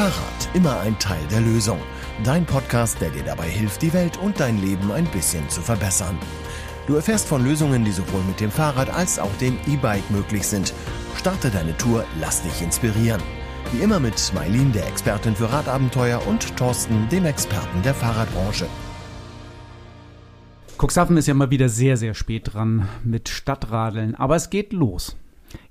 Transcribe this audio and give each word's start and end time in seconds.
Fahrrad, 0.00 0.48
immer 0.54 0.80
ein 0.80 0.98
Teil 0.98 1.20
der 1.30 1.42
Lösung. 1.42 1.78
Dein 2.24 2.46
Podcast, 2.46 2.98
der 3.02 3.10
dir 3.10 3.22
dabei 3.22 3.50
hilft, 3.50 3.82
die 3.82 3.92
Welt 3.92 4.16
und 4.16 4.40
dein 4.40 4.56
Leben 4.56 4.90
ein 4.90 5.04
bisschen 5.04 5.46
zu 5.50 5.60
verbessern. 5.60 6.18
Du 6.86 6.94
erfährst 6.94 7.28
von 7.28 7.44
Lösungen, 7.44 7.84
die 7.84 7.92
sowohl 7.92 8.22
mit 8.22 8.40
dem 8.40 8.50
Fahrrad 8.50 8.88
als 8.88 9.18
auch 9.18 9.36
dem 9.42 9.58
E-Bike 9.66 10.10
möglich 10.10 10.46
sind. 10.46 10.72
Starte 11.18 11.50
deine 11.50 11.76
Tour, 11.76 12.06
lass 12.18 12.40
dich 12.40 12.62
inspirieren. 12.62 13.20
Wie 13.72 13.82
immer 13.82 14.00
mit 14.00 14.32
Mailin, 14.34 14.72
der 14.72 14.88
Expertin 14.88 15.36
für 15.36 15.52
Radabenteuer, 15.52 16.26
und 16.26 16.56
Thorsten, 16.56 17.06
dem 17.10 17.26
Experten 17.26 17.82
der 17.82 17.92
Fahrradbranche. 17.92 18.68
Cuxhaven 20.78 21.18
ist 21.18 21.28
ja 21.28 21.34
mal 21.34 21.50
wieder 21.50 21.68
sehr, 21.68 21.98
sehr 21.98 22.14
spät 22.14 22.54
dran 22.54 22.88
mit 23.04 23.28
Stadtradeln, 23.28 24.14
aber 24.14 24.36
es 24.36 24.48
geht 24.48 24.72
los. 24.72 25.18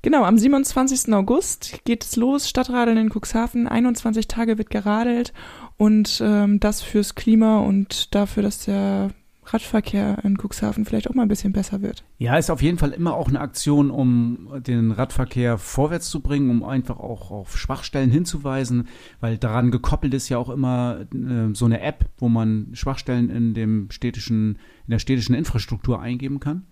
Genau, 0.01 0.23
am 0.23 0.37
27. 0.37 1.13
August 1.13 1.79
geht 1.85 2.03
es 2.03 2.15
los, 2.15 2.47
Stadtradeln 2.47 2.97
in 2.97 3.09
Cuxhaven. 3.09 3.67
21 3.67 4.27
Tage 4.27 4.57
wird 4.57 4.69
geradelt 4.69 5.33
und 5.77 6.21
ähm, 6.23 6.59
das 6.59 6.81
fürs 6.81 7.15
Klima 7.15 7.59
und 7.59 8.13
dafür, 8.15 8.43
dass 8.43 8.65
der 8.65 9.11
Radverkehr 9.53 10.19
in 10.23 10.37
Cuxhaven 10.37 10.85
vielleicht 10.85 11.09
auch 11.09 11.15
mal 11.15 11.23
ein 11.23 11.27
bisschen 11.27 11.53
besser 11.53 11.81
wird. 11.81 12.03
Ja, 12.17 12.37
ist 12.37 12.49
auf 12.49 12.61
jeden 12.61 12.77
Fall 12.77 12.91
immer 12.91 13.15
auch 13.15 13.27
eine 13.27 13.39
Aktion, 13.39 13.89
um 13.89 14.49
den 14.65 14.91
Radverkehr 14.91 15.57
vorwärts 15.57 16.09
zu 16.09 16.21
bringen, 16.21 16.49
um 16.49 16.63
einfach 16.63 16.99
auch 16.99 17.31
auf 17.31 17.57
Schwachstellen 17.57 18.11
hinzuweisen, 18.11 18.87
weil 19.19 19.37
daran 19.37 19.71
gekoppelt 19.71 20.13
ist 20.13 20.29
ja 20.29 20.37
auch 20.37 20.49
immer 20.49 21.01
äh, 21.13 21.53
so 21.53 21.65
eine 21.65 21.81
App, 21.81 22.05
wo 22.17 22.29
man 22.29 22.69
Schwachstellen 22.73 23.29
in 23.29 23.53
dem 23.53 23.89
städtischen, 23.91 24.59
in 24.85 24.91
der 24.91 24.99
städtischen 24.99 25.35
Infrastruktur 25.35 25.99
eingeben 25.99 26.39
kann. 26.39 26.65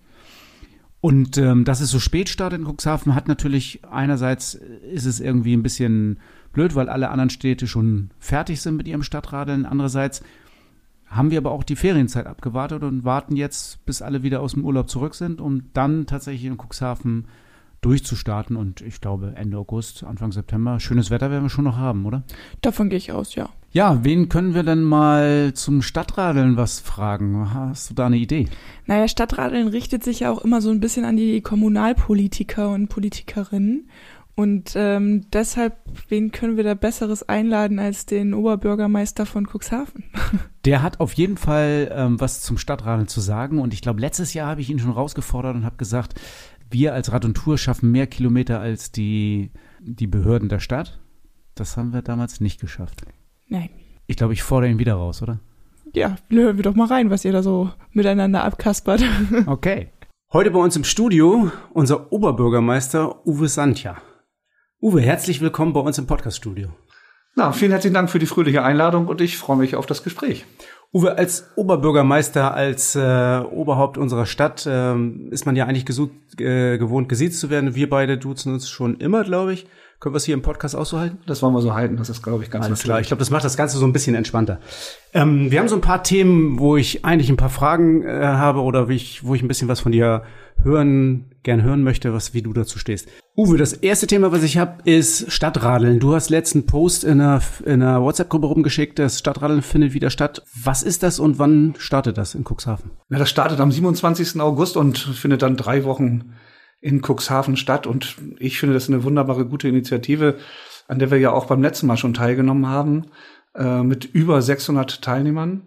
Und 1.00 1.38
ähm, 1.38 1.64
dass 1.64 1.80
es 1.80 1.92
so 1.92 2.00
spät 2.00 2.28
startet 2.28 2.60
in 2.60 2.68
Cuxhaven, 2.68 3.14
hat 3.14 3.28
natürlich 3.28 3.82
einerseits 3.90 4.56
ist 4.56 5.06
es 5.06 5.20
irgendwie 5.20 5.54
ein 5.54 5.64
bisschen 5.64 6.20
blöd, 6.54 6.76
weil 6.76 6.90
alle 6.90 7.10
anderen 7.10 7.30
Städte 7.30 7.68
schon 7.68 8.10
fertig 8.20 8.62
sind 8.62 8.78
mit 8.78 8.88
ihrem 8.88 9.04
Stadtradeln. 9.04 9.66
Andererseits 9.66 10.24
haben 11.06 11.32
wir 11.32 11.38
aber 11.38 11.52
auch 11.52 11.64
die 11.64 11.76
Ferienzeit 11.76 12.26
abgewartet 12.26 12.84
und 12.84 13.06
warten 13.06 13.36
jetzt, 13.36 13.86
bis 13.86 14.02
alle 14.02 14.24
wieder 14.24 14.42
aus 14.42 14.54
dem 14.54 14.66
Urlaub 14.66 14.90
zurück 14.90 15.16
sind, 15.16 15.40
um 15.40 15.72
dann 15.74 16.06
tatsächlich 16.08 16.46
in 16.46 16.58
Cuxhaven 16.58 17.28
durchzustarten. 17.82 18.56
Und 18.56 18.82
ich 18.82 19.00
glaube, 19.00 19.34
Ende 19.36 19.58
August, 19.58 20.04
Anfang 20.04 20.32
September, 20.32 20.80
schönes 20.80 21.12
Wetter 21.12 21.30
werden 21.32 21.44
wir 21.44 21.50
schon 21.50 21.64
noch 21.64 21.78
haben, 21.78 22.06
oder? 22.06 22.24
Davon 22.62 22.90
gehe 22.90 22.98
ich 22.98 23.12
aus, 23.12 23.36
ja. 23.36 23.50
Ja, 23.72 24.04
wen 24.04 24.30
können 24.30 24.56
wir 24.56 24.64
denn 24.64 24.84
mal 24.84 25.54
zum 25.54 25.82
Stadtradeln 25.82 26.58
was 26.58 26.80
fragen? 26.80 27.54
Hast 27.54 27.90
du 27.90 27.94
da 27.94 28.06
eine 28.08 28.18
Idee? 28.18 28.48
Naja, 28.86 29.08
Stadtradeln 29.08 29.68
richtet 29.68 30.04
sich 30.04 30.22
ja 30.22 30.32
auch 30.32 30.44
immer 30.44 30.62
so 30.62 30.72
ein 30.72 30.80
bisschen 30.80 31.06
an 31.06 31.18
die 31.18 31.42
Kommunalpolitiker 31.42 32.70
und 32.70 32.88
Politikerinnen. 32.88 33.90
Und 34.36 34.74
ähm, 34.76 35.26
deshalb, 35.34 35.78
wen 36.10 36.32
können 36.32 36.58
wir 36.58 36.64
da 36.64 36.76
Besseres 36.76 37.28
einladen 37.28 37.80
als 37.80 38.06
den 38.06 38.36
Oberbürgermeister 38.36 39.26
von 39.26 39.48
Cuxhaven? 39.48 40.04
Der 40.66 40.84
hat 40.84 41.00
auf 41.00 41.14
jeden 41.14 41.38
Fall 41.38 41.92
ähm, 41.92 42.20
was 42.20 42.42
zum 42.42 42.60
Stadtradeln 42.60 43.08
zu 43.08 43.20
sagen. 43.20 43.60
Und 43.60 43.74
ich 43.74 43.82
glaube, 43.82 44.00
letztes 44.00 44.36
Jahr 44.36 44.50
habe 44.50 44.62
ich 44.62 44.70
ihn 44.70 44.78
schon 44.78 44.92
rausgefordert 44.92 45.56
und 45.56 45.66
habe 45.66 45.78
gesagt, 45.78 46.14
wir 46.70 46.94
als 46.94 47.12
Rad 47.12 47.26
und 47.26 47.34
Tour 47.34 47.58
schaffen 47.58 47.92
mehr 47.92 48.06
Kilometer 48.06 48.60
als 48.60 48.92
die, 48.92 49.52
die 49.80 50.08
Behörden 50.08 50.50
der 50.50 50.60
Stadt. 50.60 51.00
Das 51.56 51.76
haben 51.76 51.92
wir 51.92 52.04
damals 52.04 52.40
nicht 52.40 52.62
geschafft. 52.62 53.02
Nein. 53.50 53.70
Ich 54.08 54.18
glaube, 54.18 54.34
ich 54.34 54.44
fordere 54.44 54.70
ihn 54.70 54.80
wieder 54.80 54.96
raus, 54.96 55.22
oder? 55.22 55.40
Ja, 55.94 56.18
hören 56.30 56.58
wir 56.58 56.64
doch 56.64 56.76
mal 56.76 56.88
rein, 56.88 57.10
was 57.10 57.24
ihr 57.24 57.32
da 57.32 57.42
so 57.42 57.72
miteinander 57.92 58.44
abkaspert. 58.44 59.04
Okay. 59.48 59.90
Heute 60.34 60.52
bei 60.52 60.60
uns 60.60 60.76
im 60.76 60.84
Studio 60.84 61.50
unser 61.74 62.12
Oberbürgermeister 62.12 63.26
Uwe 63.26 63.48
Santja. 63.48 63.98
Uwe, 64.82 65.00
herzlich 65.02 65.40
willkommen 65.40 65.72
bei 65.72 65.80
uns 65.80 65.98
im 65.98 66.06
Podcast-Studio. 66.06 66.68
Na, 67.36 67.54
vielen 67.54 67.72
herzlichen 67.72 67.94
Dank 67.94 68.10
für 68.10 68.20
die 68.20 68.26
fröhliche 68.26 68.64
Einladung 68.64 69.08
und 69.08 69.22
ich 69.22 69.38
freue 69.38 69.58
mich 69.58 69.78
auf 69.78 69.86
das 69.86 70.04
Gespräch. 70.04 70.46
Uwe, 70.94 71.18
als 71.18 71.52
Oberbürgermeister, 71.56 72.54
als 72.54 72.96
äh, 72.96 73.40
Oberhaupt 73.52 73.98
unserer 73.98 74.26
Stadt 74.26 74.68
ähm, 74.70 75.30
ist 75.32 75.46
man 75.46 75.56
ja 75.56 75.66
eigentlich 75.66 75.86
gesucht, 75.86 76.12
äh, 76.40 76.78
gewohnt, 76.78 77.08
gesiezt 77.08 77.40
zu 77.40 77.50
werden. 77.50 77.76
Wir 77.76 77.90
beide 77.90 78.18
duzen 78.18 78.54
uns 78.54 78.70
schon 78.70 78.98
immer, 78.98 79.24
glaube 79.24 79.54
ich. 79.54 79.68
Können 80.00 80.14
wir 80.14 80.18
es 80.18 80.26
hier 80.26 80.36
im 80.36 80.44
Podcast 80.44 80.76
auch 80.76 80.86
so 80.86 81.00
halten? 81.00 81.18
Das 81.26 81.42
wollen 81.42 81.56
wir 81.56 81.62
so 81.62 81.74
halten. 81.74 81.98
Das 81.98 82.10
ist, 82.10 82.22
glaube 82.22 82.44
ich, 82.44 82.52
ganz 82.52 82.66
Alles 82.66 82.84
klar. 82.84 83.00
Ich 83.00 83.08
glaube, 83.08 83.20
das 83.20 83.32
macht 83.32 83.44
das 83.44 83.58
Ganze 83.58 83.80
so 83.80 83.86
ein 83.86 83.94
bisschen 83.94 84.14
entspannter. 84.14 84.60
Ähm, 85.12 85.50
wir 85.50 85.60
haben 85.60 85.68
so 85.68 85.74
ein 85.76 85.82
paar 85.82 86.04
Themen, 86.04 86.60
wo 86.60 86.78
ich 86.78 87.04
eigentlich 87.04 87.30
ein 87.30 87.38
paar 87.38 87.50
Fragen 87.50 88.04
äh, 88.04 88.22
habe 88.22 88.62
oder 88.62 88.88
ich, 88.90 89.24
wo 89.26 89.34
ich 89.34 89.42
ein 89.42 89.48
bisschen 89.48 89.68
was 89.68 89.80
von 89.80 89.92
dir 89.92 90.22
hören, 90.62 91.32
gern 91.42 91.64
hören 91.64 91.82
möchte, 91.82 92.14
was, 92.14 92.36
wie 92.36 92.44
du 92.44 92.54
dazu 92.54 92.78
stehst. 92.78 93.08
Uwe, 93.36 93.58
das 93.58 93.74
erste 93.74 94.06
Thema, 94.06 94.32
was 94.32 94.44
ich 94.44 94.58
habe, 94.58 94.84
ist 94.84 95.32
Stadtradeln. 95.32 96.00
Du 96.00 96.14
hast 96.14 96.30
letzten 96.30 96.68
Post 96.68 97.04
in 97.04 97.20
einer, 97.20 97.42
in 97.66 97.82
einer 97.82 98.02
WhatsApp-Gruppe 98.02 98.48
rumgeschickt, 98.48 99.00
das 99.00 99.18
Stadtradeln 99.18 99.64
findet 99.64 99.94
wieder 99.94 100.12
statt. 100.12 100.44
Was 100.64 100.84
ist 100.84 101.02
das 101.02 101.20
und 101.20 101.40
wann 101.40 101.74
startet 101.80 102.20
das 102.20 102.36
in 102.36 102.44
Cuxhaven? 102.44 102.92
Ja, 103.10 103.18
das 103.18 103.32
startet 103.32 103.60
am 103.60 103.72
27. 103.72 104.40
August 104.42 104.78
und 104.78 104.98
findet 104.98 105.42
dann 105.42 105.58
drei 105.58 105.84
Wochen 105.86 106.34
in 106.82 107.02
Cuxhaven 107.02 107.58
statt. 107.58 107.88
Und 107.88 108.18
ich 108.40 108.60
finde 108.60 108.74
das 108.74 108.88
eine 108.88 109.04
wunderbare, 109.04 109.46
gute 109.46 109.68
Initiative, 109.68 110.38
an 110.88 111.00
der 111.00 111.12
wir 111.12 111.20
ja 111.20 111.32
auch 111.32 111.46
beim 111.46 111.62
letzten 111.62 111.88
Mal 111.88 111.98
schon 111.98 112.14
teilgenommen 112.14 112.68
haben, 112.68 113.08
äh, 113.56 113.84
mit 113.84 114.06
über 114.06 114.42
600 114.42 115.02
Teilnehmern. 115.02 115.64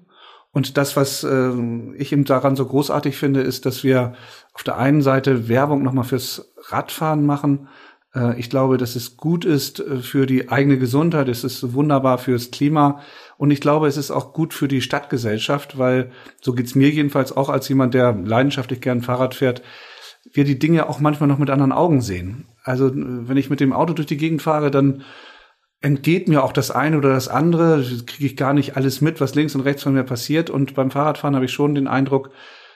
Und 0.52 0.76
das, 0.76 0.96
was 0.96 1.22
äh, 1.22 1.52
ich 1.94 2.12
eben 2.12 2.24
daran 2.24 2.56
so 2.56 2.66
großartig 2.66 3.16
finde, 3.16 3.40
ist, 3.40 3.66
dass 3.66 3.84
wir 3.84 4.14
auf 4.52 4.64
der 4.64 4.78
einen 4.78 5.02
Seite 5.02 5.48
Werbung 5.48 5.82
nochmal 5.82 6.04
fürs 6.04 6.52
Radfahren 6.68 7.24
machen. 7.24 7.68
Äh, 8.14 8.38
ich 8.38 8.50
glaube, 8.50 8.76
dass 8.76 8.96
es 8.96 9.16
gut 9.16 9.44
ist 9.44 9.78
äh, 9.78 9.98
für 9.98 10.26
die 10.26 10.48
eigene 10.48 10.78
Gesundheit. 10.78 11.28
Es 11.28 11.44
ist 11.44 11.72
wunderbar 11.72 12.18
fürs 12.18 12.50
Klima. 12.50 13.00
Und 13.36 13.52
ich 13.52 13.60
glaube, 13.60 13.86
es 13.86 13.96
ist 13.96 14.10
auch 14.10 14.32
gut 14.32 14.52
für 14.52 14.66
die 14.66 14.80
Stadtgesellschaft, 14.80 15.78
weil 15.78 16.10
so 16.40 16.52
geht's 16.52 16.74
mir 16.74 16.90
jedenfalls 16.90 17.36
auch 17.36 17.48
als 17.48 17.68
jemand, 17.68 17.94
der 17.94 18.12
leidenschaftlich 18.12 18.80
gern 18.80 19.02
Fahrrad 19.02 19.34
fährt 19.34 19.62
wir 20.32 20.44
die 20.44 20.58
Dinge 20.58 20.88
auch 20.88 21.00
manchmal 21.00 21.28
noch 21.28 21.38
mit 21.38 21.50
anderen 21.50 21.72
Augen 21.72 22.00
sehen. 22.00 22.46
Also 22.62 22.90
wenn 22.94 23.36
ich 23.36 23.50
mit 23.50 23.60
dem 23.60 23.72
Auto 23.72 23.94
durch 23.94 24.06
die 24.06 24.16
Gegend 24.16 24.42
fahre, 24.42 24.70
dann 24.70 25.02
entgeht 25.80 26.28
mir 26.28 26.44
auch 26.44 26.52
das 26.52 26.70
eine 26.70 26.98
oder 26.98 27.10
das 27.10 27.28
andere, 27.28 27.82
kriege 28.06 28.26
ich 28.26 28.36
gar 28.36 28.52
nicht 28.52 28.76
alles 28.76 29.00
mit, 29.00 29.20
was 29.20 29.34
links 29.34 29.54
und 29.54 29.62
rechts 29.62 29.82
von 29.82 29.94
mir 29.94 30.04
passiert. 30.04 30.50
Und 30.50 30.74
beim 30.74 30.90
Fahrradfahren 30.90 31.34
habe 31.34 31.46
ich 31.46 31.52
schon 31.52 31.74
den 31.74 31.88
Eindruck, 31.88 32.30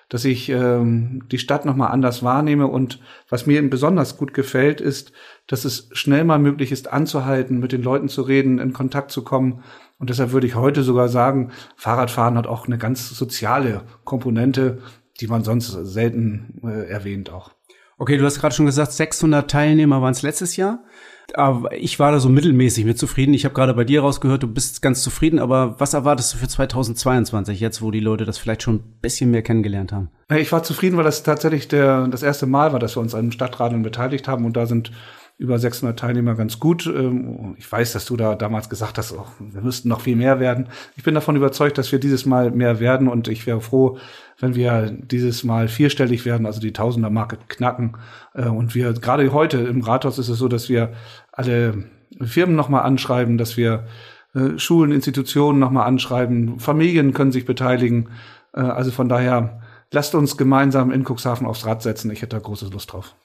dass 0.08 0.24
ich 0.24 0.48
ähm, 0.48 1.24
die 1.30 1.38
Stadt 1.38 1.64
nochmal 1.64 1.90
anders 1.90 2.22
wahrnehme. 2.22 2.66
Und 2.66 3.00
was 3.28 3.46
mir 3.46 3.58
eben 3.58 3.70
besonders 3.70 4.16
gut 4.16 4.32
gefällt, 4.32 4.80
ist, 4.80 5.12
dass 5.46 5.66
es 5.66 5.90
schnell 5.92 6.24
mal 6.24 6.38
möglich 6.38 6.72
ist, 6.72 6.92
anzuhalten, 6.92 7.58
mit 7.58 7.72
den 7.72 7.82
Leuten 7.82 8.08
zu 8.08 8.22
reden, 8.22 8.58
in 8.58 8.72
Kontakt 8.72 9.10
zu 9.10 9.22
kommen. 9.22 9.62
Und 9.98 10.08
deshalb 10.08 10.32
würde 10.32 10.46
ich 10.46 10.54
heute 10.54 10.82
sogar 10.82 11.08
sagen, 11.08 11.52
Fahrradfahren 11.76 12.38
hat 12.38 12.46
auch 12.46 12.66
eine 12.66 12.78
ganz 12.78 13.10
soziale 13.10 13.82
Komponente, 14.04 14.78
die 15.20 15.26
man 15.26 15.44
sonst 15.44 15.68
selten 15.68 16.60
äh, 16.64 16.88
erwähnt 16.88 17.30
auch. 17.30 17.52
Okay, 17.96 18.16
du 18.16 18.24
hast 18.24 18.40
gerade 18.40 18.54
schon 18.54 18.66
gesagt, 18.66 18.92
600 18.92 19.48
Teilnehmer 19.48 20.02
waren 20.02 20.12
es 20.12 20.22
letztes 20.22 20.56
Jahr. 20.56 20.84
Aber 21.32 21.72
ich 21.72 21.98
war 21.98 22.12
da 22.12 22.20
so 22.20 22.28
mittelmäßig 22.28 22.84
mit 22.84 22.98
zufrieden. 22.98 23.34
Ich 23.34 23.44
habe 23.44 23.54
gerade 23.54 23.72
bei 23.74 23.84
dir 23.84 24.02
rausgehört, 24.02 24.42
du 24.42 24.48
bist 24.48 24.82
ganz 24.82 25.02
zufrieden. 25.02 25.38
Aber 25.38 25.80
was 25.80 25.94
erwartest 25.94 26.34
du 26.34 26.38
für 26.38 26.48
2022 26.48 27.60
jetzt, 27.60 27.80
wo 27.82 27.90
die 27.90 28.00
Leute 28.00 28.24
das 28.24 28.36
vielleicht 28.36 28.62
schon 28.62 28.76
ein 28.76 28.98
bisschen 29.00 29.30
mehr 29.30 29.42
kennengelernt 29.42 29.92
haben? 29.92 30.10
Ich 30.36 30.52
war 30.52 30.62
zufrieden, 30.62 30.96
weil 30.96 31.04
das 31.04 31.22
tatsächlich 31.22 31.68
der, 31.68 32.06
das 32.08 32.22
erste 32.22 32.46
Mal 32.46 32.72
war, 32.72 32.78
dass 32.78 32.96
wir 32.96 33.00
uns 33.00 33.14
an 33.14 33.32
Stadtradeln 33.32 33.82
beteiligt 33.82 34.28
haben. 34.28 34.44
Und 34.44 34.56
da 34.56 34.66
sind 34.66 34.92
über 35.36 35.58
600 35.58 35.98
Teilnehmer 35.98 36.34
ganz 36.34 36.60
gut. 36.60 36.86
Ähm, 36.86 37.56
ich 37.58 37.70
weiß, 37.70 37.92
dass 37.92 38.04
du 38.04 38.16
da 38.16 38.34
damals 38.34 38.68
gesagt 38.68 38.98
hast, 38.98 39.12
oh, 39.12 39.26
wir 39.40 39.62
müssten 39.62 39.88
noch 39.88 40.02
viel 40.02 40.16
mehr 40.16 40.38
werden. 40.40 40.68
Ich 40.96 41.02
bin 41.02 41.14
davon 41.14 41.36
überzeugt, 41.36 41.76
dass 41.76 41.90
wir 41.90 41.98
dieses 41.98 42.24
Mal 42.24 42.50
mehr 42.52 42.78
werden 42.80 43.08
und 43.08 43.28
ich 43.28 43.46
wäre 43.46 43.60
froh, 43.60 43.98
wenn 44.38 44.54
wir 44.54 44.90
dieses 44.90 45.42
Mal 45.44 45.68
vierstellig 45.68 46.24
werden, 46.24 46.46
also 46.46 46.60
die 46.60 46.72
Tausender-Marke 46.72 47.38
knacken. 47.48 47.96
Äh, 48.34 48.48
und 48.48 48.74
wir, 48.74 48.92
gerade 48.92 49.32
heute 49.32 49.58
im 49.58 49.80
Rathaus 49.80 50.18
ist 50.18 50.28
es 50.28 50.38
so, 50.38 50.48
dass 50.48 50.68
wir 50.68 50.92
alle 51.32 51.84
Firmen 52.20 52.54
nochmal 52.54 52.82
anschreiben, 52.82 53.36
dass 53.36 53.56
wir 53.56 53.86
äh, 54.34 54.58
Schulen, 54.58 54.92
Institutionen 54.92 55.58
nochmal 55.58 55.86
anschreiben, 55.86 56.60
Familien 56.60 57.12
können 57.12 57.32
sich 57.32 57.44
beteiligen. 57.44 58.10
Äh, 58.52 58.60
also 58.60 58.92
von 58.92 59.08
daher, 59.08 59.62
lasst 59.90 60.14
uns 60.14 60.36
gemeinsam 60.36 60.92
in 60.92 61.04
Cuxhaven 61.04 61.46
aufs 61.46 61.66
Rad 61.66 61.82
setzen. 61.82 62.10
Ich 62.12 62.22
hätte 62.22 62.36
da 62.36 62.40
große 62.40 62.68
Lust 62.68 62.92
drauf. 62.92 63.16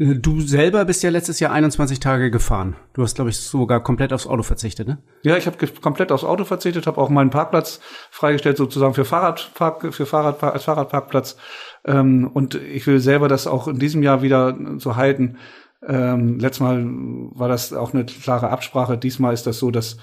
Du 0.00 0.40
selber 0.40 0.84
bist 0.84 1.02
ja 1.02 1.10
letztes 1.10 1.40
Jahr 1.40 1.50
21 1.50 1.98
Tage 1.98 2.30
gefahren. 2.30 2.76
Du 2.92 3.02
hast, 3.02 3.16
glaube 3.16 3.30
ich, 3.30 3.36
sogar 3.36 3.82
komplett 3.82 4.12
aufs 4.12 4.28
Auto 4.28 4.44
verzichtet, 4.44 4.86
ne? 4.86 4.98
Ja, 5.24 5.36
ich 5.36 5.46
habe 5.46 5.66
komplett 5.80 6.12
aufs 6.12 6.22
Auto 6.22 6.44
verzichtet, 6.44 6.86
habe 6.86 7.00
auch 7.00 7.08
meinen 7.08 7.30
Parkplatz 7.30 7.80
freigestellt, 8.12 8.58
sozusagen 8.58 8.94
für 8.94 9.04
Fahrradpark, 9.04 9.92
für 9.92 10.06
Fahrrad, 10.06 10.40
als 10.44 10.62
Fahrradparkplatz. 10.62 11.36
Ähm, 11.84 12.30
und 12.32 12.54
ich 12.54 12.86
will 12.86 13.00
selber 13.00 13.26
das 13.26 13.48
auch 13.48 13.66
in 13.66 13.80
diesem 13.80 14.04
Jahr 14.04 14.22
wieder 14.22 14.56
so 14.76 14.94
halten. 14.94 15.38
Ähm, 15.84 16.38
letztes 16.38 16.60
Mal 16.60 16.84
war 17.32 17.48
das 17.48 17.72
auch 17.72 17.92
eine 17.92 18.06
klare 18.06 18.50
Absprache. 18.50 18.98
Diesmal 18.98 19.34
ist 19.34 19.48
das 19.48 19.58
so, 19.58 19.72
dass 19.72 19.96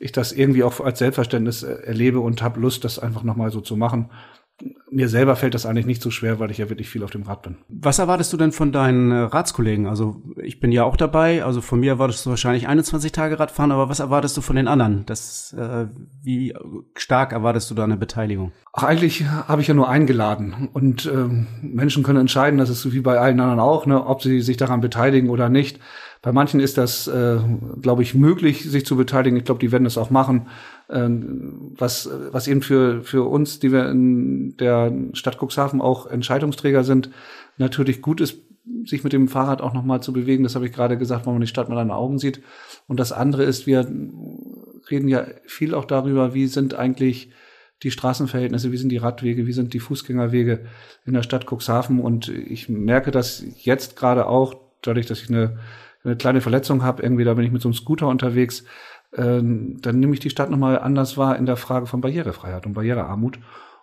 ich 0.00 0.10
das 0.10 0.32
irgendwie 0.32 0.64
auch 0.64 0.80
als 0.80 0.98
Selbstverständnis 0.98 1.62
erlebe 1.62 2.18
und 2.18 2.42
habe 2.42 2.58
Lust, 2.58 2.84
das 2.84 2.98
einfach 2.98 3.22
nochmal 3.22 3.52
so 3.52 3.60
zu 3.60 3.76
machen. 3.76 4.10
Mir 4.90 5.08
selber 5.08 5.36
fällt 5.36 5.54
das 5.54 5.66
eigentlich 5.66 5.86
nicht 5.86 6.00
so 6.00 6.10
schwer, 6.10 6.38
weil 6.38 6.50
ich 6.50 6.58
ja 6.58 6.70
wirklich 6.70 6.88
viel 6.88 7.02
auf 7.02 7.10
dem 7.10 7.22
Rad 7.22 7.42
bin. 7.42 7.56
Was 7.68 7.98
erwartest 7.98 8.32
du 8.32 8.36
denn 8.36 8.52
von 8.52 8.72
deinen 8.72 9.10
äh, 9.10 9.16
Ratskollegen? 9.16 9.86
Also 9.86 10.22
ich 10.42 10.60
bin 10.60 10.72
ja 10.72 10.84
auch 10.84 10.96
dabei, 10.96 11.44
also 11.44 11.60
von 11.60 11.80
mir 11.80 11.92
erwartest 11.92 12.24
du 12.24 12.30
wahrscheinlich 12.30 12.66
21 12.66 13.12
Tage 13.12 13.38
Radfahren, 13.38 13.72
aber 13.72 13.88
was 13.88 14.00
erwartest 14.00 14.36
du 14.36 14.40
von 14.40 14.56
den 14.56 14.68
anderen? 14.68 15.04
Das, 15.06 15.52
äh, 15.52 15.86
wie 16.22 16.54
stark 16.96 17.32
erwartest 17.32 17.70
du 17.70 17.74
da 17.74 17.84
eine 17.84 17.96
Beteiligung? 17.96 18.52
Ach, 18.72 18.84
eigentlich 18.84 19.26
habe 19.26 19.60
ich 19.60 19.68
ja 19.68 19.74
nur 19.74 19.88
eingeladen 19.88 20.68
und 20.72 21.04
äh, 21.06 21.28
Menschen 21.60 22.02
können 22.02 22.20
entscheiden, 22.20 22.58
das 22.58 22.70
ist 22.70 22.92
wie 22.92 23.00
bei 23.00 23.18
allen 23.18 23.40
anderen 23.40 23.60
auch, 23.60 23.86
ne, 23.86 24.06
ob 24.06 24.22
sie 24.22 24.40
sich 24.40 24.56
daran 24.56 24.80
beteiligen 24.80 25.28
oder 25.28 25.48
nicht. 25.48 25.80
Bei 26.22 26.32
manchen 26.32 26.58
ist 26.58 26.76
das, 26.76 27.06
äh, 27.06 27.38
glaube 27.80 28.02
ich, 28.02 28.14
möglich, 28.14 28.68
sich 28.68 28.84
zu 28.84 28.96
beteiligen. 28.96 29.36
Ich 29.36 29.44
glaube, 29.44 29.60
die 29.60 29.70
werden 29.70 29.84
das 29.84 29.96
auch 29.96 30.10
machen. 30.10 30.48
Ähm, 30.88 31.74
was, 31.76 32.08
was 32.30 32.46
eben 32.46 32.62
für, 32.62 33.02
für 33.02 33.24
uns, 33.28 33.58
die 33.58 33.72
wir 33.72 33.88
in 33.88 34.56
der 34.56 34.92
Stadt 35.14 35.38
Cuxhaven 35.40 35.80
auch 35.80 36.06
Entscheidungsträger 36.06 36.84
sind, 36.84 37.10
natürlich 37.58 38.02
gut 38.02 38.20
ist, 38.20 38.38
sich 38.84 39.04
mit 39.04 39.12
dem 39.12 39.28
Fahrrad 39.28 39.62
auch 39.62 39.74
nochmal 39.74 40.02
zu 40.02 40.12
bewegen. 40.12 40.42
Das 40.42 40.54
habe 40.54 40.66
ich 40.66 40.72
gerade 40.72 40.98
gesagt, 40.98 41.26
wenn 41.26 41.32
man 41.32 41.40
die 41.40 41.48
Stadt 41.48 41.68
mit 41.68 41.78
den 41.78 41.90
Augen 41.90 42.18
sieht. 42.18 42.42
Und 42.86 43.00
das 43.00 43.12
andere 43.12 43.44
ist, 43.44 43.66
wir 43.66 43.80
reden 44.90 45.08
ja 45.08 45.26
viel 45.44 45.74
auch 45.74 45.84
darüber, 45.84 46.34
wie 46.34 46.46
sind 46.46 46.74
eigentlich 46.74 47.30
die 47.82 47.90
Straßenverhältnisse, 47.90 48.72
wie 48.72 48.76
sind 48.76 48.88
die 48.90 48.96
Radwege, 48.96 49.46
wie 49.46 49.52
sind 49.52 49.74
die 49.74 49.80
Fußgängerwege 49.80 50.66
in 51.04 51.12
der 51.12 51.22
Stadt 51.22 51.46
Cuxhaven. 51.50 52.00
Und 52.00 52.28
ich 52.28 52.68
merke 52.68 53.10
das 53.10 53.44
jetzt 53.56 53.96
gerade 53.96 54.26
auch, 54.26 54.54
dadurch, 54.82 55.06
dass 55.06 55.20
ich 55.20 55.28
eine, 55.28 55.58
eine 56.04 56.16
kleine 56.16 56.40
Verletzung 56.40 56.82
habe, 56.82 57.02
irgendwie, 57.02 57.24
da 57.24 57.34
bin 57.34 57.44
ich 57.44 57.52
mit 57.52 57.62
so 57.62 57.68
einem 57.68 57.74
Scooter 57.74 58.08
unterwegs, 58.08 58.64
dann 59.16 59.98
nehme 59.98 60.12
ich 60.12 60.20
die 60.20 60.30
Stadt 60.30 60.50
nochmal 60.50 60.78
anders 60.78 61.16
wahr 61.16 61.38
in 61.38 61.46
der 61.46 61.56
Frage 61.56 61.86
von 61.86 62.00
Barrierefreiheit 62.00 62.66
und 62.66 62.74
Barrierearmut. 62.74 63.38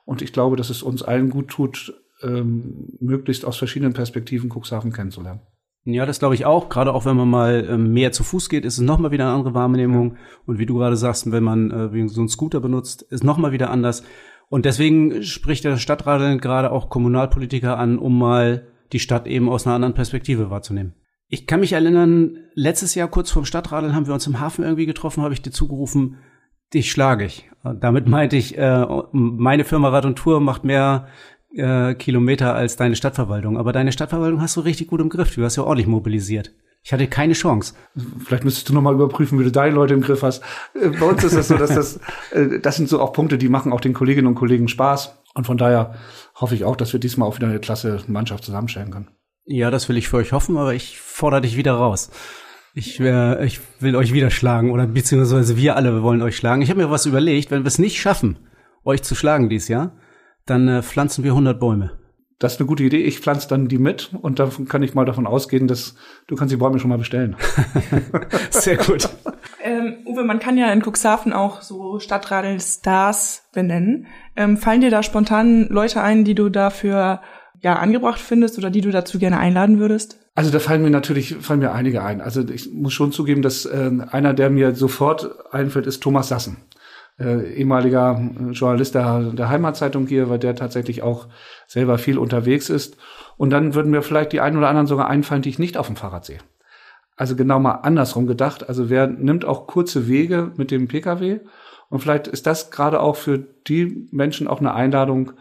Und 0.06 0.22
ich 0.22 0.34
glaube, 0.34 0.56
dass 0.56 0.70
es 0.70 0.84
uns 0.84 1.02
allen 1.02 1.30
gut 1.30 1.48
tut, 1.48 1.94
ähm, 2.22 2.90
möglichst 3.00 3.46
aus 3.46 3.58
verschiedenen 3.58 3.94
Perspektiven 3.94 4.50
Cuxhaven 4.50 4.92
kennenzulernen. 4.92 5.42
Ja, 5.86 6.06
das 6.06 6.20
glaube 6.20 6.36
ich 6.36 6.46
auch. 6.46 6.70
Gerade 6.70 6.94
auch 6.94 7.06
wenn 7.06 7.18
man 7.18 7.30
mal 7.30 7.68
ähm, 7.70 7.92
mehr 7.92 8.12
zu 8.12 8.24
Fuß 8.24 8.48
geht, 8.48 8.64
ist 8.64 8.78
es 8.78 8.84
nochmal 8.84 9.12
wieder 9.12 9.26
eine 9.26 9.34
andere 9.34 9.54
Wahrnehmung. 9.54 10.12
Ja. 10.12 10.18
Und 10.46 10.60
wie 10.60 10.66
du 10.66 10.76
gerade 10.76 10.96
sagst, 10.96 11.30
wenn 11.32 11.44
man 11.44 11.72
äh, 11.72 12.08
so 12.08 12.22
einen 12.22 12.30
Scooter 12.30 12.62
benutzt, 12.62 13.02
ist 13.02 13.24
nochmal 13.24 13.52
wieder 13.52 13.70
anders. 13.70 14.04
Und 14.50 14.66
deswegen 14.66 15.24
spricht 15.24 15.64
der 15.64 15.78
Stadtrat 15.78 16.42
gerade 16.42 16.72
auch 16.72 16.90
Kommunalpolitiker 16.90 17.78
an, 17.78 17.98
um 17.98 18.18
mal 18.18 18.68
die 18.94 19.00
Stadt 19.00 19.28
eben 19.28 19.50
aus 19.50 19.66
einer 19.66 19.76
anderen 19.76 19.96
Perspektive 19.96 20.50
wahrzunehmen. 20.50 20.94
Ich 21.34 21.48
kann 21.48 21.62
mich 21.62 21.74
erinnern, 21.74 22.38
letztes 22.54 22.94
Jahr 22.94 23.08
kurz 23.08 23.32
vorm 23.32 23.46
Stadtradeln 23.46 23.96
haben 23.96 24.06
wir 24.06 24.14
uns 24.14 24.28
im 24.28 24.40
Hafen 24.40 24.64
irgendwie 24.64 24.86
getroffen, 24.86 25.24
habe 25.24 25.34
ich 25.34 25.42
dir 25.42 25.50
zugerufen, 25.50 26.18
dich 26.76 26.92
schlage 26.92 27.26
ich. 27.26 27.50
Und 27.64 27.84
damit 27.84 28.08
meinte 28.08 28.36
ich, 28.36 28.56
äh, 28.56 28.86
meine 29.14 29.64
Firma 29.64 29.90
Rad 29.90 30.06
und 30.06 30.16
Tour 30.16 30.40
macht 30.42 30.64
mehr 30.64 31.08
äh, 31.56 31.96
Kilometer 31.96 32.54
als 32.54 32.76
deine 32.76 32.96
Stadtverwaltung. 32.96 33.58
Aber 33.58 33.74
deine 33.74 33.92
Stadtverwaltung 33.92 34.42
hast 34.42 34.58
du 34.58 34.62
richtig 34.62 34.90
gut 34.90 35.02
im 35.02 35.10
Griff. 35.10 35.34
Du 35.34 35.44
hast 35.44 35.56
ja 35.56 35.64
ordentlich 35.64 35.88
mobilisiert. 35.88 36.54
Ich 36.84 36.94
hatte 36.94 37.08
keine 37.08 37.34
Chance. 37.34 37.74
Vielleicht 38.24 38.44
müsstest 38.44 38.70
du 38.70 38.76
noch 38.76 38.84
mal 38.84 38.94
überprüfen, 38.94 39.40
wie 39.40 39.44
du 39.44 39.52
deine 39.52 39.74
Leute 39.74 39.96
im 39.96 40.02
Griff 40.02 40.22
hast. 40.22 40.44
Äh, 40.80 40.90
bei 40.90 41.08
uns 41.08 41.24
ist 41.24 41.36
das 41.36 41.48
so, 41.48 41.58
dass 41.58 41.74
das, 41.74 42.00
äh, 42.32 42.60
das 42.60 42.76
sind 42.76 42.90
so 42.90 43.02
auch 43.02 43.12
Punkte, 43.12 43.40
die 43.40 43.50
machen 43.50 43.74
auch 43.74 43.82
den 43.82 43.94
Kolleginnen 43.94 44.28
und 44.28 44.36
Kollegen 44.36 44.68
Spaß. 44.68 45.18
Und 45.34 45.48
von 45.48 45.58
daher 45.58 45.96
hoffe 46.36 46.54
ich 46.54 46.64
auch, 46.64 46.76
dass 46.76 46.94
wir 46.94 47.00
diesmal 47.00 47.28
auch 47.28 47.38
wieder 47.38 47.48
eine 47.48 47.60
klasse 47.60 48.04
Mannschaft 48.06 48.44
zusammenstellen 48.44 48.92
können. 48.92 49.10
Ja, 49.46 49.72
das 49.72 49.90
will 49.90 49.98
ich 49.98 50.08
für 50.08 50.18
euch 50.18 50.32
hoffen, 50.32 50.58
aber 50.58 50.74
ich 50.74 51.00
fordere 51.00 51.42
dich 51.42 51.58
wieder 51.58 51.74
raus. 51.74 52.10
Ich, 52.74 53.00
äh, 53.00 53.46
ich 53.46 53.60
will 53.80 53.96
euch 53.96 54.14
wieder 54.14 54.32
schlagen 54.32 54.72
oder 54.72 54.88
beziehungsweise 54.88 55.58
wir 55.58 55.76
alle 55.76 56.02
wollen 56.02 56.22
euch 56.22 56.38
schlagen. 56.38 56.62
Ich 56.62 56.70
habe 56.70 56.82
mir 56.82 56.90
was 56.90 57.06
überlegt, 57.06 57.52
wenn 57.52 57.64
wir 57.64 57.68
es 57.68 57.78
nicht 57.78 58.00
schaffen, 58.00 58.40
euch 58.84 59.04
zu 59.04 59.16
schlagen 59.16 59.50
dieses 59.50 59.68
Jahr, 59.68 59.98
dann 60.46 60.68
äh, 60.68 60.82
pflanzen 60.82 61.24
wir 61.24 61.32
100 61.32 61.60
Bäume. 61.60 62.00
Das 62.40 62.54
ist 62.54 62.60
eine 62.60 62.68
gute 62.68 62.84
Idee. 62.84 63.04
Ich 63.04 63.20
pflanze 63.20 63.48
dann 63.48 63.68
die 63.68 63.78
mit 63.78 64.12
und 64.20 64.40
dann 64.40 64.68
kann 64.68 64.82
ich 64.82 64.96
mal 64.96 65.06
davon 65.06 65.28
ausgehen, 65.28 65.68
dass 65.68 65.96
du 66.28 66.36
kannst 66.36 66.52
die 66.52 66.58
Bäume 66.58 66.80
schon 66.80 66.90
mal 66.90 66.98
bestellen. 66.98 67.36
Sehr 68.50 68.78
gut. 68.78 69.08
ähm, 69.62 69.98
Uwe, 70.06 70.24
man 70.24 70.40
kann 70.40 70.58
ja 70.58 70.72
in 70.74 70.82
Cuxhaven 70.82 71.32
auch 71.32 71.62
so 71.62 72.00
Stadtradeln-Stars 72.00 73.50
benennen. 73.54 74.08
Ähm, 74.36 74.58
fallen 74.58 74.82
dir 74.82 74.90
da 74.90 75.04
spontan 75.04 75.68
Leute 75.70 76.02
ein, 76.02 76.24
die 76.26 76.36
du 76.36 76.50
dafür 76.50 77.22
ja 77.64 77.78
angebracht 77.78 78.20
findest 78.20 78.58
oder 78.58 78.70
die 78.70 78.82
du 78.82 78.92
dazu 78.92 79.18
gerne 79.18 79.40
einladen 79.40 79.80
würdest? 79.80 80.20
Also 80.36 80.52
da 80.52 80.60
fallen 80.60 80.82
mir 80.82 80.90
natürlich 80.90 81.36
fallen 81.36 81.60
mir 81.60 81.72
einige 81.72 82.04
ein. 82.04 82.22
Also 82.22 82.48
ich 82.48 82.72
muss 82.72 82.94
schon 82.94 83.12
zugeben, 83.12 83.42
dass 83.42 83.66
äh, 83.66 83.92
einer, 84.12 84.34
der 84.34 84.50
mir 84.50 84.76
sofort 84.76 85.54
einfällt, 85.54 85.88
ist 85.88 86.04
Thomas 86.04 86.28
Sassen, 86.28 86.58
äh, 87.20 87.54
ehemaliger 87.54 88.22
Journalist 88.52 88.96
der, 88.96 89.32
der 89.32 89.50
Heimatzeitung 89.50 90.08
hier, 90.08 90.30
weil 90.30 90.40
der 90.40 90.56
tatsächlich 90.56 91.04
auch 91.04 91.28
selber 91.68 91.98
viel 91.98 92.18
unterwegs 92.18 92.70
ist. 92.70 92.98
Und 93.38 93.50
dann 93.52 93.74
würden 93.74 93.92
mir 93.92 94.02
vielleicht 94.02 94.34
die 94.34 94.42
einen 94.42 94.58
oder 94.58 94.68
anderen 94.68 94.88
sogar 94.88 95.10
einfallen, 95.10 95.42
die 95.42 95.50
ich 95.50 95.60
nicht 95.60 95.78
auf 95.78 95.88
dem 95.88 95.96
Fahrrad 95.96 96.26
sehe. 96.26 96.40
Also 97.16 97.36
genau 97.36 97.60
mal 97.60 97.76
andersrum 97.76 98.28
gedacht. 98.28 98.68
Also 98.68 98.90
wer 98.90 99.08
nimmt 99.08 99.46
auch 99.46 99.68
kurze 99.68 100.08
Wege 100.08 100.52
mit 100.58 100.72
dem 100.72 100.88
Pkw? 100.88 101.40
Und 101.90 102.00
vielleicht 102.00 102.28
ist 102.28 102.48
das 102.48 102.72
gerade 102.72 103.00
auch 103.00 103.16
für 103.16 103.38
die 103.38 104.08
Menschen 104.12 104.48
auch 104.48 104.60
eine 104.60 104.74
Einladung, 104.74 105.34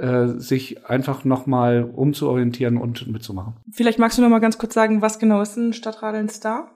äh, 0.00 0.38
sich 0.38 0.86
einfach 0.86 1.24
nochmal 1.24 1.84
umzuorientieren 1.84 2.78
und 2.78 3.06
mitzumachen. 3.06 3.54
Vielleicht 3.70 3.98
magst 3.98 4.16
du 4.16 4.22
noch 4.22 4.30
mal 4.30 4.40
ganz 4.40 4.56
kurz 4.56 4.74
sagen, 4.74 5.02
was 5.02 5.18
genau 5.18 5.42
ist 5.42 5.56
ein 5.56 5.72
Stadtradeln 5.72 6.28
Star? 6.28 6.70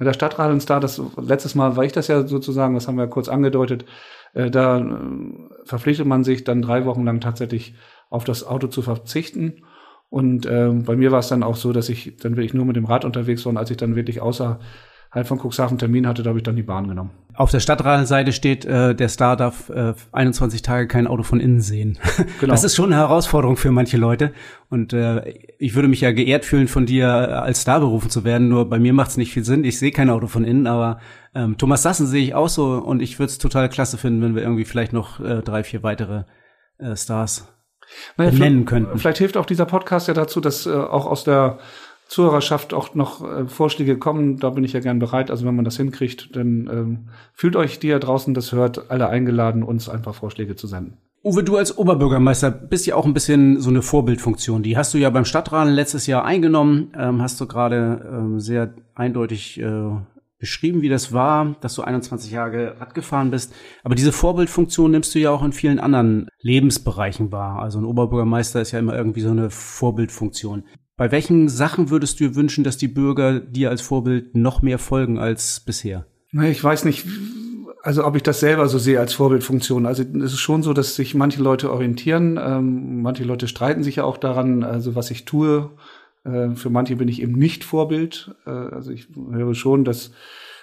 Der 0.00 0.12
Stadtradeln 0.12 0.60
Star, 0.60 0.80
das 0.80 1.00
letztes 1.16 1.54
Mal 1.54 1.76
war 1.76 1.84
ich 1.84 1.92
das 1.92 2.08
ja 2.08 2.26
sozusagen, 2.26 2.74
das 2.74 2.88
haben 2.88 2.96
wir 2.96 3.06
kurz 3.08 3.28
angedeutet, 3.28 3.84
äh, 4.32 4.50
da 4.50 4.78
äh, 4.78 4.84
verpflichtet 5.64 6.06
man 6.06 6.24
sich 6.24 6.44
dann 6.44 6.62
drei 6.62 6.84
Wochen 6.84 7.04
lang 7.04 7.20
tatsächlich 7.20 7.74
auf 8.10 8.24
das 8.24 8.46
Auto 8.46 8.68
zu 8.68 8.82
verzichten. 8.82 9.64
Und 10.08 10.46
äh, 10.46 10.70
bei 10.70 10.96
mir 10.96 11.12
war 11.12 11.18
es 11.18 11.28
dann 11.28 11.42
auch 11.42 11.56
so, 11.56 11.72
dass 11.72 11.88
ich 11.88 12.16
dann 12.16 12.36
wirklich 12.36 12.54
nur 12.54 12.64
mit 12.64 12.76
dem 12.76 12.86
Rad 12.86 13.04
unterwegs 13.04 13.44
war 13.44 13.50
und 13.50 13.58
als 13.58 13.70
ich 13.70 13.76
dann 13.76 13.96
wirklich 13.96 14.22
außer 14.22 14.60
halt 15.10 15.26
von 15.26 15.38
Cuxhaven 15.38 15.78
Termin 15.78 16.06
hatte, 16.06 16.22
da 16.22 16.28
habe 16.30 16.38
ich 16.38 16.42
dann 16.42 16.56
die 16.56 16.62
Bahn 16.62 16.88
genommen. 16.88 17.10
Auf 17.34 17.50
der 17.50 17.60
Stadtradelseite 17.60 18.32
steht, 18.32 18.64
äh, 18.64 18.94
der 18.94 19.08
Star 19.08 19.36
darf 19.36 19.70
äh, 19.70 19.94
21 20.12 20.62
Tage 20.62 20.88
kein 20.88 21.06
Auto 21.06 21.22
von 21.22 21.40
innen 21.40 21.60
sehen. 21.60 21.98
Genau. 22.40 22.52
Das 22.52 22.62
ist 22.62 22.76
schon 22.76 22.92
eine 22.92 22.96
Herausforderung 22.96 23.56
für 23.56 23.70
manche 23.70 23.96
Leute. 23.96 24.32
Und 24.70 24.92
äh, 24.92 25.28
ich 25.58 25.74
würde 25.74 25.88
mich 25.88 26.00
ja 26.00 26.12
geehrt 26.12 26.44
fühlen, 26.44 26.68
von 26.68 26.86
dir 26.86 27.08
als 27.42 27.62
Star 27.62 27.80
berufen 27.80 28.10
zu 28.10 28.24
werden. 28.24 28.48
Nur 28.48 28.68
bei 28.68 28.78
mir 28.78 28.92
macht 28.92 29.10
es 29.10 29.16
nicht 29.16 29.32
viel 29.32 29.44
Sinn. 29.44 29.64
Ich 29.64 29.78
sehe 29.78 29.92
kein 29.92 30.10
Auto 30.10 30.26
von 30.26 30.44
innen, 30.44 30.66
aber 30.66 31.00
ähm, 31.34 31.56
Thomas 31.58 31.82
Sassen 31.82 32.06
sehe 32.06 32.22
ich 32.22 32.34
auch 32.34 32.48
so 32.48 32.74
und 32.74 33.00
ich 33.00 33.18
würde 33.18 33.30
es 33.30 33.38
total 33.38 33.68
klasse 33.68 33.98
finden, 33.98 34.22
wenn 34.22 34.34
wir 34.34 34.42
irgendwie 34.42 34.64
vielleicht 34.64 34.92
noch 34.92 35.20
äh, 35.20 35.42
drei, 35.42 35.64
vier 35.64 35.82
weitere 35.82 36.24
äh, 36.78 36.96
Stars 36.96 37.48
naja, 38.16 38.32
nennen 38.32 38.64
könnten. 38.64 38.98
Vielleicht 38.98 39.18
hilft 39.18 39.36
auch 39.36 39.46
dieser 39.46 39.66
Podcast 39.66 40.08
ja 40.08 40.14
dazu, 40.14 40.40
dass 40.40 40.66
äh, 40.66 40.70
auch 40.72 41.06
aus 41.06 41.24
der 41.24 41.58
Zuhörerschaft 42.08 42.72
auch 42.72 42.94
noch 42.94 43.22
äh, 43.22 43.46
Vorschläge 43.46 43.98
kommen, 43.98 44.38
da 44.38 44.50
bin 44.50 44.64
ich 44.64 44.72
ja 44.72 44.80
gern 44.80 44.98
bereit. 44.98 45.30
Also 45.30 45.46
wenn 45.46 45.54
man 45.54 45.64
das 45.64 45.76
hinkriegt, 45.76 46.34
dann 46.34 46.68
ähm, 46.72 47.08
fühlt 47.34 47.54
euch, 47.54 47.78
die 47.78 47.88
ja 47.88 47.98
draußen 47.98 48.32
das 48.34 48.52
hört, 48.52 48.90
alle 48.90 49.08
eingeladen, 49.08 49.62
uns 49.62 49.88
ein 49.88 50.02
paar 50.02 50.14
Vorschläge 50.14 50.56
zu 50.56 50.66
senden. 50.66 50.96
Uwe, 51.22 51.44
du 51.44 51.56
als 51.56 51.76
Oberbürgermeister 51.76 52.50
bist 52.50 52.86
ja 52.86 52.94
auch 52.94 53.04
ein 53.04 53.12
bisschen 53.12 53.60
so 53.60 53.68
eine 53.68 53.82
Vorbildfunktion. 53.82 54.62
Die 54.62 54.78
hast 54.78 54.94
du 54.94 54.98
ja 54.98 55.10
beim 55.10 55.26
Stadtrat 55.26 55.68
letztes 55.68 56.06
Jahr 56.06 56.24
eingenommen, 56.24 56.92
ähm, 56.96 57.20
hast 57.20 57.40
du 57.40 57.46
gerade 57.46 58.08
ähm, 58.10 58.40
sehr 58.40 58.74
eindeutig 58.94 59.60
äh, 59.60 59.90
beschrieben, 60.38 60.80
wie 60.80 60.88
das 60.88 61.12
war, 61.12 61.56
dass 61.60 61.74
du 61.74 61.82
21 61.82 62.30
Jahre 62.30 62.80
Rad 62.80 62.94
gefahren 62.94 63.30
bist. 63.30 63.52
Aber 63.82 63.94
diese 63.94 64.12
Vorbildfunktion 64.12 64.92
nimmst 64.92 65.14
du 65.14 65.18
ja 65.18 65.30
auch 65.30 65.42
in 65.42 65.52
vielen 65.52 65.80
anderen 65.80 66.28
Lebensbereichen 66.40 67.32
wahr. 67.32 67.60
Also 67.60 67.78
ein 67.78 67.84
Oberbürgermeister 67.84 68.60
ist 68.60 68.70
ja 68.70 68.78
immer 68.78 68.96
irgendwie 68.96 69.20
so 69.20 69.30
eine 69.30 69.50
Vorbildfunktion. 69.50 70.64
Bei 70.98 71.12
welchen 71.12 71.48
Sachen 71.48 71.90
würdest 71.90 72.18
du 72.18 72.34
wünschen, 72.34 72.64
dass 72.64 72.76
die 72.76 72.88
Bürger 72.88 73.38
dir 73.38 73.70
als 73.70 73.80
Vorbild 73.80 74.34
noch 74.34 74.62
mehr 74.62 74.80
folgen 74.80 75.16
als 75.16 75.60
bisher? 75.60 76.06
Ich 76.32 76.62
weiß 76.62 76.84
nicht, 76.84 77.06
also 77.84 78.04
ob 78.04 78.16
ich 78.16 78.24
das 78.24 78.40
selber 78.40 78.68
so 78.68 78.78
sehe 78.78 78.98
als 78.98 79.14
Vorbildfunktion. 79.14 79.86
Also 79.86 80.02
es 80.02 80.32
ist 80.32 80.40
schon 80.40 80.64
so, 80.64 80.72
dass 80.72 80.96
sich 80.96 81.14
manche 81.14 81.40
Leute 81.40 81.72
orientieren, 81.72 82.36
ähm, 82.42 83.00
manche 83.00 83.22
Leute 83.22 83.46
streiten 83.46 83.84
sich 83.84 83.96
ja 83.96 84.04
auch 84.04 84.16
daran, 84.16 84.64
also 84.64 84.96
was 84.96 85.12
ich 85.12 85.24
tue. 85.24 85.70
Äh, 86.24 86.56
für 86.56 86.68
manche 86.68 86.96
bin 86.96 87.06
ich 87.06 87.22
eben 87.22 87.34
nicht 87.34 87.62
Vorbild. 87.62 88.34
Äh, 88.44 88.50
also 88.50 88.90
ich 88.90 89.06
höre 89.30 89.54
schon, 89.54 89.84
dass 89.84 90.10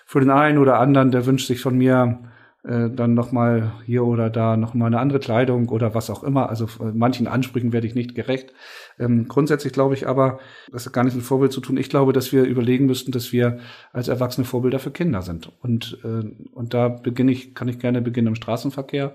für 0.06 0.20
den 0.20 0.32
einen 0.32 0.58
oder 0.58 0.80
anderen, 0.82 1.12
der 1.12 1.26
wünscht 1.26 1.48
sich 1.48 1.62
von 1.62 1.78
mir 1.78 2.20
äh, 2.68 2.90
dann 2.90 3.14
nochmal 3.14 3.74
hier 3.86 4.06
oder 4.06 4.30
da 4.30 4.58
nochmal 4.58 4.88
eine 4.88 5.00
andere 5.00 5.20
Kleidung 5.20 5.70
oder 5.70 5.94
was 5.94 6.10
auch 6.10 6.24
immer. 6.24 6.50
Also 6.50 6.66
äh, 6.66 6.92
manchen 6.94 7.28
Ansprüchen 7.28 7.74
werde 7.74 7.86
ich 7.86 7.94
nicht 7.94 8.16
gerecht. 8.16 8.54
Ähm, 8.98 9.28
grundsätzlich 9.28 9.72
glaube 9.72 9.94
ich 9.94 10.08
aber, 10.08 10.40
das 10.72 10.86
hat 10.86 10.94
gar 10.94 11.04
nichts 11.04 11.16
mit 11.16 11.26
Vorbild 11.26 11.52
zu 11.52 11.62
tun. 11.62 11.78
Ich 11.78 11.90
glaube, 11.90 12.12
dass 12.12 12.32
wir 12.32 12.44
überlegen 12.44 12.88
müssten, 12.88 13.12
dass 13.12 13.32
wir 13.32 13.60
als 13.94 14.08
Erwachsene 14.08 14.46
Vorbilder 14.46 14.80
für 14.80 14.92
Kinder 14.92 15.22
sind. 15.22 15.52
Und, 15.62 16.00
äh, 16.04 16.24
und 16.54 16.74
da 16.74 16.90
beginne 16.90 17.32
ich, 17.32 17.54
kann 17.54 17.68
ich 17.68 17.78
gerne 17.78 18.02
beginnen 18.02 18.30
im 18.30 18.36
Straßenverkehr. 18.36 19.14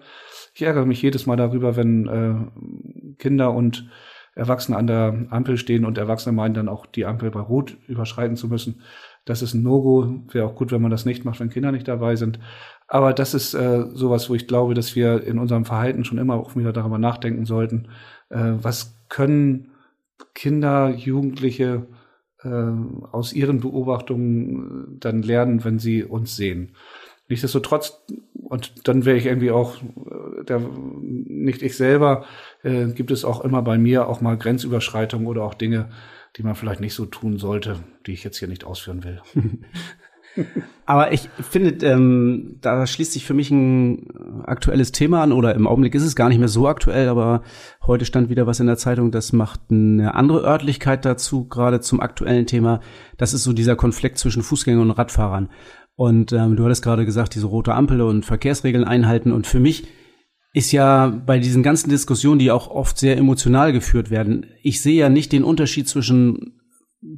Ich 0.55 0.63
ärgere 0.63 0.87
mich 0.87 1.03
jedes 1.03 1.27
Mal 1.27 1.37
darüber, 1.37 1.77
wenn 1.77 2.07
äh, 2.07 3.15
Kinder 3.19 3.53
und 3.53 3.91
Erwachsene 4.35 4.77
an 4.77 4.87
der 4.87 5.27
Ampel 5.31 5.57
stehen 5.57 5.85
und 5.85 5.99
Erwachsene 5.99 6.35
meinen 6.35 6.55
dann 6.55 6.69
auch 6.69 6.87
die 6.87 7.05
Ampel 7.05 7.31
bei 7.31 7.41
Rot 7.41 7.77
überschreiten 7.89 8.37
zu 8.37 8.47
müssen. 8.47 8.83
Das 9.25 9.43
ist 9.43 9.55
ein 9.55 9.63
No-Go. 9.63 10.25
Wäre 10.33 10.47
auch 10.47 10.55
gut, 10.55 10.73
wenn 10.73 10.81
man 10.81 10.91
das 10.91 11.05
nicht 11.05 11.25
macht, 11.25 11.41
wenn 11.41 11.51
Kinder 11.51 11.73
nicht 11.73 11.89
dabei 11.89 12.17
sind. 12.17 12.39
Aber 12.93 13.13
das 13.13 13.35
ist 13.35 13.55
äh, 13.55 13.87
sowas, 13.95 14.29
wo 14.29 14.35
ich 14.35 14.49
glaube, 14.49 14.75
dass 14.75 14.97
wir 14.97 15.23
in 15.23 15.39
unserem 15.39 15.65
Verhalten 15.65 16.05
schon 16.05 16.19
immer 16.19 16.35
auch 16.35 16.57
wieder 16.57 16.73
darüber 16.73 16.99
nachdenken 16.99 17.47
sollten, 17.47 17.87
äh, 18.31 18.55
was 18.61 18.97
können 19.09 19.71
Kinder, 20.35 20.91
Jugendliche 20.91 21.87
äh, 22.43 22.49
aus 23.13 23.33
ihren 23.33 23.61
Beobachtungen 23.61 24.99
dann 24.99 25.23
lernen, 25.23 25.65
wenn 25.65 25.79
sie 25.79 26.03
uns 26.03 26.35
sehen. 26.35 26.73
Nichtsdestotrotz, 27.29 28.05
und 28.35 28.89
dann 28.89 29.05
wäre 29.05 29.17
ich 29.17 29.27
irgendwie 29.27 29.53
auch 29.53 29.77
äh, 29.81 30.45
der, 30.45 30.59
nicht 30.59 31.63
ich 31.63 31.77
selber, 31.77 32.25
äh, 32.65 32.87
gibt 32.89 33.13
es 33.13 33.25
auch 33.25 33.45
immer 33.45 33.63
bei 33.63 33.79
mir 33.79 34.09
auch 34.09 34.21
mal 34.21 34.37
Grenzüberschreitungen 34.37 35.29
oder 35.29 35.45
auch 35.45 35.55
Dinge, 35.55 35.91
die 36.37 36.43
man 36.43 36.57
vielleicht 36.57 36.81
nicht 36.81 36.95
so 36.95 37.07
tun 37.07 37.39
sollte, 37.39 37.77
die 38.07 38.15
ich 38.15 38.25
jetzt 38.25 38.39
hier 38.39 38.49
nicht 38.49 38.65
ausführen 38.65 39.05
will. 39.05 39.23
Aber 40.87 41.13
ich 41.13 41.29
finde, 41.41 41.87
ähm, 41.87 42.57
da 42.61 42.87
schließt 42.87 43.13
sich 43.13 43.25
für 43.25 43.35
mich 43.35 43.51
ein 43.51 44.43
aktuelles 44.45 44.93
Thema 44.93 45.23
an, 45.23 45.33
oder 45.33 45.55
im 45.55 45.67
Augenblick 45.67 45.95
ist 45.95 46.03
es 46.03 46.17
gar 46.17 46.29
nicht 46.29 46.39
mehr 46.39 46.49
so 46.49 46.67
aktuell, 46.67 47.09
aber 47.09 47.43
heute 47.87 48.05
stand 48.05 48.29
wieder 48.29 48.47
was 48.47 48.61
in 48.61 48.67
der 48.67 48.77
Zeitung, 48.77 49.11
das 49.11 49.33
macht 49.33 49.61
eine 49.71 50.15
andere 50.15 50.43
Örtlichkeit 50.43 51.05
dazu, 51.05 51.49
gerade 51.49 51.81
zum 51.81 52.01
aktuellen 52.01 52.47
Thema. 52.47 52.81
Das 53.19 53.35
ist 53.35 53.45
so 53.45 53.53
dieser 53.53 53.77
Konflikt 53.77 54.19
zwischen 54.19 54.43
Fußgängern 54.43 54.91
und 54.91 54.91
Radfahrern. 54.91 55.51
Und 55.95 56.33
ähm, 56.33 56.57
du 56.57 56.65
hattest 56.65 56.83
gerade 56.83 57.05
gesagt, 57.05 57.35
diese 57.35 57.47
rote 57.47 57.75
Ampel 57.75 58.01
und 58.01 58.25
Verkehrsregeln 58.25 58.85
einhalten. 58.85 59.33
Und 59.33 59.47
für 59.47 59.61
mich 59.61 59.87
ist 60.53 60.73
ja 60.73 61.07
bei 61.09 61.39
diesen 61.39 61.63
ganzen 61.63 61.91
Diskussionen, 61.91 62.39
die 62.39 62.51
auch 62.51 62.69
oft 62.69 62.99
sehr 62.99 63.17
emotional 63.17 63.73
geführt 63.73 64.11
werden, 64.11 64.47
ich 64.63 64.81
sehe 64.81 64.99
ja 64.99 65.09
nicht 65.09 65.31
den 65.31 65.45
Unterschied 65.45 65.89
zwischen 65.89 66.59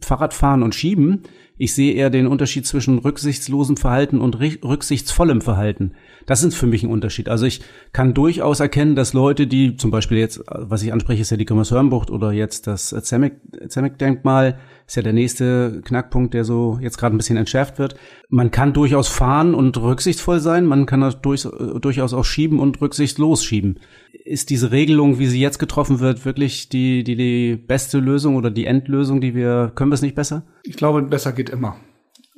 Fahrradfahren 0.01 0.63
und 0.63 0.75
Schieben, 0.75 1.23
ich 1.63 1.75
sehe 1.75 1.95
eher 1.95 2.11
den 2.11 2.27
Unterschied 2.27 2.67
zwischen 2.67 2.99
rücksichtslosem 2.99 3.77
Verhalten 3.77 4.21
und 4.21 4.41
rücksichtsvollem 4.41 5.41
Verhalten. 5.41 5.93
Das 6.27 6.43
ist 6.43 6.57
für 6.57 6.67
mich 6.67 6.83
ein 6.83 6.91
Unterschied. 6.91 7.29
Also 7.29 7.47
ich 7.47 7.61
kann 7.93 8.15
durchaus 8.15 8.59
erkennen, 8.59 8.97
dass 8.97 9.13
Leute, 9.13 9.47
die 9.47 9.77
zum 9.77 9.93
Beispiel 9.93 10.19
jetzt, 10.19 10.43
was 10.49 10.83
ich 10.83 10.93
anspreche, 10.93 11.23
ist 11.23 11.31
ja 11.31 11.37
die 11.37 11.45
Kommershörnbucht 11.45 12.11
oder 12.11 12.33
jetzt 12.33 12.67
das 12.67 12.89
Zemek-Denkmal, 12.89 14.59
ist 14.89 14.97
ja 14.97 15.03
der 15.03 15.13
nächste 15.13 15.83
Knackpunkt, 15.85 16.35
der 16.35 16.45
so 16.45 16.79
jetzt 16.83 16.99
gerade 16.99 17.15
ein 17.15 17.19
bisschen 17.19 17.37
entschärft 17.37 17.79
wird. 17.79 17.95
Man 18.29 18.51
kann 18.51 18.73
durchaus 18.73 19.07
fahren 19.07 19.55
und 19.55 19.81
rücksichtsvoll 19.81 20.41
sein, 20.41 20.67
man 20.67 20.87
kann 20.87 21.01
das 21.01 21.21
durch, 21.21 21.47
durchaus 21.81 22.13
auch 22.13 22.25
schieben 22.25 22.59
und 22.59 22.81
rücksichtslos 22.81 23.45
schieben. 23.45 23.79
Ist 24.25 24.51
diese 24.51 24.71
Regelung, 24.71 25.19
wie 25.19 25.27
sie 25.27 25.41
jetzt 25.41 25.59
getroffen 25.59 26.01
wird, 26.01 26.25
wirklich 26.25 26.69
die, 26.69 27.05
die, 27.05 27.17
die 27.17 27.57
beste 27.57 27.99
Lösung 27.99 28.37
oder 28.37 28.51
die 28.51 28.67
Endlösung, 28.67 29.21
die 29.21 29.35
wir, 29.35 29.73
können 29.75 29.91
wir 29.91 29.95
es 29.95 30.03
nicht 30.03 30.15
besser? 30.15 30.45
Ich 30.65 30.77
glaube, 30.77 31.03
besser 31.03 31.33
geht 31.33 31.51
immer. 31.53 31.77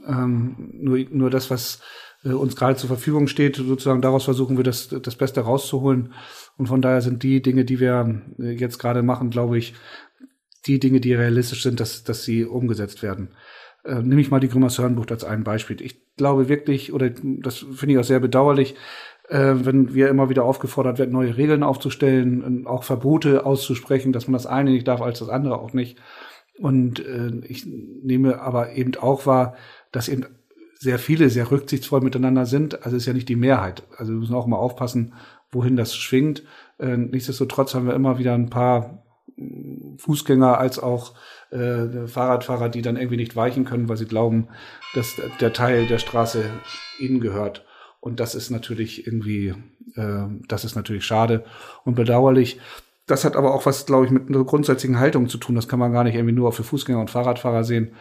Ähm, 0.06 0.70
nur, 0.72 0.98
nur 1.10 1.30
das, 1.30 1.50
was 1.50 1.80
äh, 2.24 2.30
uns 2.30 2.56
gerade 2.56 2.76
zur 2.76 2.88
Verfügung 2.88 3.26
steht, 3.26 3.56
sozusagen 3.56 4.02
daraus 4.02 4.24
versuchen 4.24 4.56
wir 4.56 4.64
das, 4.64 4.88
das 4.88 5.16
Beste 5.16 5.40
rauszuholen. 5.40 6.12
Und 6.56 6.66
von 6.66 6.82
daher 6.82 7.00
sind 7.00 7.22
die 7.22 7.42
Dinge, 7.42 7.64
die 7.64 7.80
wir 7.80 8.22
äh, 8.38 8.52
jetzt 8.52 8.78
gerade 8.78 9.02
machen, 9.02 9.30
glaube 9.30 9.58
ich, 9.58 9.74
die 10.66 10.78
Dinge, 10.78 11.00
die 11.00 11.14
realistisch 11.14 11.62
sind, 11.62 11.80
dass, 11.80 12.04
dass 12.04 12.24
sie 12.24 12.44
umgesetzt 12.44 13.02
werden. 13.02 13.30
Äh, 13.84 14.02
nehme 14.02 14.20
ich 14.20 14.30
mal 14.30 14.40
die 14.40 14.48
Grimmers 14.48 14.78
Hörnbucht 14.78 15.12
als 15.12 15.24
ein 15.24 15.44
Beispiel. 15.44 15.80
Ich 15.82 16.14
glaube 16.16 16.48
wirklich, 16.48 16.92
oder 16.92 17.10
das 17.10 17.58
finde 17.58 17.94
ich 17.94 17.98
auch 17.98 18.04
sehr 18.04 18.20
bedauerlich, 18.20 18.74
äh, 19.28 19.54
wenn 19.56 19.94
wir 19.94 20.08
immer 20.08 20.30
wieder 20.30 20.44
aufgefordert 20.44 20.98
werden, 20.98 21.12
neue 21.12 21.36
Regeln 21.36 21.62
aufzustellen, 21.62 22.66
auch 22.66 22.84
Verbote 22.84 23.44
auszusprechen, 23.44 24.12
dass 24.12 24.26
man 24.26 24.34
das 24.34 24.46
eine 24.46 24.70
nicht 24.70 24.88
darf, 24.88 25.02
als 25.02 25.18
das 25.18 25.28
andere 25.28 25.58
auch 25.58 25.72
nicht. 25.72 25.98
Und 26.58 27.04
äh, 27.04 27.32
ich 27.48 27.66
nehme 27.66 28.40
aber 28.40 28.72
eben 28.72 28.94
auch 28.96 29.26
wahr, 29.26 29.56
dass 29.92 30.08
eben 30.08 30.26
sehr 30.78 30.98
viele 30.98 31.30
sehr 31.30 31.50
rücksichtsvoll 31.50 32.00
miteinander 32.00 32.46
sind. 32.46 32.84
Also 32.84 32.96
ist 32.96 33.06
ja 33.06 33.12
nicht 33.12 33.28
die 33.28 33.36
Mehrheit. 33.36 33.82
Also 33.96 34.12
wir 34.12 34.20
müssen 34.20 34.34
auch 34.34 34.46
mal 34.46 34.56
aufpassen, 34.56 35.14
wohin 35.50 35.76
das 35.76 35.96
schwingt. 35.96 36.44
Äh, 36.78 36.96
nichtsdestotrotz 36.96 37.74
haben 37.74 37.86
wir 37.86 37.94
immer 37.94 38.18
wieder 38.18 38.34
ein 38.34 38.50
paar 38.50 39.04
Fußgänger 39.98 40.58
als 40.58 40.78
auch 40.78 41.14
äh, 41.50 42.06
Fahrradfahrer, 42.06 42.68
die 42.68 42.82
dann 42.82 42.96
irgendwie 42.96 43.16
nicht 43.16 43.34
weichen 43.34 43.64
können, 43.64 43.88
weil 43.88 43.96
sie 43.96 44.06
glauben, 44.06 44.48
dass 44.94 45.16
der 45.40 45.52
Teil 45.52 45.86
der 45.86 45.98
Straße 45.98 46.44
ihnen 47.00 47.20
gehört. 47.20 47.64
Und 48.00 48.20
das 48.20 48.34
ist 48.34 48.50
natürlich 48.50 49.06
irgendwie, 49.06 49.54
äh, 49.96 50.26
das 50.46 50.64
ist 50.64 50.76
natürlich 50.76 51.04
schade 51.04 51.44
und 51.84 51.94
bedauerlich. 51.94 52.60
Das 53.06 53.24
hat 53.24 53.36
aber 53.36 53.54
auch 53.54 53.66
was, 53.66 53.84
glaube 53.86 54.06
ich, 54.06 54.10
mit 54.10 54.28
einer 54.28 54.44
grundsätzlichen 54.44 54.98
Haltung 54.98 55.28
zu 55.28 55.38
tun. 55.38 55.54
Das 55.54 55.68
kann 55.68 55.78
man 55.78 55.92
gar 55.92 56.04
nicht 56.04 56.14
irgendwie 56.14 56.34
nur 56.34 56.52
für 56.52 56.64
Fußgänger 56.64 57.00
und 57.00 57.10
Fahrradfahrer 57.10 57.64
sehen, 57.64 57.92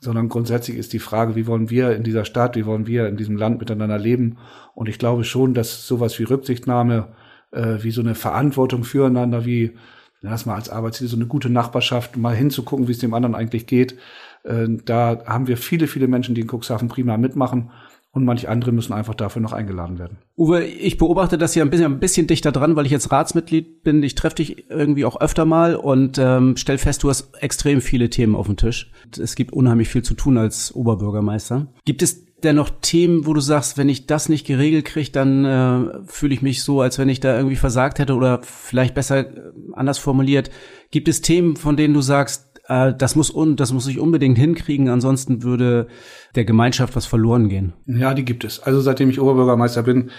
sondern 0.00 0.28
grundsätzlich 0.28 0.76
ist 0.76 0.92
die 0.92 0.98
Frage, 0.98 1.34
wie 1.34 1.46
wollen 1.46 1.70
wir 1.70 1.96
in 1.96 2.02
dieser 2.02 2.24
Stadt, 2.24 2.56
wie 2.56 2.66
wollen 2.66 2.86
wir 2.86 3.08
in 3.08 3.16
diesem 3.16 3.36
Land 3.36 3.58
miteinander 3.58 3.98
leben? 3.98 4.38
Und 4.74 4.88
ich 4.88 4.98
glaube 4.98 5.24
schon, 5.24 5.54
dass 5.54 5.86
sowas 5.86 6.18
wie 6.18 6.24
Rücksichtnahme, 6.24 7.08
äh, 7.52 7.78
wie 7.80 7.90
so 7.90 8.00
eine 8.02 8.14
Verantwortung 8.14 8.84
füreinander, 8.84 9.44
wie 9.44 9.76
lass 10.20 10.46
mal 10.46 10.54
als 10.54 10.68
Arbeitsziel 10.68 11.08
so 11.08 11.16
eine 11.16 11.26
gute 11.26 11.50
Nachbarschaft, 11.50 12.16
mal 12.16 12.34
hinzugucken, 12.34 12.88
wie 12.88 12.92
es 12.92 12.98
dem 12.98 13.14
anderen 13.14 13.34
eigentlich 13.34 13.66
geht. 13.66 13.96
Äh, 14.44 14.68
da 14.84 15.22
haben 15.26 15.48
wir 15.48 15.56
viele, 15.56 15.86
viele 15.86 16.08
Menschen, 16.08 16.34
die 16.34 16.42
in 16.42 16.50
Cuxhaven 16.50 16.88
prima 16.88 17.16
mitmachen. 17.16 17.70
Und 18.12 18.24
manche 18.24 18.48
andere 18.48 18.72
müssen 18.72 18.92
einfach 18.92 19.14
dafür 19.14 19.40
noch 19.40 19.52
eingeladen 19.52 19.98
werden. 19.98 20.18
Uwe, 20.36 20.64
ich 20.64 20.98
beobachte 20.98 21.38
das 21.38 21.54
hier 21.54 21.62
ein 21.62 21.70
bisschen, 21.70 21.92
ein 21.92 22.00
bisschen 22.00 22.26
dichter 22.26 22.50
dran, 22.50 22.74
weil 22.74 22.84
ich 22.84 22.90
jetzt 22.90 23.12
Ratsmitglied 23.12 23.84
bin. 23.84 24.02
Ich 24.02 24.16
treffe 24.16 24.36
dich 24.36 24.68
irgendwie 24.68 25.04
auch 25.04 25.20
öfter 25.20 25.44
mal 25.44 25.76
und 25.76 26.18
ähm, 26.18 26.56
stell 26.56 26.78
fest, 26.78 27.04
du 27.04 27.08
hast 27.08 27.40
extrem 27.40 27.80
viele 27.80 28.10
Themen 28.10 28.34
auf 28.34 28.46
dem 28.46 28.56
Tisch. 28.56 28.90
Es 29.16 29.36
gibt 29.36 29.52
unheimlich 29.52 29.88
viel 29.88 30.02
zu 30.02 30.14
tun 30.14 30.38
als 30.38 30.74
Oberbürgermeister. 30.74 31.68
Gibt 31.84 32.02
es 32.02 32.26
denn 32.42 32.56
noch 32.56 32.70
Themen, 32.80 33.26
wo 33.26 33.34
du 33.34 33.40
sagst, 33.40 33.78
wenn 33.78 33.88
ich 33.88 34.06
das 34.06 34.28
nicht 34.28 34.46
geregelt 34.46 34.86
kriege, 34.86 35.10
dann 35.10 35.44
äh, 35.44 36.00
fühle 36.06 36.34
ich 36.34 36.42
mich 36.42 36.62
so, 36.62 36.80
als 36.80 36.98
wenn 36.98 37.08
ich 37.08 37.20
da 37.20 37.36
irgendwie 37.36 37.56
versagt 37.56 37.98
hätte 37.98 38.14
oder 38.14 38.40
vielleicht 38.42 38.94
besser 38.94 39.18
äh, 39.20 39.52
anders 39.74 39.98
formuliert. 39.98 40.50
Gibt 40.90 41.08
es 41.08 41.20
Themen, 41.20 41.56
von 41.56 41.76
denen 41.76 41.94
du 41.94 42.00
sagst, 42.00 42.49
das 42.70 43.16
muss 43.16 43.30
un 43.30 43.56
das 43.56 43.72
muss 43.72 43.88
ich 43.88 43.98
unbedingt 43.98 44.38
hinkriegen, 44.38 44.88
ansonsten 44.88 45.42
würde 45.42 45.88
der 46.34 46.44
Gemeinschaft 46.44 46.94
was 46.94 47.06
verloren 47.06 47.48
gehen? 47.48 47.72
Ja, 47.86 48.14
die 48.14 48.24
gibt 48.24 48.44
es. 48.44 48.60
Also 48.60 48.80
seitdem 48.80 49.10
ich 49.10 49.20
Oberbürgermeister 49.20 49.82
bin, 49.82 50.10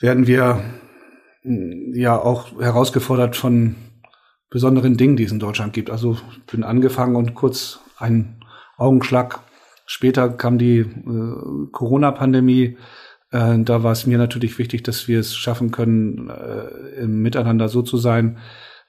werden 0.00 0.26
wir 0.26 0.60
mm, 1.44 1.94
ja 1.94 2.18
auch 2.18 2.60
herausgefordert 2.60 3.36
von 3.36 3.76
besonderen 4.50 4.96
Dingen, 4.96 5.16
die 5.16 5.24
es 5.24 5.32
in 5.32 5.38
Deutschland 5.38 5.72
gibt. 5.72 5.90
Also 5.90 6.16
bin 6.50 6.64
angefangen 6.64 7.16
und 7.16 7.34
kurz 7.34 7.80
ein 7.98 8.44
Augenschlag 8.76 9.40
Später 9.86 10.28
kam 10.30 10.58
die 10.58 10.80
äh, 10.80 11.68
Corona-Pandemie. 11.70 12.76
Äh, 13.30 13.58
da 13.60 13.84
war 13.84 13.92
es 13.92 14.04
mir 14.06 14.18
natürlich 14.18 14.58
wichtig, 14.58 14.82
dass 14.82 15.06
wir 15.06 15.20
es 15.20 15.36
schaffen 15.36 15.70
können, 15.70 16.28
äh, 16.28 17.02
im 17.02 17.22
Miteinander 17.22 17.68
so 17.68 17.82
zu 17.82 17.96
sein, 17.96 18.38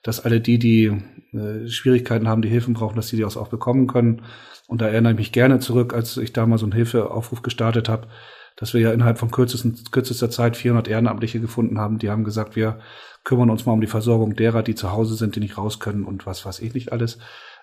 dass 0.08 0.24
alle 0.24 0.40
die, 0.40 0.58
die 0.58 0.86
äh, 1.34 1.68
Schwierigkeiten 1.68 2.30
haben, 2.30 2.42
die 2.42 2.48
Hilfen 2.48 2.74
brauchen, 2.74 2.96
dass 2.96 3.10
sie 3.10 3.18
die 3.18 3.26
auch 3.26 3.50
bekommen 3.50 3.88
können. 3.88 4.22
Und 4.68 4.82
da 4.82 4.88
erinnere 4.88 5.12
ich 5.12 5.18
mich 5.18 5.32
gerne 5.34 5.60
zurück, 5.60 5.94
als 5.94 6.16
ich 6.16 6.32
da 6.32 6.46
mal 6.46 6.58
so 6.58 6.66
einen 6.66 6.74
Hilfeaufruf 6.74 7.42
gestartet 7.42 7.90
habe, 7.90 8.08
dass 8.56 8.74
wir 8.74 8.80
ja 8.80 8.94
innerhalb 8.94 9.18
von 9.18 9.32
kürzesten, 9.32 9.78
kürzester 9.92 10.30
Zeit 10.30 10.56
400 10.56 10.88
Ehrenamtliche 10.88 11.42
gefunden 11.42 11.78
haben. 11.78 12.00
Die 12.00 12.10
haben 12.10 12.24
gesagt, 12.24 12.56
wir 12.56 12.80
kümmern 13.26 13.50
uns 13.50 13.66
mal 13.66 13.74
um 13.74 13.82
die 13.82 13.88
Versorgung 13.88 14.36
derer, 14.38 14.64
die 14.64 14.76
zu 14.76 14.94
Hause 14.94 15.16
sind, 15.16 15.36
die 15.36 15.42
nicht 15.42 15.58
raus 15.58 15.82
können 15.82 16.06
und 16.06 16.26
was 16.26 16.46
weiß 16.46 16.62
ich 16.62 16.74
nicht 16.74 16.94
alles. 16.94 17.20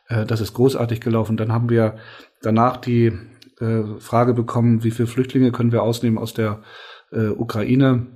Äh, 0.08 0.26
das 0.26 0.42
ist 0.42 0.52
großartig 0.52 1.00
gelaufen. 1.00 1.38
Dann 1.38 1.50
haben 1.50 1.70
wir 1.70 1.96
danach 2.42 2.76
die 2.76 3.12
äh, 3.58 3.82
Frage 4.00 4.34
bekommen, 4.34 4.84
wie 4.84 4.90
viele 4.90 5.08
Flüchtlinge 5.08 5.50
können 5.50 5.72
wir 5.72 5.82
ausnehmen 5.82 6.18
aus 6.18 6.34
der 6.34 6.62
äh, 7.10 7.28
Ukraine. 7.28 8.06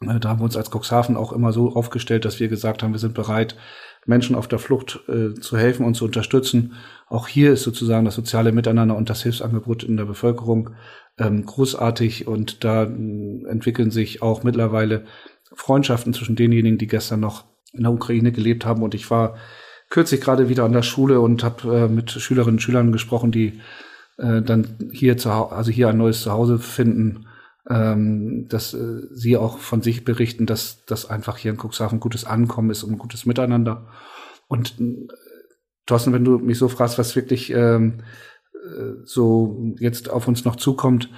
Äh, 0.00 0.20
da 0.20 0.30
haben 0.30 0.40
wir 0.40 0.44
uns 0.44 0.56
als 0.56 0.70
Cuxhaven 0.70 1.16
auch 1.16 1.32
immer 1.32 1.52
so 1.52 1.74
aufgestellt, 1.74 2.24
dass 2.24 2.40
wir 2.40 2.48
gesagt 2.48 2.82
haben, 2.82 2.92
wir 2.92 3.00
sind 3.00 3.14
bereit, 3.14 3.56
Menschen 4.06 4.36
auf 4.36 4.48
der 4.48 4.58
Flucht 4.58 5.00
äh, 5.08 5.34
zu 5.34 5.56
helfen 5.56 5.84
und 5.84 5.94
zu 5.94 6.04
unterstützen. 6.04 6.74
Auch 7.08 7.28
hier 7.28 7.52
ist 7.52 7.62
sozusagen 7.62 8.04
das 8.04 8.14
soziale 8.14 8.52
Miteinander 8.52 8.96
und 8.96 9.10
das 9.10 9.22
Hilfsangebot 9.22 9.82
in 9.82 9.96
der 9.96 10.04
Bevölkerung 10.04 10.70
ähm, 11.18 11.44
großartig 11.44 12.26
und 12.26 12.64
da 12.64 12.84
äh, 12.84 12.86
entwickeln 13.48 13.90
sich 13.90 14.22
auch 14.22 14.44
mittlerweile 14.44 15.04
Freundschaften 15.54 16.14
zwischen 16.14 16.36
denjenigen, 16.36 16.78
die 16.78 16.86
gestern 16.86 17.20
noch 17.20 17.44
in 17.72 17.82
der 17.82 17.92
Ukraine 17.92 18.32
gelebt 18.32 18.64
haben. 18.64 18.82
Und 18.82 18.94
ich 18.94 19.10
war 19.10 19.36
kürzlich 19.90 20.20
gerade 20.20 20.48
wieder 20.48 20.64
an 20.64 20.72
der 20.72 20.82
Schule 20.82 21.20
und 21.20 21.42
habe 21.42 21.76
äh, 21.76 21.88
mit 21.88 22.10
Schülerinnen 22.10 22.56
und 22.56 22.62
Schülern 22.62 22.92
gesprochen, 22.92 23.32
die 23.32 23.60
äh, 24.18 24.42
dann 24.42 24.90
hier 24.92 25.16
zu 25.16 25.30
also 25.30 25.70
hier 25.70 25.88
ein 25.88 25.98
neues 25.98 26.22
Zuhause 26.22 26.58
finden, 26.58 27.26
ähm, 27.68 28.46
dass 28.48 28.74
äh, 28.74 29.02
sie 29.12 29.36
auch 29.36 29.58
von 29.58 29.82
sich 29.82 30.04
berichten, 30.04 30.46
dass 30.46 30.84
das 30.86 31.08
einfach 31.08 31.36
hier 31.36 31.50
in 31.50 31.58
Cuxhaven 31.58 32.00
gutes 32.00 32.24
Ankommen 32.24 32.70
ist 32.70 32.82
und 32.82 32.92
ein 32.92 32.98
gutes 32.98 33.26
Miteinander. 33.26 33.86
Und 34.48 34.80
äh, 34.80 35.08
Thorsten, 35.86 36.12
wenn 36.12 36.24
du 36.24 36.38
mich 36.38 36.58
so 36.58 36.68
fragst, 36.68 36.98
was 36.98 37.16
wirklich 37.16 37.50
ähm, 37.50 38.00
äh, 38.54 39.02
so 39.04 39.74
jetzt 39.78 40.08
auf 40.10 40.28
uns 40.28 40.44
noch 40.44 40.56
zukommt, 40.56 41.10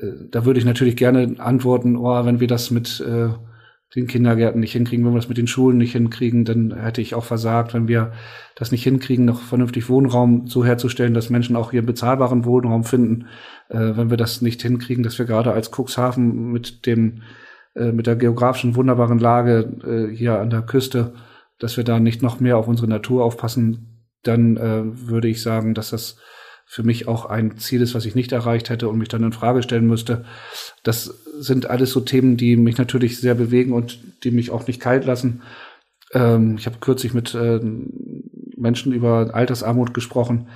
äh, 0.00 0.12
da 0.30 0.46
würde 0.46 0.58
ich 0.58 0.64
natürlich 0.64 0.96
gerne 0.96 1.34
antworten, 1.38 1.96
oh, 1.96 2.24
wenn 2.24 2.40
wir 2.40 2.48
das 2.48 2.70
mit 2.70 3.00
äh, 3.00 3.28
den 3.94 4.06
Kindergärten 4.06 4.60
nicht 4.60 4.72
hinkriegen, 4.72 5.04
wenn 5.04 5.12
wir 5.12 5.18
das 5.18 5.28
mit 5.28 5.38
den 5.38 5.46
Schulen 5.46 5.76
nicht 5.76 5.92
hinkriegen, 5.92 6.44
dann 6.44 6.74
hätte 6.74 7.00
ich 7.02 7.14
auch 7.14 7.24
versagt, 7.24 7.74
wenn 7.74 7.88
wir 7.88 8.12
das 8.54 8.72
nicht 8.72 8.84
hinkriegen, 8.84 9.24
noch 9.24 9.40
vernünftig 9.40 9.88
Wohnraum 9.88 10.46
so 10.46 10.64
herzustellen, 10.64 11.14
dass 11.14 11.30
Menschen 11.30 11.56
auch 11.56 11.72
ihren 11.72 11.86
bezahlbaren 11.86 12.44
Wohnraum 12.44 12.84
finden, 12.84 13.26
äh, 13.68 13.96
wenn 13.96 14.10
wir 14.10 14.16
das 14.16 14.40
nicht 14.40 14.62
hinkriegen, 14.62 15.02
dass 15.02 15.18
wir 15.18 15.26
gerade 15.26 15.52
als 15.52 15.70
Cuxhaven 15.70 16.52
mit 16.52 16.86
dem 16.86 17.22
äh, 17.74 17.92
mit 17.92 18.06
der 18.06 18.16
geografischen 18.16 18.76
wunderbaren 18.76 19.18
Lage 19.18 20.08
äh, 20.10 20.14
hier 20.14 20.38
an 20.38 20.50
der 20.50 20.62
Küste, 20.62 21.14
dass 21.58 21.76
wir 21.76 21.84
da 21.84 22.00
nicht 22.00 22.22
noch 22.22 22.40
mehr 22.40 22.58
auf 22.58 22.68
unsere 22.68 22.88
Natur 22.88 23.24
aufpassen, 23.24 24.04
dann 24.22 24.56
äh, 24.56 24.82
würde 24.84 25.28
ich 25.28 25.42
sagen, 25.42 25.74
dass 25.74 25.90
das 25.90 26.18
für 26.72 26.84
mich 26.84 27.06
auch 27.06 27.26
ein 27.26 27.58
Ziel 27.58 27.82
ist, 27.82 27.94
was 27.94 28.06
ich 28.06 28.14
nicht 28.14 28.32
erreicht 28.32 28.70
hätte 28.70 28.88
und 28.88 28.96
mich 28.96 29.08
dann 29.08 29.22
in 29.22 29.32
Frage 29.32 29.62
stellen 29.62 29.86
müsste. 29.86 30.24
Das 30.82 31.04
sind 31.38 31.68
alles 31.68 31.90
so 31.90 32.00
Themen, 32.00 32.38
die 32.38 32.56
mich 32.56 32.78
natürlich 32.78 33.20
sehr 33.20 33.34
bewegen 33.34 33.74
und 33.74 34.00
die 34.24 34.30
mich 34.30 34.50
auch 34.50 34.66
nicht 34.66 34.80
kalt 34.80 35.04
lassen. 35.04 35.42
Ähm, 36.14 36.56
ich 36.56 36.64
habe 36.64 36.78
kürzlich 36.80 37.12
mit 37.12 37.34
äh, 37.34 37.60
Menschen 38.56 38.94
über 38.94 39.34
Altersarmut 39.34 39.92
gesprochen. 39.92 40.48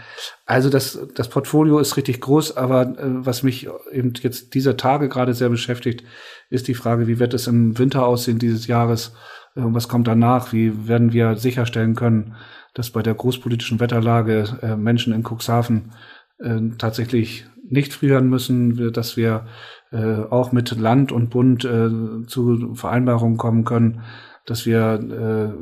Also 0.46 0.70
das, 0.70 0.99
das 1.14 1.28
Portfolio 1.28 1.78
ist 1.80 1.99
richtig 1.99 2.23
groß, 2.23 2.56
aber 2.56 2.99
äh, 2.99 3.26
was 3.26 3.42
mich 3.42 3.68
eben 3.92 4.14
jetzt 4.23 4.54
dieser 4.54 4.78
Tage 4.78 5.11
gerade 5.11 5.35
sehr 5.35 5.50
beschäftigt, 5.50 6.02
ist 6.49 6.66
die 6.66 6.75
Frage, 6.75 7.08
wie 7.08 7.18
wird 7.18 7.35
es 7.35 7.46
im 7.46 7.76
Winter 7.78 8.06
aussehen 8.06 8.38
dieses 8.38 8.66
Jahres? 8.66 9.12
Äh, 9.54 9.61
was 9.64 9.87
kommt 9.87 10.08
danach? 10.08 10.54
Wie 10.54 10.88
werden 10.88 11.12
wir 11.12 11.37
sicherstellen 11.37 11.94
können, 11.94 12.37
dass 12.76 12.90
bei 12.90 13.02
der 13.02 13.14
großpolitischen 13.14 13.80
Wetterlage 13.80 14.59
äh, 14.61 14.76
Menschen 14.76 15.14
in 15.14 15.25
Cuxhaven 15.25 15.92
äh, 16.38 16.61
tatsächlich 16.76 17.47
nicht 17.68 17.95
frieren 17.95 18.28
müssen, 18.28 18.92
dass 18.92 19.16
wir 19.16 19.47
äh, 19.92 19.97
auch 19.97 20.52
mit 20.52 20.78
Land 20.78 21.11
und 21.11 21.30
Bund 21.30 21.64
äh, 21.64 21.88
zu 22.26 22.75
Vereinbarungen 22.75 23.38
kommen 23.38 23.64
können, 23.64 24.02
dass 24.45 24.66
wir 24.66 25.00
äh, 25.00 25.54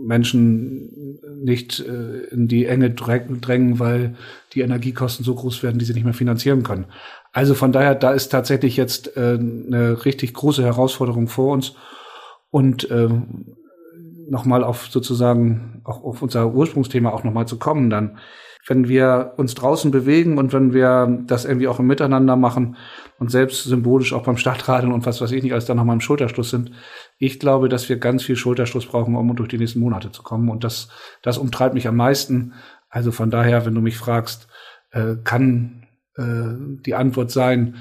Menschen 0.00 1.18
nicht 1.42 1.80
äh, 1.80 2.20
in 2.30 2.48
die 2.48 2.64
Enge 2.64 2.92
drängen, 2.92 3.78
weil 3.78 4.16
die 4.54 4.62
Energiekosten 4.62 5.24
so 5.24 5.34
groß 5.34 5.62
werden, 5.62 5.78
die 5.78 5.84
sie 5.84 5.92
nicht 5.92 6.04
mehr 6.04 6.14
finanzieren 6.14 6.62
können. 6.62 6.86
Also 7.32 7.54
von 7.54 7.72
daher, 7.72 7.94
da 7.94 8.12
ist 8.12 8.30
tatsächlich 8.30 8.78
jetzt 8.78 9.16
äh, 9.18 9.38
eine 9.38 10.04
richtig 10.06 10.32
große 10.32 10.64
Herausforderung 10.64 11.28
vor 11.28 11.52
uns. 11.52 11.74
Und 12.50 12.90
äh, 12.90 13.10
nochmal 14.30 14.64
auf 14.64 14.88
sozusagen 14.88 15.80
auch 15.84 16.02
auf 16.04 16.22
unser 16.22 16.52
Ursprungsthema 16.52 17.10
auch 17.10 17.24
nochmal 17.24 17.46
zu 17.46 17.58
kommen, 17.58 17.90
dann, 17.90 18.18
wenn 18.66 18.88
wir 18.88 19.34
uns 19.36 19.54
draußen 19.54 19.90
bewegen 19.90 20.36
und 20.36 20.52
wenn 20.52 20.72
wir 20.72 21.22
das 21.26 21.44
irgendwie 21.44 21.68
auch 21.68 21.78
im 21.78 21.86
Miteinander 21.86 22.36
machen 22.36 22.76
und 23.18 23.30
selbst 23.30 23.64
symbolisch 23.64 24.12
auch 24.12 24.24
beim 24.24 24.36
Stadtradeln 24.36 24.92
und 24.92 25.06
was 25.06 25.20
weiß 25.20 25.32
ich 25.32 25.42
nicht, 25.42 25.54
als 25.54 25.64
dann 25.64 25.76
nochmal 25.76 25.96
im 25.96 26.00
Schulterschluss 26.00 26.50
sind, 26.50 26.72
ich 27.18 27.40
glaube, 27.40 27.68
dass 27.68 27.88
wir 27.88 27.98
ganz 27.98 28.22
viel 28.22 28.36
Schulterschluss 28.36 28.86
brauchen, 28.86 29.16
um 29.16 29.34
durch 29.36 29.48
die 29.48 29.58
nächsten 29.58 29.80
Monate 29.80 30.12
zu 30.12 30.22
kommen. 30.22 30.50
Und 30.50 30.64
das, 30.64 30.88
das 31.22 31.38
umtreibt 31.38 31.74
mich 31.74 31.88
am 31.88 31.96
meisten. 31.96 32.52
Also 32.90 33.10
von 33.10 33.30
daher, 33.30 33.64
wenn 33.64 33.74
du 33.74 33.80
mich 33.80 33.96
fragst, 33.96 34.48
äh, 34.90 35.16
kann 35.24 35.86
äh, 36.16 36.82
die 36.84 36.94
Antwort 36.94 37.30
sein, 37.30 37.76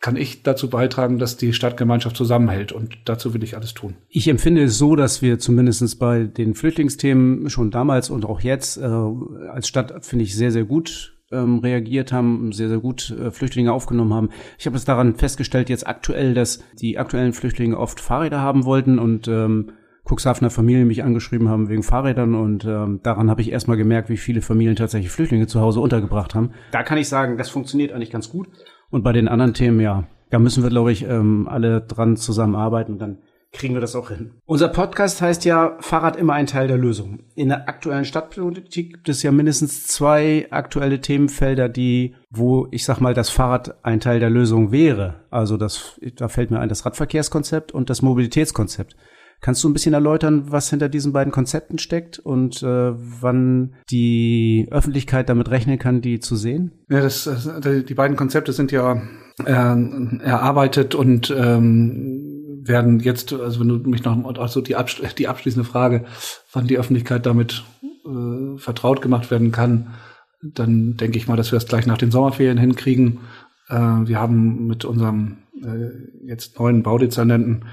kann 0.00 0.16
ich 0.16 0.42
dazu 0.42 0.70
beitragen, 0.70 1.18
dass 1.18 1.36
die 1.36 1.52
Stadtgemeinschaft 1.52 2.16
zusammenhält. 2.16 2.72
Und 2.72 2.96
dazu 3.04 3.34
will 3.34 3.42
ich 3.42 3.56
alles 3.56 3.74
tun. 3.74 3.96
Ich 4.08 4.28
empfinde 4.28 4.64
es 4.64 4.78
so, 4.78 4.96
dass 4.96 5.22
wir 5.22 5.38
zumindest 5.38 5.98
bei 5.98 6.24
den 6.24 6.54
Flüchtlingsthemen 6.54 7.50
schon 7.50 7.70
damals 7.70 8.10
und 8.10 8.24
auch 8.24 8.40
jetzt 8.40 8.76
äh, 8.78 8.82
als 8.82 9.68
Stadt, 9.68 10.04
finde 10.04 10.24
ich, 10.24 10.36
sehr, 10.36 10.52
sehr 10.52 10.64
gut 10.64 11.16
ähm, 11.32 11.58
reagiert 11.58 12.12
haben, 12.12 12.52
sehr, 12.52 12.68
sehr 12.68 12.78
gut 12.78 13.10
äh, 13.10 13.30
Flüchtlinge 13.30 13.72
aufgenommen 13.72 14.14
haben. 14.14 14.30
Ich 14.58 14.66
habe 14.66 14.76
es 14.76 14.84
daran 14.84 15.16
festgestellt, 15.16 15.68
jetzt 15.68 15.86
aktuell, 15.86 16.34
dass 16.34 16.62
die 16.80 16.98
aktuellen 16.98 17.32
Flüchtlinge 17.32 17.78
oft 17.78 18.00
Fahrräder 18.00 18.40
haben 18.40 18.64
wollten 18.64 18.98
und 18.98 19.26
ähm, 19.28 19.72
Cuxhavener 20.08 20.50
Familien 20.50 20.86
mich 20.86 21.02
angeschrieben 21.02 21.48
haben 21.48 21.68
wegen 21.68 21.82
Fahrrädern 21.82 22.36
und 22.36 22.64
ähm, 22.64 23.00
daran 23.02 23.28
habe 23.28 23.40
ich 23.40 23.50
erstmal 23.50 23.76
gemerkt, 23.76 24.08
wie 24.08 24.16
viele 24.16 24.40
Familien 24.40 24.76
tatsächlich 24.76 25.10
Flüchtlinge 25.10 25.48
zu 25.48 25.60
Hause 25.60 25.80
untergebracht 25.80 26.36
haben. 26.36 26.52
Da 26.70 26.84
kann 26.84 26.98
ich 26.98 27.08
sagen, 27.08 27.36
das 27.38 27.50
funktioniert 27.50 27.92
eigentlich 27.92 28.12
ganz 28.12 28.30
gut. 28.30 28.46
Und 28.90 29.02
bei 29.02 29.12
den 29.12 29.28
anderen 29.28 29.54
Themen, 29.54 29.80
ja, 29.80 30.04
da 30.30 30.38
müssen 30.38 30.62
wir, 30.62 30.70
glaube 30.70 30.92
ich, 30.92 31.04
ähm, 31.04 31.48
alle 31.48 31.80
dran 31.80 32.16
zusammenarbeiten 32.16 32.92
und 32.92 32.98
dann 32.98 33.18
kriegen 33.52 33.74
wir 33.74 33.80
das 33.80 33.96
auch 33.96 34.10
hin. 34.10 34.32
Unser 34.44 34.68
Podcast 34.68 35.22
heißt 35.22 35.44
ja 35.44 35.76
Fahrrad 35.80 36.16
immer 36.16 36.34
ein 36.34 36.46
Teil 36.46 36.68
der 36.68 36.76
Lösung. 36.76 37.20
In 37.34 37.48
der 37.48 37.68
aktuellen 37.68 38.04
Stadtpolitik 38.04 38.92
gibt 38.92 39.08
es 39.08 39.22
ja 39.22 39.32
mindestens 39.32 39.86
zwei 39.86 40.46
aktuelle 40.50 41.00
Themenfelder, 41.00 41.68
die, 41.68 42.14
wo 42.30 42.68
ich 42.70 42.84
sag 42.84 43.00
mal, 43.00 43.14
das 43.14 43.30
Fahrrad 43.30 43.84
ein 43.84 44.00
Teil 44.00 44.20
der 44.20 44.30
Lösung 44.30 44.72
wäre. 44.72 45.24
Also 45.30 45.56
das, 45.56 45.98
da 46.16 46.28
fällt 46.28 46.50
mir 46.50 46.60
ein 46.60 46.68
das 46.68 46.84
Radverkehrskonzept 46.84 47.72
und 47.72 47.88
das 47.88 48.02
Mobilitätskonzept. 48.02 48.96
Kannst 49.40 49.62
du 49.62 49.68
ein 49.68 49.72
bisschen 49.72 49.94
erläutern, 49.94 50.50
was 50.50 50.70
hinter 50.70 50.88
diesen 50.88 51.12
beiden 51.12 51.32
Konzepten 51.32 51.78
steckt 51.78 52.18
und 52.18 52.62
äh, 52.62 52.92
wann 52.94 53.74
die 53.90 54.66
Öffentlichkeit 54.70 55.28
damit 55.28 55.50
rechnen 55.50 55.78
kann, 55.78 56.00
die 56.00 56.20
zu 56.20 56.36
sehen? 56.36 56.72
Ja, 56.88 57.00
das, 57.00 57.28
die 57.64 57.94
beiden 57.94 58.16
Konzepte 58.16 58.52
sind 58.52 58.72
ja 58.72 59.02
äh, 59.44 59.52
erarbeitet 59.52 60.94
und 60.94 61.34
ähm, 61.36 62.62
werden 62.64 63.00
jetzt, 63.00 63.32
also 63.32 63.60
wenn 63.60 63.68
du 63.68 63.76
mich 63.88 64.04
noch, 64.04 64.38
also 64.38 64.60
die, 64.60 64.76
absch 64.76 65.02
die 65.18 65.28
abschließende 65.28 65.68
Frage, 65.68 66.04
wann 66.52 66.66
die 66.66 66.78
Öffentlichkeit 66.78 67.26
damit 67.26 67.64
äh, 68.04 68.58
vertraut 68.58 69.02
gemacht 69.02 69.30
werden 69.30 69.52
kann, 69.52 69.94
dann 70.42 70.96
denke 70.96 71.18
ich 71.18 71.28
mal, 71.28 71.36
dass 71.36 71.52
wir 71.52 71.58
das 71.58 71.68
gleich 71.68 71.86
nach 71.86 71.98
den 71.98 72.10
Sommerferien 72.10 72.58
hinkriegen. 72.58 73.20
Äh, 73.68 73.74
wir 73.74 74.20
haben 74.20 74.66
mit 74.66 74.84
unserem 74.84 75.38
äh, 75.62 76.26
jetzt 76.26 76.58
neuen 76.58 76.82
Baudezernenten 76.82 77.64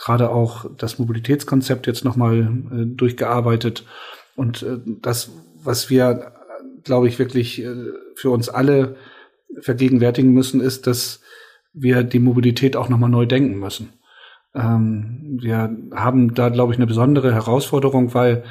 gerade 0.00 0.30
auch 0.30 0.64
das 0.76 0.98
Mobilitätskonzept 0.98 1.86
jetzt 1.86 2.04
nochmal 2.04 2.40
äh, 2.72 2.86
durchgearbeitet. 2.86 3.84
Und 4.34 4.62
äh, 4.62 4.78
das, 4.86 5.30
was 5.62 5.90
wir, 5.90 6.32
glaube 6.84 7.08
ich, 7.08 7.18
wirklich 7.18 7.62
äh, 7.62 7.92
für 8.14 8.30
uns 8.30 8.48
alle 8.48 8.96
vergegenwärtigen 9.60 10.32
müssen, 10.32 10.60
ist, 10.60 10.86
dass 10.86 11.20
wir 11.72 12.02
die 12.02 12.18
Mobilität 12.18 12.76
auch 12.76 12.88
nochmal 12.88 13.10
neu 13.10 13.26
denken 13.26 13.58
müssen. 13.58 13.92
Ähm, 14.54 15.38
wir 15.40 15.76
haben 15.94 16.34
da, 16.34 16.48
glaube 16.48 16.72
ich, 16.72 16.78
eine 16.78 16.86
besondere 16.86 17.34
Herausforderung, 17.34 18.14
weil 18.14 18.44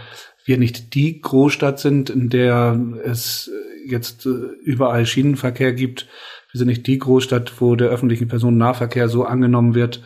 wir 0.45 0.57
nicht 0.57 0.93
die 0.93 1.19
Großstadt 1.19 1.79
sind, 1.79 2.09
in 2.09 2.29
der 2.29 2.79
es 3.03 3.51
jetzt 3.85 4.25
äh, 4.25 4.29
überall 4.63 5.05
Schienenverkehr 5.05 5.73
gibt. 5.73 6.07
Wir 6.51 6.59
sind 6.59 6.67
nicht 6.67 6.85
die 6.85 6.99
Großstadt, 6.99 7.59
wo 7.59 7.75
der 7.75 7.89
öffentliche 7.89 8.25
Personennahverkehr 8.27 9.09
so 9.09 9.23
angenommen 9.25 9.73
wird, 9.73 10.03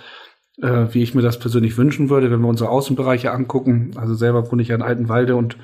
äh, 0.62 0.88
wie 0.92 1.04
ich 1.04 1.16
mir 1.16 1.22
das 1.22 1.40
persönlich 1.40 1.78
wünschen 1.78 2.10
würde, 2.10 2.32
wenn 2.32 2.42
wir 2.42 2.48
unsere 2.48 2.70
Außenbereiche 2.70 3.32
angucken. 3.32 3.92
Also 3.96 4.14
selber 4.14 4.52
wohne 4.52 4.62
ich 4.62 4.70
ja 4.70 4.76
in 4.76 4.82
Altenwalde 4.82 5.36
und 5.36 5.58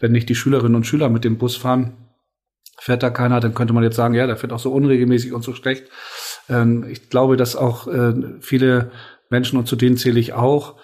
wenn 0.00 0.12
nicht 0.12 0.28
die 0.28 0.34
Schülerinnen 0.34 0.74
und 0.74 0.86
Schüler 0.86 1.08
mit 1.08 1.24
dem 1.24 1.38
Bus 1.38 1.56
fahren, 1.56 1.96
fährt 2.78 3.02
da 3.02 3.10
keiner, 3.10 3.38
dann 3.38 3.54
könnte 3.54 3.72
man 3.72 3.84
jetzt 3.84 3.96
sagen, 3.96 4.14
ja, 4.14 4.26
der 4.26 4.36
fährt 4.36 4.52
auch 4.52 4.58
so 4.58 4.72
unregelmäßig 4.72 5.32
und 5.32 5.42
so 5.42 5.54
schlecht. 5.54 5.84
Ähm, 6.48 6.84
ich 6.90 7.08
glaube, 7.10 7.36
dass 7.36 7.54
auch 7.54 7.86
äh, 7.86 8.12
viele 8.40 8.90
Menschen, 9.30 9.58
und 9.58 9.68
zu 9.68 9.76
denen 9.76 9.96
zähle 9.96 10.18
ich 10.18 10.32
auch, 10.32 10.74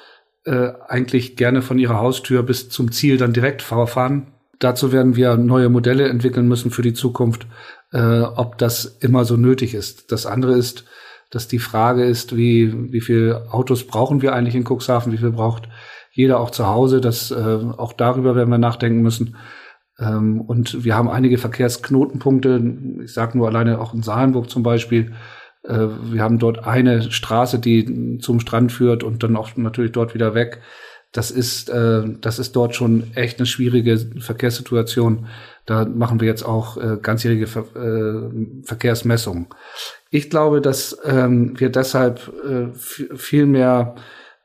äh, 0.45 0.73
eigentlich 0.87 1.37
gerne 1.37 1.61
von 1.61 1.79
ihrer 1.79 1.99
Haustür 1.99 2.45
bis 2.45 2.69
zum 2.69 2.93
Ziel 2.93 3.17
dann 3.17 3.33
direkt 3.33 3.63
fahren. 3.63 4.29
Dazu 4.61 4.93
werden 4.93 5.17
wir 5.17 5.37
neue 5.37 5.69
Modelle 5.69 6.09
entwickeln 6.09 6.49
müssen 6.49 6.71
für 6.71 6.83
die 6.83 6.95
Zukunft, 6.95 7.47
äh, 7.93 8.21
ob 8.21 8.59
das 8.59 8.85
immer 9.01 9.25
so 9.25 9.37
nötig 9.37 9.75
ist. 9.75 10.13
Das 10.13 10.27
andere 10.27 10.55
ist, 10.55 10.85
dass 11.31 11.49
die 11.49 11.59
Frage 11.59 12.05
ist, 12.05 12.37
wie, 12.37 12.93
wie 12.93 13.01
viel 13.01 13.41
Autos 13.51 13.85
brauchen 13.85 14.23
wir 14.23 14.35
eigentlich 14.35 14.55
in 14.55 14.65
Cuxhaven, 14.65 15.13
wie 15.13 15.19
viel 15.19 15.33
braucht 15.33 15.69
jeder 16.13 16.41
auch 16.41 16.51
zu 16.51 16.67
Hause, 16.67 17.01
das, 17.01 17.31
äh, 17.31 17.35
auch 17.35 17.93
darüber 17.93 18.35
werden 18.35 18.51
wir 18.51 18.59
nachdenken 18.59 19.03
müssen. 19.03 19.37
Ähm, 19.99 20.41
und 20.41 20.85
wir 20.85 20.97
haben 20.97 21.09
einige 21.09 21.39
Verkehrsknotenpunkte, 21.39 22.61
ich 23.05 23.13
sage 23.13 23.37
nur 23.37 23.49
alleine 23.49 23.81
auch 23.81 23.95
in 23.95 24.03
Salenburg 24.03 24.51
zum 24.51 24.63
Beispiel, 24.63 25.13
äh, 25.65 25.87
wir 26.11 26.23
haben 26.23 26.39
dort 26.39 26.65
eine 26.67 27.11
Straße, 27.11 27.59
die 27.59 28.19
zum 28.19 28.41
Strand 28.41 28.73
führt 28.73 29.03
und 29.03 29.23
dann 29.23 29.37
auch 29.37 29.57
natürlich 29.57 29.93
dort 29.93 30.15
wieder 30.15 30.35
weg. 30.35 30.61
Das 31.13 31.31
ist, 31.31 31.71
äh, 31.71 32.03
das 32.21 32.39
ist 32.39 32.55
dort 32.55 32.75
schon 32.75 33.15
echt 33.15 33.39
eine 33.39 33.47
schwierige 33.47 33.99
Verkehrssituation. 34.19 35.27
Da 35.65 35.85
machen 35.85 36.21
wir 36.21 36.29
jetzt 36.29 36.43
auch 36.43 36.77
äh, 36.77 36.99
ganzjährige 37.01 37.45
äh, 37.45 38.65
Verkehrsmessungen. 38.65 39.47
Ich 40.11 40.31
glaube, 40.31 40.61
dass 40.61 40.99
ähm, 41.05 41.59
wir 41.59 41.71
deshalb 41.71 42.33
äh, 42.45 42.69
viel 42.75 43.47
mehr 43.47 43.97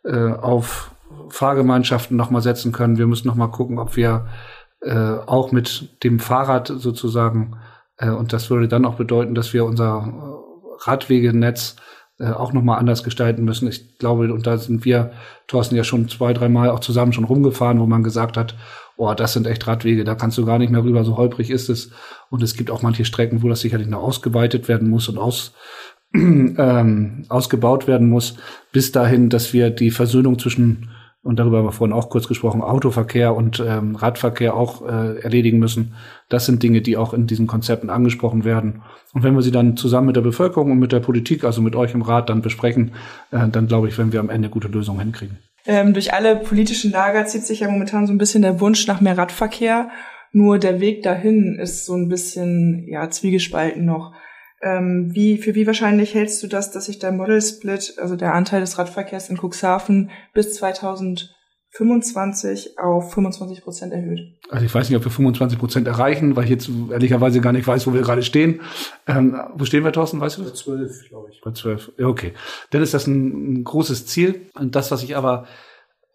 äh, 0.04 0.32
auf 0.32 0.92
Fahrgemeinschaften 1.30 2.18
nochmal 2.18 2.42
setzen 2.42 2.72
können. 2.72 2.98
Wir 2.98 3.08
müssen 3.08 3.28
nochmal 3.28 3.52
gucken, 3.52 3.80
ob 3.80 3.96
wir 3.96 4.28
äh, 4.82 4.94
auch 4.94 5.52
mit 5.52 6.04
dem 6.04 6.20
Fahrrad 6.20 6.68
sozusagen, 6.68 7.58
äh, 7.98 8.10
und 8.10 8.34
das 8.34 8.50
würde 8.50 8.68
dann 8.68 8.86
auch 8.86 8.96
bedeuten, 8.96 9.36
dass 9.36 9.54
wir 9.54 9.66
unser 9.66 10.06
äh, 10.06 10.90
Radwegenetz 10.90 11.78
äh, 12.20 12.32
auch 12.32 12.54
nochmal 12.54 12.80
anders 12.80 13.04
gestalten 13.04 13.44
müssen. 13.46 13.70
Ich 13.70 13.98
glaube, 13.98 14.34
und 14.34 14.46
da 14.46 14.58
sind 14.58 14.86
wir, 14.86 15.14
Thorsten, 15.48 15.76
ja 15.76 15.84
schon 15.84 16.10
zwei, 16.10 16.34
dreimal 16.34 16.70
auch 16.70 16.80
zusammen 16.80 17.14
schon 17.14 17.24
rumgefahren, 17.24 17.80
wo 17.80 17.86
man 17.86 18.04
gesagt 18.04 18.36
hat, 18.38 18.56
oh, 19.10 19.14
das 19.14 19.34
sind 19.34 19.48
echt 19.48 19.68
Radwege, 19.68 20.04
da 20.04 20.16
kannst 20.16 20.38
du 20.38 20.46
gar 20.46 20.58
nicht 20.58 20.72
mehr 20.72 20.84
rüber, 20.84 21.04
so 21.04 21.18
holprig 21.18 21.50
ist 21.50 21.70
es. 21.70 21.92
Und 22.30 22.44
es 22.44 22.56
gibt 22.56 22.72
auch 22.72 22.82
manche 22.82 23.06
Strecken, 23.06 23.44
wo 23.44 23.50
das 23.50 23.62
sicherlich 23.62 23.88
noch 23.88 24.02
ausgeweitet 24.02 24.68
werden 24.68 24.90
muss 24.90 25.10
und 25.10 25.18
aus, 25.18 25.54
ähm, 26.14 27.26
ausgebaut 27.30 27.88
werden 27.88 28.10
muss, 28.10 28.38
bis 28.72 28.92
dahin, 28.92 29.30
dass 29.30 29.54
wir 29.54 29.70
die 29.70 29.92
Versöhnung 29.92 30.40
zwischen 30.40 30.90
und 31.24 31.40
darüber 31.40 31.60
haben 31.60 31.66
wir 31.66 31.72
vorhin 31.72 31.96
auch 31.96 32.10
kurz 32.10 32.28
gesprochen, 32.28 32.62
Autoverkehr 32.62 33.34
und 33.34 33.64
ähm, 33.66 33.96
Radverkehr 33.96 34.56
auch 34.56 34.86
äh, 34.86 35.20
erledigen 35.22 35.58
müssen. 35.58 35.94
Das 36.28 36.46
sind 36.46 36.62
Dinge, 36.62 36.82
die 36.82 36.98
auch 36.98 37.14
in 37.14 37.28
diesen 37.28 37.48
Konzepten 37.48 37.90
angesprochen 37.90 38.44
werden. 38.44 38.82
Und 39.14 39.24
wenn 39.24 39.34
wir 39.34 39.42
sie 39.42 39.52
dann 39.52 39.78
zusammen 39.78 40.08
mit 40.08 40.18
der 40.18 40.22
Bevölkerung 40.22 40.72
und 40.72 40.80
mit 40.80 40.92
der 40.92 41.00
Politik, 41.00 41.46
also 41.46 41.62
mit 41.62 41.78
euch 41.78 41.94
im 41.94 42.02
Rat, 42.02 42.30
dann 42.30 42.42
besprechen, 42.42 42.92
äh, 43.32 43.48
dann 43.48 43.68
glaube 43.68 43.88
ich, 43.88 43.98
werden 43.98 44.12
wir 44.12 44.20
am 44.20 44.30
Ende 44.30 44.50
gute 44.50 44.68
Lösungen 44.68 45.00
hinkriegen. 45.00 45.38
Ähm, 45.66 45.94
durch 45.94 46.14
alle 46.14 46.36
politischen 46.36 46.92
Lager 46.92 47.26
zieht 47.26 47.46
sich 47.46 47.62
ja 47.62 47.70
momentan 47.70 48.06
so 48.06 48.14
ein 48.14 48.18
bisschen 48.18 48.42
der 48.42 48.60
Wunsch 48.60 48.86
nach 48.88 49.02
mehr 49.02 49.18
Radverkehr. 49.18 49.90
Nur 50.32 50.60
der 50.60 50.80
Weg 50.80 51.04
dahin 51.04 51.58
ist 51.60 51.86
so 51.86 51.96
ein 51.96 52.10
bisschen 52.10 52.86
ja 52.88 53.10
zwiegespalten 53.10 53.86
noch. 53.86 54.14
Ähm, 54.62 55.14
wie, 55.14 55.38
für 55.38 55.56
wie 55.56 55.68
wahrscheinlich 55.68 56.14
hältst 56.14 56.42
du 56.42 56.48
das, 56.48 56.72
dass 56.72 56.86
sich 56.86 56.98
der 56.98 57.12
Model 57.12 57.42
Split, 57.42 57.96
also 57.98 58.16
der 58.16 58.34
Anteil 58.34 58.62
des 58.62 58.78
Radverkehrs 58.78 59.30
in 59.30 59.38
Cuxhaven 59.38 60.10
bis 60.34 60.54
2025 61.76 62.78
auf 62.78 63.14
25 63.14 63.64
Prozent 63.64 63.94
erhöht? 63.94 64.36
Also 64.50 64.66
ich 64.66 64.74
weiß 64.74 64.90
nicht, 64.90 64.98
ob 64.98 65.04
wir 65.04 65.12
25 65.12 65.58
Prozent 65.58 65.88
erreichen, 65.88 66.36
weil 66.36 66.44
ich 66.44 66.52
jetzt 66.52 66.70
ehrlicherweise 66.92 67.42
gar 67.42 67.52
nicht 67.52 67.66
weiß, 67.66 67.88
wo 67.88 67.94
wir 67.94 68.02
gerade 68.02 68.22
stehen. 68.22 68.62
Ähm, 69.08 69.40
wo 69.56 69.66
stehen 69.66 69.84
wir, 69.84 69.92
Thorsten, 69.92 70.20
weißt 70.20 70.38
du? 70.38 70.44
Bei 70.44 70.52
zwölf, 70.52 71.10
glaube 71.10 71.30
ich. 71.32 71.42
Bei 71.42 71.52
zwölf, 71.52 71.92
ja, 71.98 72.08
okay. 72.08 72.34
Dann 72.70 72.84
ist 72.84 72.94
das 72.94 73.08
ein, 73.08 73.54
ein, 73.54 73.64
großes 73.64 74.06
Ziel. 74.06 74.48
Und 74.54 74.76
das, 74.76 74.92
was 74.92 75.02
ich 75.02 75.18
aber 75.18 75.48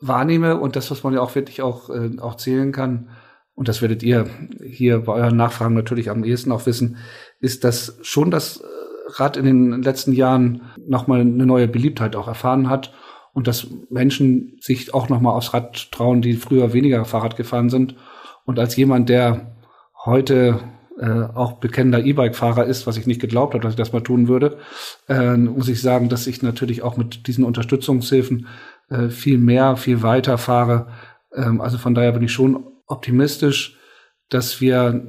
wahrnehme 0.01 0.61
und 0.61 0.77
das, 0.77 0.92
was 0.92 1.03
man 1.03 1.14
ja 1.14 1.21
auch 1.21 1.35
wirklich 1.35 1.61
auch, 1.61 1.90
äh, 1.90 2.16
auch 2.21 2.37
zählen 2.37 2.71
kann, 2.71 3.09
und 3.55 3.66
das 3.66 3.83
werdet 3.83 4.05
ihr 4.05 4.27
hier 4.64 5.01
bei 5.01 5.14
euren 5.14 5.37
Nachfragen 5.37 5.75
natürlich 5.75 6.11
am 6.11 6.23
ehesten 6.23 6.53
auch 6.53 6.66
wissen, 6.66 6.99
ist, 7.40 7.64
dass 7.64 7.99
schon 8.03 8.31
das 8.31 8.62
Rad 9.09 9.37
in 9.37 9.44
den 9.44 9.83
letzten 9.83 10.12
Jahren 10.12 10.62
nochmal 10.87 11.23
eine 11.23 11.44
neue 11.44 11.66
Beliebtheit 11.66 12.14
auch 12.14 12.29
erfahren 12.29 12.71
hat 12.71 12.92
und 13.38 13.46
dass 13.46 13.68
Menschen 13.88 14.57
sich 14.61 14.92
auch 14.92 15.09
nochmal 15.09 15.37
aufs 15.37 15.55
Rad 15.55 15.92
trauen, 15.92 16.22
die 16.22 16.33
früher 16.33 16.72
weniger 16.72 17.05
Fahrrad 17.05 17.37
gefahren 17.37 17.70
sind. 17.70 17.94
Und 18.44 18.59
als 18.59 18.74
jemand, 18.74 19.09
der 19.09 19.55
heute 20.05 20.59
äh, 20.98 21.22
auch 21.37 21.53
bekennender 21.61 22.05
E-Bike-Fahrer 22.05 22.64
ist, 22.64 22.88
was 22.88 22.96
ich 22.96 23.07
nicht 23.07 23.20
geglaubt 23.20 23.55
habe, 23.55 23.62
dass 23.62 23.74
ich 23.74 23.79
das 23.79 23.92
mal 23.92 24.01
tun 24.01 24.27
würde, 24.27 24.59
äh, 25.09 25.37
muss 25.37 25.68
ich 25.68 25.81
sagen, 25.81 26.09
dass 26.09 26.27
ich 26.27 26.42
natürlich 26.42 26.83
auch 26.83 26.96
mit 26.96 27.29
diesen 27.29 27.44
Unterstützungshilfen 27.44 28.48
äh, 28.90 29.09
viel 29.09 29.38
mehr, 29.38 29.77
viel 29.77 30.03
weiter 30.03 30.37
fahre. 30.37 30.88
Ähm, 31.33 31.61
also 31.61 31.79
von 31.79 31.94
daher 31.94 32.11
bin 32.11 32.24
ich 32.24 32.33
schon 32.33 32.66
optimistisch, 32.88 33.79
dass 34.31 34.61
wir 34.61 35.01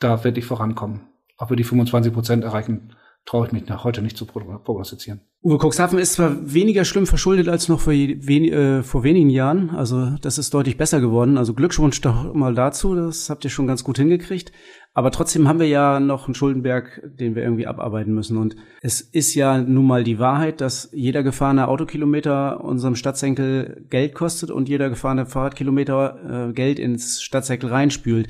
da 0.00 0.24
wirklich 0.24 0.44
vorankommen. 0.44 1.02
Ob 1.38 1.50
wir 1.50 1.56
die 1.56 1.62
25 1.62 2.12
Prozent 2.12 2.42
erreichen, 2.42 2.96
traue 3.26 3.46
ich 3.46 3.52
mich 3.52 3.66
nach 3.66 3.82
heute 3.84 4.02
nicht 4.02 4.16
zu 4.16 4.24
prognostizieren. 4.24 5.20
Uwe 5.42 5.58
Cuxhaven 5.58 5.98
ist 5.98 6.14
zwar 6.14 6.52
weniger 6.52 6.84
schlimm 6.84 7.06
verschuldet 7.06 7.48
als 7.48 7.68
noch 7.68 7.80
vor, 7.80 7.92
wen, 7.92 8.44
äh, 8.44 8.82
vor 8.82 9.02
wenigen 9.02 9.30
Jahren. 9.30 9.70
Also 9.70 10.16
das 10.20 10.38
ist 10.38 10.54
deutlich 10.54 10.76
besser 10.76 11.00
geworden. 11.00 11.36
Also 11.36 11.52
Glückwunsch 11.52 12.00
doch 12.00 12.32
mal 12.34 12.54
dazu. 12.54 12.94
Das 12.94 13.28
habt 13.28 13.44
ihr 13.44 13.50
schon 13.50 13.66
ganz 13.66 13.84
gut 13.84 13.98
hingekriegt. 13.98 14.52
Aber 14.94 15.10
trotzdem 15.10 15.46
haben 15.46 15.58
wir 15.58 15.68
ja 15.68 16.00
noch 16.00 16.26
einen 16.26 16.34
Schuldenberg, 16.34 17.02
den 17.04 17.34
wir 17.34 17.42
irgendwie 17.42 17.66
abarbeiten 17.66 18.14
müssen. 18.14 18.38
Und 18.38 18.56
es 18.80 19.00
ist 19.00 19.34
ja 19.34 19.58
nun 19.58 19.86
mal 19.86 20.04
die 20.04 20.18
Wahrheit, 20.18 20.60
dass 20.60 20.88
jeder 20.92 21.22
gefahrene 21.22 21.68
Autokilometer 21.68 22.64
unserem 22.64 22.94
Stadtsenkel 22.94 23.86
Geld 23.90 24.14
kostet 24.14 24.50
und 24.50 24.68
jeder 24.68 24.88
gefahrene 24.88 25.26
Fahrradkilometer 25.26 26.48
äh, 26.48 26.52
Geld 26.54 26.78
ins 26.78 27.20
Stadtsenkel 27.22 27.70
reinspült. 27.70 28.28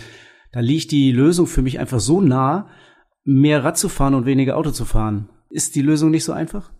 Da 0.52 0.60
liegt 0.60 0.90
die 0.90 1.12
Lösung 1.12 1.46
für 1.46 1.62
mich 1.62 1.78
einfach 1.78 2.00
so 2.00 2.20
nah, 2.20 2.68
mehr 3.26 3.64
Rad 3.64 3.76
zu 3.76 3.88
fahren 3.88 4.14
und 4.14 4.24
weniger 4.24 4.56
Auto 4.56 4.70
zu 4.70 4.84
fahren. 4.84 5.28
Ist 5.50 5.74
die 5.74 5.82
Lösung 5.82 6.10
nicht 6.10 6.24
so 6.24 6.32
einfach? 6.32 6.70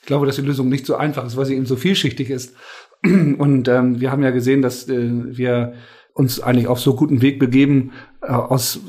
Ich 0.00 0.06
glaube, 0.06 0.26
dass 0.26 0.36
die 0.36 0.42
Lösung 0.42 0.68
nicht 0.68 0.86
so 0.86 0.96
einfach 0.96 1.24
ist, 1.26 1.36
weil 1.36 1.46
sie 1.46 1.54
eben 1.54 1.66
so 1.66 1.76
vielschichtig 1.76 2.30
ist. 2.30 2.54
Und 3.04 3.68
ähm, 3.68 4.00
wir 4.00 4.10
haben 4.10 4.22
ja 4.22 4.30
gesehen, 4.30 4.62
dass 4.62 4.88
äh, 4.88 5.36
wir 5.36 5.74
uns 6.14 6.40
eigentlich 6.40 6.66
auf 6.66 6.80
so 6.80 6.96
guten 6.96 7.20
Weg 7.20 7.38
begeben, 7.38 7.92
äh, 8.22 8.28
aus 8.28 8.80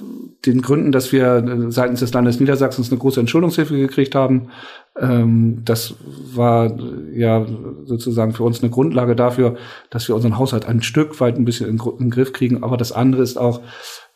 den 0.45 0.61
Gründen, 0.61 0.93
dass 0.93 1.11
wir 1.11 1.35
äh, 1.35 1.71
seitens 1.71 1.99
des 1.99 2.13
Landes 2.13 2.39
Niedersachsens 2.39 2.89
eine 2.89 2.99
große 2.99 3.19
Entschuldungshilfe 3.19 3.75
gekriegt 3.75 4.15
haben. 4.15 4.49
Ähm, 4.99 5.61
das 5.63 5.95
war 6.33 6.75
ja 7.13 7.45
sozusagen 7.85 8.33
für 8.33 8.43
uns 8.43 8.61
eine 8.61 8.71
Grundlage 8.71 9.15
dafür, 9.15 9.55
dass 9.89 10.07
wir 10.07 10.15
unseren 10.15 10.37
Haushalt 10.37 10.65
ein 10.65 10.81
Stück 10.81 11.19
weit 11.19 11.37
ein 11.37 11.45
bisschen 11.45 11.69
in, 11.69 11.77
in 11.77 11.97
den 11.97 12.09
Griff 12.09 12.33
kriegen. 12.33 12.63
Aber 12.63 12.77
das 12.77 12.91
andere 12.91 13.21
ist 13.21 13.37
auch, 13.37 13.61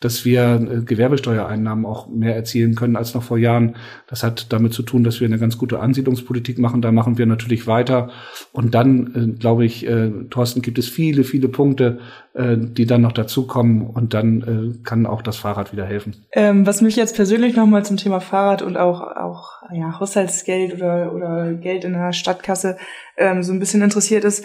dass 0.00 0.24
wir 0.24 0.54
äh, 0.54 0.82
Gewerbesteuereinnahmen 0.82 1.86
auch 1.86 2.08
mehr 2.08 2.34
erzielen 2.34 2.74
können 2.74 2.96
als 2.96 3.14
noch 3.14 3.22
vor 3.22 3.38
Jahren. 3.38 3.76
Das 4.08 4.22
hat 4.22 4.52
damit 4.52 4.74
zu 4.74 4.82
tun, 4.82 5.04
dass 5.04 5.20
wir 5.20 5.26
eine 5.26 5.38
ganz 5.38 5.56
gute 5.56 5.80
Ansiedlungspolitik 5.80 6.58
machen. 6.58 6.82
Da 6.82 6.92
machen 6.92 7.18
wir 7.18 7.26
natürlich 7.26 7.66
weiter. 7.66 8.10
Und 8.52 8.74
dann, 8.74 9.14
äh, 9.14 9.38
glaube 9.38 9.64
ich, 9.64 9.86
äh, 9.86 10.10
Thorsten, 10.30 10.62
gibt 10.62 10.78
es 10.78 10.88
viele, 10.88 11.24
viele 11.24 11.48
Punkte, 11.48 12.00
äh, 12.34 12.56
die 12.56 12.86
dann 12.86 13.02
noch 13.02 13.12
dazukommen. 13.12 13.86
Und 13.86 14.14
dann 14.14 14.74
äh, 14.80 14.84
kann 14.84 15.06
auch 15.06 15.22
das 15.22 15.36
Fahrrad 15.36 15.72
wieder 15.72 15.84
helfen. 15.84 16.24
Ähm, 16.32 16.66
was 16.66 16.80
mich 16.80 16.96
jetzt 16.96 17.16
persönlich 17.16 17.56
nochmal 17.56 17.84
zum 17.84 17.96
Thema 17.96 18.20
Fahrrad 18.20 18.62
und 18.62 18.76
auch, 18.76 19.00
auch 19.00 19.62
ja, 19.72 19.98
Haushaltsgeld 20.00 20.74
oder, 20.74 21.12
oder 21.14 21.52
Geld 21.54 21.84
in 21.84 21.92
der 21.92 22.12
Stadtkasse 22.12 22.76
ähm, 23.16 23.42
so 23.42 23.52
ein 23.52 23.58
bisschen 23.58 23.82
interessiert 23.82 24.24
ist, 24.24 24.44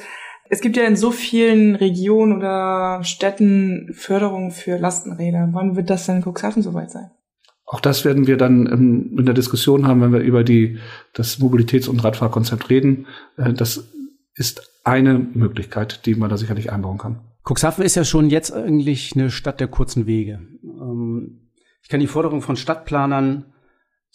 es 0.50 0.62
gibt 0.62 0.78
ja 0.78 0.84
in 0.84 0.96
so 0.96 1.12
vielen 1.12 1.76
Regionen 1.76 2.38
oder 2.38 3.04
Städten 3.04 3.90
Förderung 3.94 4.52
für 4.52 4.78
Lastenräder. 4.78 5.50
Wann 5.52 5.76
wird 5.76 5.90
das 5.90 6.06
denn 6.06 6.18
in 6.18 6.24
Cuxhaven 6.24 6.64
soweit 6.64 6.92
sein? 6.92 7.12
Auch 7.66 7.82
das 7.82 8.06
werden 8.06 8.28
wir 8.28 8.38
dann 8.38 8.66
in 9.18 9.26
der 9.26 9.34
Diskussion 9.34 9.88
haben, 9.88 10.02
wenn 10.02 10.14
wir 10.14 10.22
über 10.22 10.46
die, 10.46 10.80
das 11.14 11.40
Mobilitäts- 11.40 11.90
und 11.90 12.02
Radfahrkonzept 12.02 12.70
reden. 12.70 13.08
Äh, 13.38 13.54
das 13.54 13.90
ist 14.36 14.72
eine 14.86 15.20
Möglichkeit, 15.20 16.06
die 16.06 16.16
man 16.16 16.30
da 16.30 16.38
sicherlich 16.38 16.72
einbauen 16.72 16.98
kann. 16.98 17.20
Cuxhaven 17.48 17.86
ist 17.86 17.96
ja 17.96 18.04
schon 18.04 18.30
jetzt 18.30 18.52
eigentlich 18.52 19.14
eine 19.16 19.30
Stadt 19.30 19.60
der 19.60 19.68
kurzen 19.68 20.06
Wege. 20.06 20.42
Ähm, 20.64 21.52
ich 21.82 21.90
kann 21.90 22.00
die 22.00 22.08
Forderung 22.08 22.42
von 22.42 22.58
Stadtplanern 22.58 23.46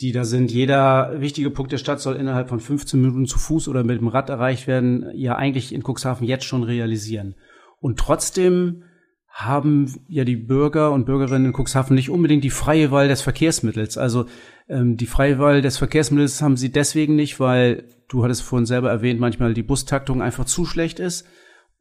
die 0.01 0.13
da 0.13 0.25
sind. 0.25 0.51
Jeder 0.51 1.21
wichtige 1.21 1.51
Punkt 1.51 1.73
der 1.73 1.79
Stadt 1.79 2.01
soll 2.01 2.17
innerhalb 2.17 2.49
von 2.49 2.61
15 2.61 3.01
Minuten 3.01 3.27
zu 3.27 3.39
Fuß 3.39 3.69
oder 3.69 3.85
mit 3.85 4.01
dem 4.01 4.09
Rad 4.09 4.31
erreicht 4.31 4.67
werden, 4.67 5.07
ja 5.15 5.37
eigentlich 5.37 5.73
in 5.73 5.83
Cuxhaven 5.83 6.27
jetzt 6.27 6.45
schon 6.45 6.65
realisieren. 6.65 7.37
Und 7.81 7.99
trotzdem 7.99 8.85
haben 9.29 9.95
ja 10.09 10.25
die 10.25 10.37
Bürger 10.37 10.93
und 10.93 11.07
Bürgerinnen 11.07 11.47
in 11.47 11.53
Cuxhaven 11.55 11.95
nicht 11.95 12.11
unbedingt 12.11 12.45
die 12.45 12.51
freie 12.51 12.91
Wahl 12.91 13.09
des 13.09 13.23
Verkehrsmittels. 13.23 13.97
Also 13.97 14.27
ähm, 14.69 14.97
die 14.97 15.07
freie 15.07 15.39
Wahl 15.39 15.63
des 15.63 15.79
Verkehrsmittels 15.79 16.43
haben 16.43 16.57
sie 16.57 16.71
deswegen 16.71 17.17
nicht, 17.17 17.41
weil 17.41 17.85
du 18.09 18.25
hattest 18.25 18.43
vorhin 18.43 18.67
selber 18.67 18.91
erwähnt, 18.91 19.21
manchmal 19.21 19.55
die 19.55 19.63
Bustaktung 19.63 20.21
einfach 20.21 20.45
zu 20.45 20.67
schlecht 20.67 21.01
ist 21.01 21.27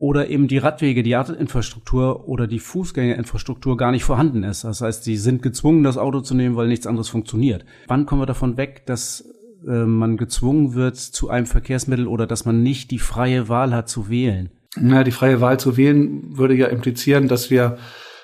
oder 0.02 0.32
eben 0.32 0.48
die 0.48 0.58
Radwege, 0.58 1.04
die 1.04 1.14
Radinfrastruktur 1.14 2.28
oder 2.28 2.48
die 2.48 2.58
Fußgängerinfrastruktur 2.58 3.78
gar 3.78 3.92
nicht 3.92 4.04
vorhanden 4.04 4.42
ist. 4.42 4.64
Das 4.64 4.82
heißt, 4.82 5.04
sie 5.04 5.16
sind 5.16 5.44
gezwungen, 5.44 5.84
das 5.84 6.00
Auto 6.00 6.22
zu 6.22 6.34
nehmen, 6.34 6.56
weil 6.56 6.68
nichts 6.68 6.88
anderes 6.88 7.08
funktioniert. 7.08 7.66
Wann 7.86 8.08
kommen 8.08 8.20
wir 8.20 8.26
davon 8.26 8.58
weg, 8.58 8.82
dass 8.88 9.24
äh, 9.68 9.86
man 9.86 10.18
gezwungen 10.18 10.74
wird 10.74 10.98
zu 10.98 11.30
einem 11.30 11.46
Verkehrsmittel 11.46 12.08
oder 12.08 12.26
dass 12.26 12.46
man 12.46 12.64
nicht 12.64 12.90
die 12.90 12.98
freie 12.98 13.48
Wahl 13.48 13.76
hat 13.76 13.90
zu 13.90 14.10
wählen? 14.10 14.50
Na, 14.76 15.04
die 15.04 15.12
freie 15.12 15.40
Wahl 15.40 15.60
zu 15.60 15.78
wählen 15.78 16.36
würde 16.36 16.56
ja 16.56 16.66
implizieren, 16.66 17.28
dass 17.28 17.52
wir 17.52 17.78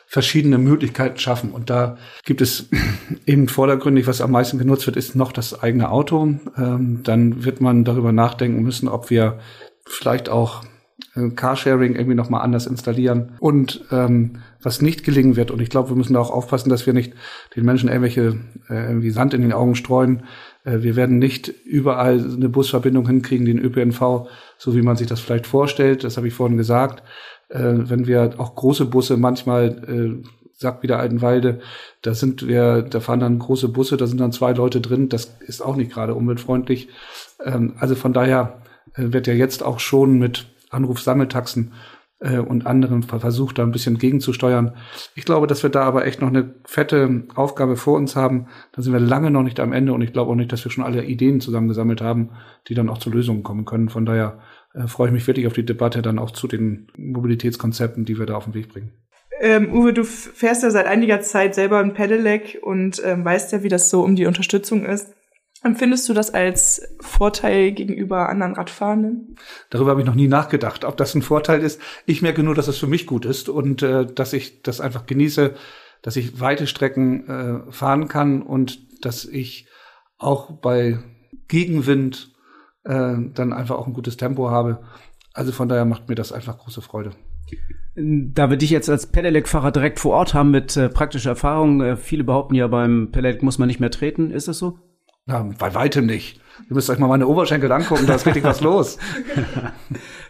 verschiedene 0.07 0.57
Möglichkeiten 0.57 1.19
schaffen. 1.19 1.51
Und 1.51 1.69
da 1.69 1.97
gibt 2.25 2.41
es 2.41 2.69
eben 3.27 3.49
vordergründig, 3.49 4.07
was 4.07 4.21
am 4.21 4.31
meisten 4.31 4.57
genutzt 4.57 4.87
wird, 4.87 4.97
ist 4.97 5.15
noch 5.15 5.31
das 5.31 5.61
eigene 5.61 5.91
Auto. 5.91 6.39
Ähm, 6.57 7.01
dann 7.03 7.45
wird 7.45 7.61
man 7.61 7.83
darüber 7.83 8.11
nachdenken 8.11 8.63
müssen, 8.63 8.87
ob 8.87 9.11
wir 9.11 9.37
vielleicht 9.85 10.27
auch 10.27 10.63
äh, 11.15 11.29
Carsharing 11.29 11.95
irgendwie 11.95 12.15
nochmal 12.15 12.41
anders 12.41 12.67
installieren. 12.67 13.33
Und 13.39 13.85
ähm, 13.91 14.39
was 14.61 14.81
nicht 14.81 15.03
gelingen 15.03 15.35
wird, 15.35 15.51
und 15.51 15.61
ich 15.61 15.69
glaube, 15.69 15.89
wir 15.89 15.95
müssen 15.95 16.13
da 16.13 16.19
auch 16.19 16.31
aufpassen, 16.31 16.69
dass 16.69 16.85
wir 16.85 16.93
nicht 16.93 17.13
den 17.55 17.65
Menschen 17.65 17.89
irgendwelche 17.89 18.37
äh, 18.69 18.87
irgendwie 18.87 19.11
Sand 19.11 19.33
in 19.33 19.41
den 19.41 19.53
Augen 19.53 19.75
streuen. 19.75 20.23
Äh, 20.63 20.81
wir 20.81 20.95
werden 20.95 21.19
nicht 21.19 21.47
überall 21.65 22.19
eine 22.19 22.49
Busverbindung 22.49 23.07
hinkriegen, 23.07 23.45
den 23.45 23.59
ÖPNV, 23.59 24.27
so 24.57 24.75
wie 24.75 24.81
man 24.81 24.97
sich 24.97 25.07
das 25.07 25.19
vielleicht 25.19 25.47
vorstellt. 25.47 26.03
Das 26.03 26.17
habe 26.17 26.27
ich 26.27 26.33
vorhin 26.33 26.57
gesagt. 26.57 27.03
Äh, 27.49 27.73
wenn 27.75 28.07
wir 28.07 28.33
auch 28.37 28.55
große 28.55 28.85
Busse 28.85 29.17
manchmal 29.17 30.21
äh, 30.23 30.27
sagt 30.57 30.81
wieder 30.81 30.99
Altenwalde, 30.99 31.59
da 32.01 32.15
sind 32.15 32.47
wir, 32.47 32.81
da 32.81 32.99
fahren 32.99 33.19
dann 33.19 33.39
große 33.39 33.69
Busse, 33.69 33.95
da 33.95 34.07
sind 34.07 34.19
dann 34.19 34.31
zwei 34.31 34.53
Leute 34.53 34.81
drin, 34.81 35.07
das 35.07 35.37
ist 35.45 35.61
auch 35.61 35.75
nicht 35.75 35.91
gerade 35.91 36.15
umweltfreundlich. 36.15 36.89
Ähm, 37.43 37.75
also 37.79 37.95
von 37.95 38.11
daher 38.11 38.61
äh, 38.95 39.13
wird 39.13 39.27
ja 39.27 39.33
jetzt 39.33 39.63
auch 39.63 39.79
schon 39.79 40.17
mit 40.17 40.47
Anrufsammeltaxen 40.69 41.73
äh, 42.19 42.39
und 42.39 42.65
anderen 42.65 43.03
versucht, 43.03 43.57
da 43.57 43.63
ein 43.63 43.71
bisschen 43.71 43.97
gegenzusteuern. 43.97 44.75
Ich 45.15 45.25
glaube, 45.25 45.47
dass 45.47 45.63
wir 45.63 45.69
da 45.69 45.83
aber 45.83 46.05
echt 46.05 46.21
noch 46.21 46.29
eine 46.29 46.55
fette 46.65 47.23
Aufgabe 47.35 47.77
vor 47.77 47.97
uns 47.97 48.15
haben. 48.15 48.47
Da 48.71 48.81
sind 48.81 48.93
wir 48.93 48.99
lange 48.99 49.31
noch 49.31 49.43
nicht 49.43 49.59
am 49.59 49.73
Ende 49.73 49.93
und 49.93 50.01
ich 50.01 50.13
glaube 50.13 50.31
auch 50.31 50.35
nicht, 50.35 50.51
dass 50.51 50.63
wir 50.63 50.71
schon 50.71 50.83
alle 50.83 51.03
Ideen 51.03 51.41
zusammengesammelt 51.41 52.01
haben, 52.01 52.31
die 52.67 52.75
dann 52.75 52.89
auch 52.89 52.97
zu 52.97 53.09
Lösungen 53.09 53.43
kommen 53.43 53.65
können. 53.65 53.89
Von 53.89 54.05
daher 54.05 54.39
äh, 54.73 54.87
freue 54.87 55.07
ich 55.07 55.13
mich 55.13 55.27
wirklich 55.27 55.47
auf 55.47 55.53
die 55.53 55.65
Debatte 55.65 56.01
dann 56.01 56.19
auch 56.19 56.31
zu 56.31 56.47
den 56.47 56.87
Mobilitätskonzepten, 56.97 58.05
die 58.05 58.17
wir 58.17 58.25
da 58.25 58.35
auf 58.35 58.45
den 58.45 58.53
Weg 58.53 58.69
bringen. 58.69 58.91
Ähm, 59.39 59.71
Uwe, 59.71 59.93
du 59.93 60.03
fährst 60.03 60.63
ja 60.63 60.71
seit 60.71 60.87
einiger 60.87 61.21
Zeit 61.21 61.53
selber 61.53 61.77
ein 61.79 61.93
Pedelec 61.93 62.57
und 62.63 63.01
ähm, 63.05 63.23
weißt 63.23 63.51
ja, 63.51 63.61
wie 63.61 63.69
das 63.69 63.91
so 63.91 64.01
um 64.01 64.15
die 64.15 64.25
Unterstützung 64.25 64.83
ist. 64.83 65.13
Empfindest 65.63 66.07
du 66.07 66.13
das 66.13 66.33
als 66.33 66.81
Vorteil 66.99 67.71
gegenüber 67.71 68.29
anderen 68.29 68.53
Radfahrenden? 68.53 69.35
Darüber 69.69 69.91
habe 69.91 70.01
ich 70.01 70.07
noch 70.07 70.15
nie 70.15 70.27
nachgedacht, 70.27 70.85
ob 70.85 70.97
das 70.97 71.15
ein 71.15 71.23
Vorteil 71.23 71.61
ist. 71.61 71.81
Ich 72.05 72.21
merke 72.21 72.43
nur, 72.43 72.53
dass 72.53 72.67
es 72.67 72.77
für 72.77 72.87
mich 72.87 73.07
gut 73.07 73.25
ist 73.25 73.49
und 73.49 73.81
äh, 73.81 74.05
dass 74.05 74.33
ich 74.33 74.61
das 74.61 74.81
einfach 74.81 75.07
genieße, 75.07 75.55
dass 76.03 76.15
ich 76.15 76.39
weite 76.39 76.67
Strecken 76.67 77.27
äh, 77.27 77.71
fahren 77.71 78.07
kann 78.07 78.43
und 78.43 79.03
dass 79.03 79.25
ich 79.25 79.67
auch 80.17 80.51
bei 80.51 80.99
Gegenwind 81.47 82.33
äh, 82.83 83.15
dann 83.33 83.53
einfach 83.53 83.77
auch 83.77 83.87
ein 83.87 83.93
gutes 83.93 84.17
Tempo 84.17 84.49
habe. 84.51 84.83
Also 85.33 85.51
von 85.51 85.69
daher 85.69 85.85
macht 85.85 86.07
mir 86.07 86.15
das 86.15 86.31
einfach 86.31 86.57
große 86.57 86.81
Freude. 86.81 87.11
Da 87.95 88.49
wir 88.49 88.57
dich 88.57 88.69
jetzt 88.69 88.89
als 88.89 89.07
Pedelec-Fahrer 89.07 89.71
direkt 89.71 89.99
vor 89.99 90.13
Ort 90.13 90.35
haben 90.35 90.51
mit 90.51 90.77
äh, 90.77 90.89
praktischer 90.89 91.31
Erfahrung, 91.31 91.81
äh, 91.81 91.97
viele 91.97 92.23
behaupten 92.23 92.53
ja, 92.53 92.67
beim 92.67 93.09
Pedelec 93.11 93.41
muss 93.41 93.57
man 93.57 93.67
nicht 93.67 93.79
mehr 93.79 93.89
treten. 93.89 94.29
Ist 94.29 94.47
das 94.47 94.59
so? 94.59 94.77
Na, 95.27 95.47
bei 95.59 95.75
weitem 95.75 96.05
nicht. 96.05 96.39
Ihr 96.69 96.73
müsst 96.73 96.89
euch 96.89 96.97
mal 96.97 97.07
meine 97.07 97.27
Oberschenkel 97.27 97.71
angucken, 97.71 98.07
da 98.07 98.15
ist 98.15 98.25
richtig 98.25 98.43
was 98.43 98.61
los. 98.61 98.97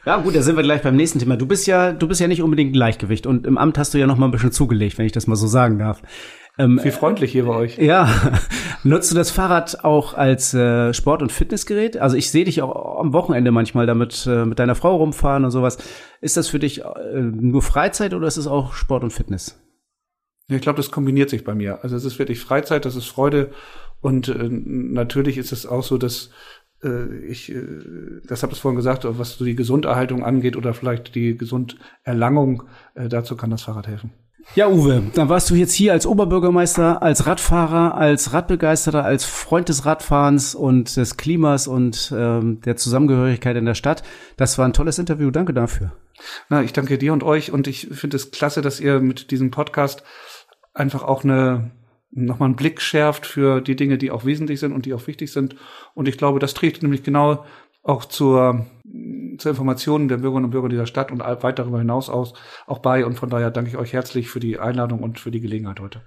Ja, 0.05 0.21
gut, 0.21 0.38
da 0.38 0.41
sind 0.41 0.55
wir 0.55 0.63
gleich 0.63 0.83
beim 0.83 0.95
nächsten 0.95 1.19
Thema. 1.19 1.36
Du 1.36 1.45
bist 1.45 1.67
ja, 1.67 1.91
du 1.91 2.07
bist 2.07 2.21
ja 2.21 2.29
nicht 2.29 2.41
unbedingt 2.41 2.71
ein 2.71 2.77
Leichtgewicht 2.79 3.27
und 3.27 3.45
im 3.45 3.57
Amt 3.57 3.77
hast 3.77 3.93
du 3.93 3.97
ja 3.97 4.07
noch 4.07 4.15
mal 4.15 4.27
ein 4.27 4.31
bisschen 4.31 4.53
zugelegt, 4.53 4.97
wenn 4.97 5.05
ich 5.05 5.12
das 5.12 5.27
mal 5.27 5.36
so 5.36 5.47
sagen 5.47 5.79
darf. 5.79 6.01
Ähm, 6.57 6.79
Wie 6.81 6.91
freundlich 6.91 7.33
hier 7.33 7.43
bei 7.43 7.53
euch. 7.53 7.77
Ja, 7.77 8.10
nutzt 8.86 9.12
du 9.12 9.15
das 9.15 9.31
Fahrrad 9.31 9.83
auch 9.83 10.13
als 10.13 10.53
äh, 10.53 10.93
Sport- 10.93 11.21
und 11.21 11.33
Fitnessgerät? 11.33 11.97
Also 11.97 12.15
ich 12.15 12.31
sehe 12.31 12.45
dich 12.45 12.62
auch 12.62 13.01
am 13.01 13.12
Wochenende 13.12 13.51
manchmal 13.51 13.86
damit 13.86 14.25
äh, 14.25 14.45
mit 14.45 14.60
deiner 14.60 14.75
Frau 14.75 14.95
rumfahren 14.95 15.43
und 15.43 15.51
sowas. 15.51 15.77
Ist 16.21 16.38
das 16.38 16.47
für 16.47 16.60
dich 16.60 16.86
äh, 16.86 17.19
nur 17.19 17.62
Freizeit 17.62 18.13
oder 18.13 18.27
ist 18.27 18.38
es 18.38 18.47
auch 18.47 18.71
Sport 18.71 19.03
und 19.03 19.12
Fitness? 19.12 19.62
Ich 20.49 20.62
glaube, 20.62 20.77
das 20.77 20.89
kombiniert 20.89 21.29
sich 21.29 21.43
bei 21.43 21.53
mir. 21.53 21.79
Also 21.83 21.97
es 21.97 22.05
ist 22.05 22.17
wirklich 22.17 22.39
Freizeit, 22.39 22.86
das 22.86 22.95
ist 22.95 23.07
Freude 23.07 23.51
und 24.01 24.27
äh, 24.29 24.49
natürlich 24.49 25.38
ist 25.38 25.51
es 25.51 25.65
auch 25.65 25.83
so, 25.83 25.97
dass 25.97 26.29
äh, 26.83 27.25
ich, 27.25 27.51
äh, 27.51 27.63
das 28.27 28.43
habe 28.43 28.53
ich 28.53 28.60
vorhin 28.60 28.75
gesagt, 28.75 29.05
was 29.07 29.38
so 29.38 29.45
die 29.45 29.55
Gesunderhaltung 29.55 30.23
angeht 30.23 30.55
oder 30.55 30.73
vielleicht 30.73 31.15
die 31.15 31.38
Gesunderlangung, 31.38 32.63
äh, 32.95 33.10
dazu 33.10 33.36
kann 33.36 33.49
das 33.49 33.63
Fahrrad 33.63 33.88
helfen. 33.88 34.12
Ja, 34.55 34.69
Uwe, 34.69 35.03
dann 35.13 35.27
warst 35.27 35.49
du 35.49 35.55
jetzt 35.55 35.73
hier 35.73 35.91
als 35.91 36.07
Oberbürgermeister, 36.07 37.03
als 37.03 37.27
Radfahrer, 37.27 37.95
als 37.95 38.31
Radbegeisterter, 38.31 39.03
als 39.03 39.25
Freund 39.25 39.67
des 39.67 39.86
Radfahrens 39.86 40.55
und 40.55 40.95
des 40.95 41.17
Klimas 41.17 41.67
und 41.67 42.13
ähm, 42.15 42.62
der 42.62 42.77
Zusammengehörigkeit 42.77 43.57
in 43.57 43.65
der 43.65 43.73
Stadt. 43.73 44.03
Das 44.38 44.57
war 44.57 44.65
ein 44.65 44.73
tolles 44.73 44.99
Interview. 44.99 45.31
Danke 45.31 45.53
dafür. 45.53 45.91
Na, 46.49 46.63
ich 46.63 46.71
danke 46.71 46.97
dir 46.97 47.12
und 47.12 47.23
euch 47.23 47.51
und 47.51 47.67
ich 47.67 47.88
finde 47.91 48.15
es 48.15 48.31
klasse, 48.31 48.62
dass 48.62 48.79
ihr 48.79 49.01
mit 49.01 49.31
diesem 49.31 49.51
Podcast 49.51 50.03
einfach 50.73 51.03
auch 51.03 51.25
eine 51.25 51.71
nochmal 52.12 52.48
einen 52.48 52.56
Blick 52.56 52.82
schärft 52.82 53.26
für 53.26 53.62
die 53.62 53.76
Dinge, 53.76 53.98
die 53.98 54.12
auch 54.12 54.26
wesentlich 54.26 54.60
sind 54.60 54.74
und 54.74 54.86
die 54.86 54.93
auch 54.93 55.08
wichtig 55.08 55.32
sind. 55.32 55.56
Und 55.93 56.08
ich 56.08 56.17
glaube, 56.17 56.39
das 56.39 56.54
trägt 56.54 56.84
nämlich 56.84 57.04
genau 57.04 57.46
auch 57.84 58.06
zur, 58.06 58.65
zur 59.38 59.52
Information 59.52 60.08
der 60.08 60.17
Bürgerinnen 60.17 60.46
und 60.46 60.52
Bürger 60.52 60.70
dieser 60.70 60.86
Stadt 60.86 61.12
und 61.12 61.20
weit 61.20 61.60
darüber 61.60 61.80
hinaus 61.80 62.10
aus 62.10 62.34
auch 62.65 62.80
bei. 62.80 63.06
Und 63.06 63.17
von 63.17 63.30
daher 63.30 63.52
danke 63.52 63.70
ich 63.70 63.78
euch 63.78 63.93
herzlich 63.93 64.30
für 64.30 64.39
die 64.39 64.60
Einladung 64.60 65.02
und 65.02 65.20
für 65.20 65.32
die 65.32 65.41
Gelegenheit 65.41 65.80
heute. 65.80 66.02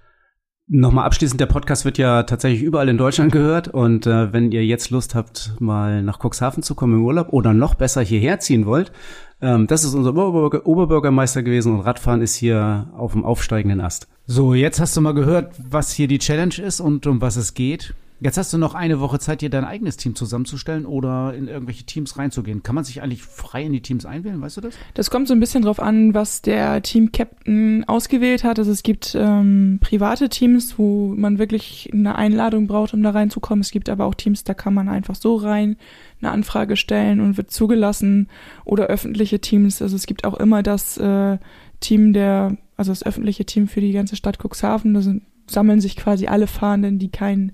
Nochmal 0.72 1.04
abschließend, 1.06 1.40
der 1.40 1.46
Podcast 1.46 1.84
wird 1.84 1.98
ja 1.98 2.22
tatsächlich 2.22 2.62
überall 2.62 2.88
in 2.88 2.96
Deutschland 2.96 3.32
gehört 3.32 3.66
und 3.66 4.06
äh, 4.06 4.32
wenn 4.32 4.52
ihr 4.52 4.64
jetzt 4.64 4.90
Lust 4.90 5.16
habt, 5.16 5.54
mal 5.58 6.00
nach 6.00 6.20
Cuxhaven 6.20 6.62
zu 6.62 6.76
kommen 6.76 6.94
im 6.94 7.04
Urlaub 7.04 7.32
oder 7.32 7.52
noch 7.52 7.74
besser 7.74 8.02
hierher 8.02 8.38
ziehen 8.38 8.66
wollt, 8.66 8.92
ähm, 9.42 9.66
das 9.66 9.84
ist 9.84 9.94
unser 9.94 10.10
Oberbürger 10.10 10.66
Oberbürgermeister 10.66 11.42
gewesen 11.42 11.74
und 11.74 11.80
Radfahren 11.80 12.22
ist 12.22 12.34
hier 12.34 12.88
auf 12.96 13.12
dem 13.12 13.24
aufsteigenden 13.24 13.80
Ast. 13.80 14.08
So, 14.26 14.54
jetzt 14.54 14.80
hast 14.80 14.96
du 14.96 15.00
mal 15.00 15.14
gehört, 15.14 15.54
was 15.58 15.92
hier 15.92 16.08
die 16.08 16.18
Challenge 16.18 16.54
ist 16.58 16.80
und 16.80 17.06
um 17.06 17.20
was 17.20 17.36
es 17.36 17.54
geht. 17.54 17.94
Jetzt 18.22 18.36
hast 18.36 18.52
du 18.52 18.58
noch 18.58 18.74
eine 18.74 19.00
Woche 19.00 19.18
Zeit, 19.18 19.40
dir 19.40 19.48
dein 19.48 19.64
eigenes 19.64 19.96
Team 19.96 20.14
zusammenzustellen 20.14 20.84
oder 20.84 21.32
in 21.32 21.48
irgendwelche 21.48 21.84
Teams 21.84 22.18
reinzugehen. 22.18 22.62
Kann 22.62 22.74
man 22.74 22.84
sich 22.84 23.02
eigentlich 23.02 23.22
frei 23.22 23.64
in 23.64 23.72
die 23.72 23.80
Teams 23.80 24.04
einwählen, 24.04 24.42
weißt 24.42 24.58
du 24.58 24.60
das? 24.60 24.74
Das 24.92 25.10
kommt 25.10 25.26
so 25.26 25.32
ein 25.32 25.40
bisschen 25.40 25.62
drauf 25.62 25.80
an, 25.80 26.12
was 26.12 26.42
der 26.42 26.82
Team-Captain 26.82 27.84
ausgewählt 27.88 28.44
hat. 28.44 28.58
Also 28.58 28.72
es 28.72 28.82
gibt 28.82 29.16
ähm, 29.18 29.78
private 29.80 30.28
Teams, 30.28 30.78
wo 30.78 31.14
man 31.16 31.38
wirklich 31.38 31.88
eine 31.94 32.14
Einladung 32.14 32.66
braucht, 32.66 32.92
um 32.92 33.02
da 33.02 33.10
reinzukommen. 33.10 33.62
Es 33.62 33.70
gibt 33.70 33.88
aber 33.88 34.04
auch 34.04 34.14
Teams, 34.14 34.44
da 34.44 34.52
kann 34.52 34.74
man 34.74 34.90
einfach 34.90 35.14
so 35.14 35.36
rein 35.36 35.76
eine 36.20 36.30
Anfrage 36.30 36.76
stellen 36.76 37.20
und 37.20 37.38
wird 37.38 37.50
zugelassen. 37.50 38.28
Oder 38.66 38.88
öffentliche 38.88 39.40
Teams. 39.40 39.80
Also 39.80 39.96
es 39.96 40.04
gibt 40.04 40.26
auch 40.26 40.34
immer 40.34 40.62
das 40.62 40.98
äh, 40.98 41.38
Team 41.80 42.12
der, 42.12 42.58
also 42.76 42.92
das 42.92 43.02
öffentliche 43.02 43.46
Team 43.46 43.66
für 43.66 43.80
die 43.80 43.92
ganze 43.92 44.16
Stadt 44.16 44.38
Cuxhaven. 44.38 44.92
Da 44.92 45.00
sind, 45.00 45.22
sammeln 45.46 45.80
sich 45.80 45.96
quasi 45.96 46.26
alle 46.26 46.46
Fahrenden, 46.46 46.98
die 46.98 47.10
kein 47.10 47.52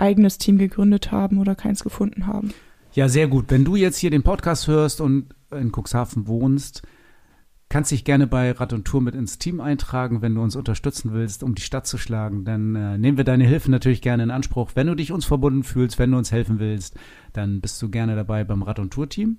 eigenes 0.00 0.38
Team 0.38 0.58
gegründet 0.58 1.12
haben 1.12 1.38
oder 1.38 1.54
keins 1.54 1.84
gefunden 1.84 2.26
haben. 2.26 2.52
Ja, 2.92 3.08
sehr 3.08 3.28
gut. 3.28 3.46
Wenn 3.48 3.64
du 3.64 3.76
jetzt 3.76 3.98
hier 3.98 4.10
den 4.10 4.24
Podcast 4.24 4.66
hörst 4.66 5.00
und 5.00 5.34
in 5.52 5.70
Cuxhaven 5.70 6.26
wohnst, 6.26 6.82
kannst 7.68 7.92
dich 7.92 8.04
gerne 8.04 8.26
bei 8.26 8.50
Rad 8.50 8.72
und 8.72 8.84
Tour 8.84 9.00
mit 9.00 9.14
ins 9.14 9.38
Team 9.38 9.60
eintragen, 9.60 10.22
wenn 10.22 10.34
du 10.34 10.42
uns 10.42 10.56
unterstützen 10.56 11.12
willst, 11.12 11.44
um 11.44 11.54
die 11.54 11.62
Stadt 11.62 11.86
zu 11.86 11.98
schlagen. 11.98 12.44
Dann 12.44 12.74
äh, 12.74 12.98
nehmen 12.98 13.16
wir 13.16 13.24
deine 13.24 13.46
Hilfe 13.46 13.70
natürlich 13.70 14.02
gerne 14.02 14.24
in 14.24 14.32
Anspruch. 14.32 14.72
Wenn 14.74 14.88
du 14.88 14.96
dich 14.96 15.12
uns 15.12 15.24
verbunden 15.24 15.62
fühlst, 15.62 15.98
wenn 15.98 16.10
du 16.10 16.18
uns 16.18 16.32
helfen 16.32 16.58
willst, 16.58 16.98
dann 17.32 17.60
bist 17.60 17.80
du 17.80 17.88
gerne 17.88 18.16
dabei 18.16 18.42
beim 18.42 18.62
Rad 18.62 18.80
und 18.80 18.92
Tour 18.92 19.08
Team. 19.08 19.38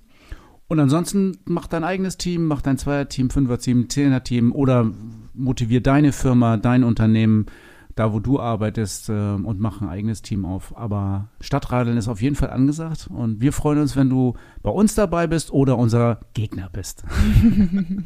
Und 0.66 0.80
ansonsten 0.80 1.36
mach 1.44 1.66
dein 1.66 1.84
eigenes 1.84 2.16
Team, 2.16 2.46
mach 2.46 2.62
dein 2.62 2.78
Zweier-Team, 2.78 3.28
Fünfer-Team, 3.28 3.90
Zehner-Team 3.90 4.52
oder 4.52 4.90
motivier 5.34 5.82
deine 5.82 6.12
Firma, 6.12 6.56
dein 6.56 6.84
Unternehmen 6.84 7.46
da 7.94 8.12
wo 8.12 8.20
du 8.20 8.40
arbeitest 8.40 9.08
äh, 9.08 9.12
und 9.12 9.60
mach 9.60 9.80
ein 9.80 9.88
eigenes 9.88 10.22
Team 10.22 10.44
auf. 10.44 10.76
Aber 10.76 11.28
Stadtradeln 11.40 11.96
ist 11.96 12.08
auf 12.08 12.22
jeden 12.22 12.36
Fall 12.36 12.50
angesagt 12.50 13.08
und 13.10 13.40
wir 13.40 13.52
freuen 13.52 13.78
uns, 13.80 13.96
wenn 13.96 14.10
du 14.10 14.34
bei 14.62 14.70
uns 14.70 14.94
dabei 14.94 15.26
bist 15.26 15.52
oder 15.52 15.78
unser 15.78 16.20
Gegner 16.34 16.68
bist. 16.72 17.04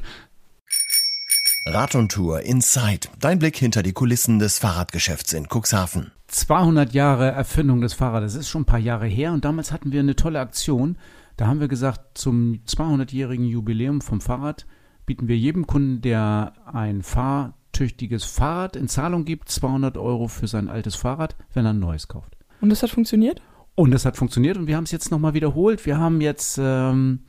Rad 1.68 1.96
und 1.96 2.12
Tour 2.12 2.42
Inside. 2.42 3.08
Dein 3.18 3.40
Blick 3.40 3.56
hinter 3.56 3.82
die 3.82 3.92
Kulissen 3.92 4.38
des 4.38 4.60
Fahrradgeschäfts 4.60 5.32
in 5.32 5.48
Cuxhaven. 5.48 6.12
200 6.28 6.92
Jahre 6.92 7.32
Erfindung 7.32 7.80
des 7.80 7.92
Fahrrades. 7.92 8.34
Das 8.34 8.42
ist 8.42 8.48
schon 8.48 8.62
ein 8.62 8.66
paar 8.66 8.78
Jahre 8.78 9.06
her 9.06 9.32
und 9.32 9.44
damals 9.44 9.72
hatten 9.72 9.90
wir 9.90 9.98
eine 9.98 10.14
tolle 10.14 10.38
Aktion. 10.38 10.96
Da 11.36 11.48
haben 11.48 11.58
wir 11.58 11.66
gesagt, 11.68 12.18
zum 12.18 12.60
200-jährigen 12.68 13.46
Jubiläum 13.46 14.00
vom 14.00 14.20
Fahrrad 14.20 14.64
bieten 15.06 15.26
wir 15.26 15.36
jedem 15.36 15.66
Kunden, 15.66 16.00
der 16.02 16.52
ein 16.72 17.02
Fahr 17.02 17.54
tüchtiges 17.76 18.24
Fahrrad 18.24 18.76
in 18.76 18.88
Zahlung 18.88 19.24
gibt, 19.24 19.48
200 19.48 19.98
Euro 19.98 20.28
für 20.28 20.46
sein 20.46 20.68
altes 20.68 20.96
Fahrrad, 20.96 21.36
wenn 21.52 21.66
er 21.66 21.72
ein 21.72 21.78
neues 21.78 22.08
kauft. 22.08 22.36
Und 22.60 22.70
das 22.70 22.82
hat 22.82 22.90
funktioniert? 22.90 23.42
Und 23.74 23.90
das 23.90 24.06
hat 24.06 24.16
funktioniert 24.16 24.56
und 24.56 24.66
wir 24.66 24.76
haben 24.76 24.84
es 24.84 24.90
jetzt 24.90 25.10
nochmal 25.10 25.34
wiederholt. 25.34 25.84
Wir 25.84 25.98
haben 25.98 26.22
jetzt 26.22 26.58
ähm, 26.58 27.20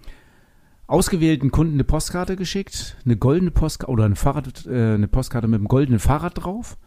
ausgewählten 0.87 1.51
Kunden 1.51 1.73
eine 1.73 1.83
Postkarte 1.83 2.37
geschickt, 2.37 2.95
eine 3.03 3.17
goldene 3.17 3.51
Postkarte 3.51 3.91
oder 3.91 4.05
eine, 4.05 4.15
Fahrrad, 4.15 4.65
äh, 4.65 4.93
eine 4.93 5.09
Postkarte 5.09 5.47
mit 5.47 5.59
einem 5.59 5.67
goldenen 5.67 5.99
Fahrrad 5.99 6.41
drauf, 6.41 6.77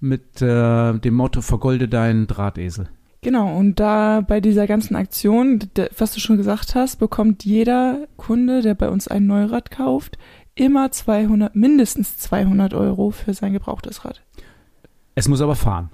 mit 0.00 0.40
äh, 0.40 0.94
dem 0.98 1.14
Motto 1.14 1.42
Vergolde 1.42 1.88
deinen 1.88 2.26
Drahtesel. 2.26 2.88
Genau, 3.24 3.56
und 3.56 3.78
da 3.78 4.20
bei 4.20 4.40
dieser 4.40 4.66
ganzen 4.66 4.96
Aktion, 4.96 5.60
was 5.96 6.12
du 6.12 6.18
schon 6.18 6.38
gesagt 6.38 6.74
hast, 6.74 6.96
bekommt 6.96 7.44
jeder 7.44 8.08
Kunde, 8.16 8.62
der 8.62 8.74
bei 8.74 8.88
uns 8.88 9.06
ein 9.06 9.26
Neurad 9.26 9.70
kauft, 9.70 10.18
immer 10.54 10.90
200, 10.90 11.54
mindestens 11.54 12.18
200 12.18 12.74
Euro 12.74 13.10
für 13.10 13.34
sein 13.34 13.52
gebrauchtes 13.52 14.04
Rad. 14.04 14.22
Es 15.14 15.28
muss 15.28 15.40
aber 15.40 15.56
fahren. 15.56 15.90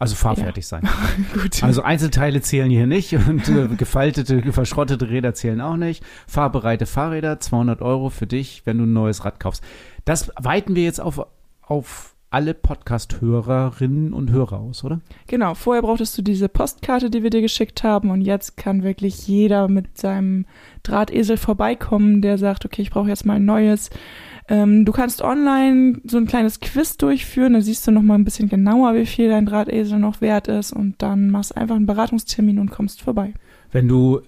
Also 0.00 0.14
fahrfertig 0.14 0.64
ja. 0.64 0.68
sein. 0.68 0.88
Gut. 1.34 1.62
Also 1.62 1.82
Einzelteile 1.82 2.40
zählen 2.40 2.70
hier 2.70 2.86
nicht 2.86 3.14
und 3.14 3.48
äh, 3.48 3.66
gefaltete, 3.76 4.52
verschrottete 4.52 5.08
Räder 5.08 5.34
zählen 5.34 5.60
auch 5.60 5.76
nicht. 5.76 6.04
Fahrbereite 6.28 6.86
Fahrräder, 6.86 7.40
200 7.40 7.82
Euro 7.82 8.08
für 8.08 8.28
dich, 8.28 8.62
wenn 8.64 8.78
du 8.78 8.84
ein 8.84 8.92
neues 8.92 9.24
Rad 9.24 9.40
kaufst. 9.40 9.64
Das 10.04 10.30
weiten 10.40 10.76
wir 10.76 10.84
jetzt 10.84 11.00
auf, 11.00 11.26
auf 11.62 12.14
alle 12.30 12.52
Podcast-Hörerinnen 12.52 14.12
und 14.12 14.30
Hörer 14.30 14.58
aus, 14.60 14.84
oder? 14.84 15.00
Genau, 15.26 15.54
vorher 15.54 15.82
brauchtest 15.82 16.16
du 16.18 16.22
diese 16.22 16.48
Postkarte, 16.48 17.10
die 17.10 17.22
wir 17.22 17.30
dir 17.30 17.40
geschickt 17.40 17.82
haben 17.82 18.10
und 18.10 18.20
jetzt 18.20 18.56
kann 18.56 18.82
wirklich 18.82 19.26
jeder 19.26 19.68
mit 19.68 19.96
seinem 19.96 20.44
Drahtesel 20.82 21.36
vorbeikommen, 21.38 22.20
der 22.20 22.36
sagt, 22.36 22.64
okay, 22.64 22.82
ich 22.82 22.90
brauche 22.90 23.08
jetzt 23.08 23.24
mal 23.24 23.36
ein 23.36 23.44
neues. 23.44 23.90
Ähm, 24.48 24.84
du 24.84 24.92
kannst 24.92 25.22
online 25.22 26.00
so 26.04 26.18
ein 26.18 26.26
kleines 26.26 26.60
Quiz 26.60 26.96
durchführen, 26.98 27.54
da 27.54 27.60
siehst 27.60 27.86
du 27.86 27.92
noch 27.92 28.02
mal 28.02 28.14
ein 28.14 28.24
bisschen 28.24 28.48
genauer, 28.48 28.94
wie 28.94 29.06
viel 29.06 29.28
dein 29.28 29.46
Drahtesel 29.46 29.98
noch 29.98 30.20
wert 30.20 30.48
ist 30.48 30.72
und 30.72 30.96
dann 30.98 31.30
machst 31.30 31.56
einfach 31.56 31.76
einen 31.76 31.86
Beratungstermin 31.86 32.58
und 32.58 32.70
kommst 32.70 33.00
vorbei. 33.00 33.32
Wenn 33.72 33.88
du 33.88 34.20